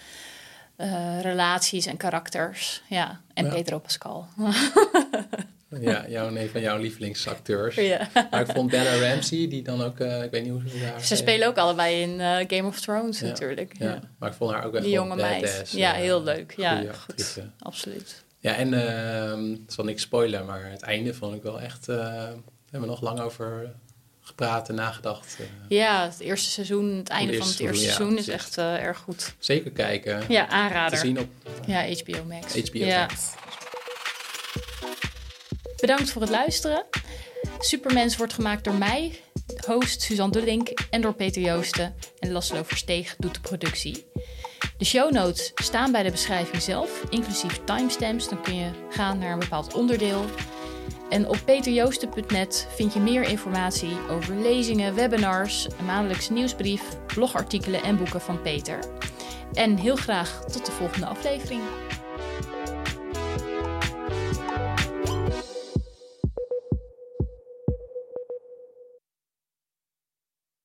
uh, 0.76 1.20
relaties 1.20 1.87
en 1.87 1.96
karakters. 1.96 2.82
Ja, 2.88 3.20
en 3.35 3.48
Pedro 3.48 3.78
Pascal. 3.78 4.28
Ja, 5.68 6.05
jouw, 6.09 6.37
een 6.37 6.48
van 6.48 6.61
jouw 6.61 6.79
lievelingsacteurs. 6.79 7.74
Ja. 7.74 8.09
Maar 8.31 8.40
ik 8.40 8.50
vond 8.55 8.70
Bella 8.70 9.09
Ramsey, 9.09 9.48
die 9.48 9.62
dan 9.62 9.83
ook, 9.83 10.00
uh, 10.00 10.22
ik 10.22 10.31
weet 10.31 10.42
niet 10.42 10.52
hoe 10.52 10.62
ze 10.68 10.81
daar... 10.81 11.00
Ze 11.00 11.16
spelen 11.16 11.48
ook 11.48 11.57
allebei 11.57 12.00
in 12.00 12.11
uh, 12.11 12.37
Game 12.46 12.68
of 12.68 12.81
Thrones 12.81 13.20
natuurlijk. 13.20 13.72
Ja. 13.79 13.87
ja. 13.87 14.00
maar 14.18 14.31
ik 14.31 14.35
vond 14.37 14.52
haar 14.52 14.64
ook 14.64 14.74
echt 14.74 14.85
Die 14.85 14.92
jonge 14.92 15.16
meid. 15.16 15.70
Ja, 15.70 15.92
uh, 15.92 15.96
heel 15.96 16.22
leuk. 16.22 16.55
Ja, 16.57 16.83
goed. 16.92 17.38
Absoluut. 17.59 18.24
Ja, 18.38 18.55
en 18.55 18.72
uh, 18.72 19.59
het 19.64 19.72
zal 19.72 19.85
niks 19.85 20.02
spoilen, 20.02 20.46
maar 20.46 20.70
het 20.70 20.83
einde 20.83 21.14
vond 21.14 21.35
ik 21.35 21.42
wel 21.42 21.61
echt... 21.61 21.87
we 21.87 22.35
hebben 22.70 22.88
nog 22.88 23.00
lang 23.00 23.20
over 23.20 23.74
gepraat 24.20 24.68
en 24.68 24.74
nagedacht. 24.74 25.37
ja, 25.68 26.05
het 26.05 26.20
eerste 26.20 26.50
seizoen, 26.50 26.96
het 26.96 27.09
einde 27.09 27.33
het 27.33 27.42
van 27.42 27.50
het 27.50 27.61
eerste 27.61 27.85
seizoen 27.85 28.18
is 28.18 28.29
echt 28.29 28.59
erg 28.59 28.98
goed. 28.98 29.35
Zeker 29.38 29.70
kijken. 29.70 30.22
Ja, 30.29 30.48
aanrader. 30.48 30.98
Te 30.98 31.07
zien 31.07 31.20
op... 31.20 31.29
Ja, 31.66 31.83
HBO 31.83 32.24
Max. 32.24 32.55
HBO 32.55 32.87
Max. 32.87 33.35
Bedankt 35.87 36.11
voor 36.11 36.22
het 36.22 36.31
luisteren. 36.31 36.85
Supermens 37.59 38.16
wordt 38.16 38.33
gemaakt 38.33 38.64
door 38.64 38.75
mij, 38.75 39.20
host 39.66 40.03
Suzanne 40.03 40.33
Dullink 40.33 40.68
en 40.90 41.01
door 41.01 41.14
Peter 41.14 41.42
Joosten. 41.42 41.94
En 42.18 42.33
Laszlo 42.33 42.62
Versteeg 42.62 43.16
doet 43.18 43.35
de 43.35 43.40
productie. 43.40 44.07
De 44.79 44.85
show 44.85 45.12
notes 45.12 45.53
staan 45.55 45.92
bij 45.92 46.03
de 46.03 46.11
beschrijving 46.11 46.62
zelf, 46.62 47.05
inclusief 47.11 47.64
timestamps. 47.64 48.29
Dan 48.29 48.42
kun 48.42 48.57
je 48.57 48.70
gaan 48.90 49.18
naar 49.18 49.33
een 49.33 49.38
bepaald 49.38 49.75
onderdeel. 49.75 50.25
En 51.10 51.29
op 51.29 51.38
peterjoosten.net 51.44 52.69
vind 52.75 52.92
je 52.92 53.00
meer 53.00 53.23
informatie 53.23 53.96
over 54.10 54.35
lezingen, 54.35 54.94
webinars, 54.94 55.67
een 55.79 55.85
maandelijkse 55.85 56.33
nieuwsbrief, 56.33 56.83
blogartikelen 57.06 57.83
en 57.83 57.96
boeken 57.96 58.21
van 58.21 58.42
Peter. 58.42 58.79
En 59.52 59.77
heel 59.77 59.96
graag 59.96 60.44
tot 60.44 60.67
de 60.67 60.73
volgende 60.73 61.06
aflevering. 61.06 61.63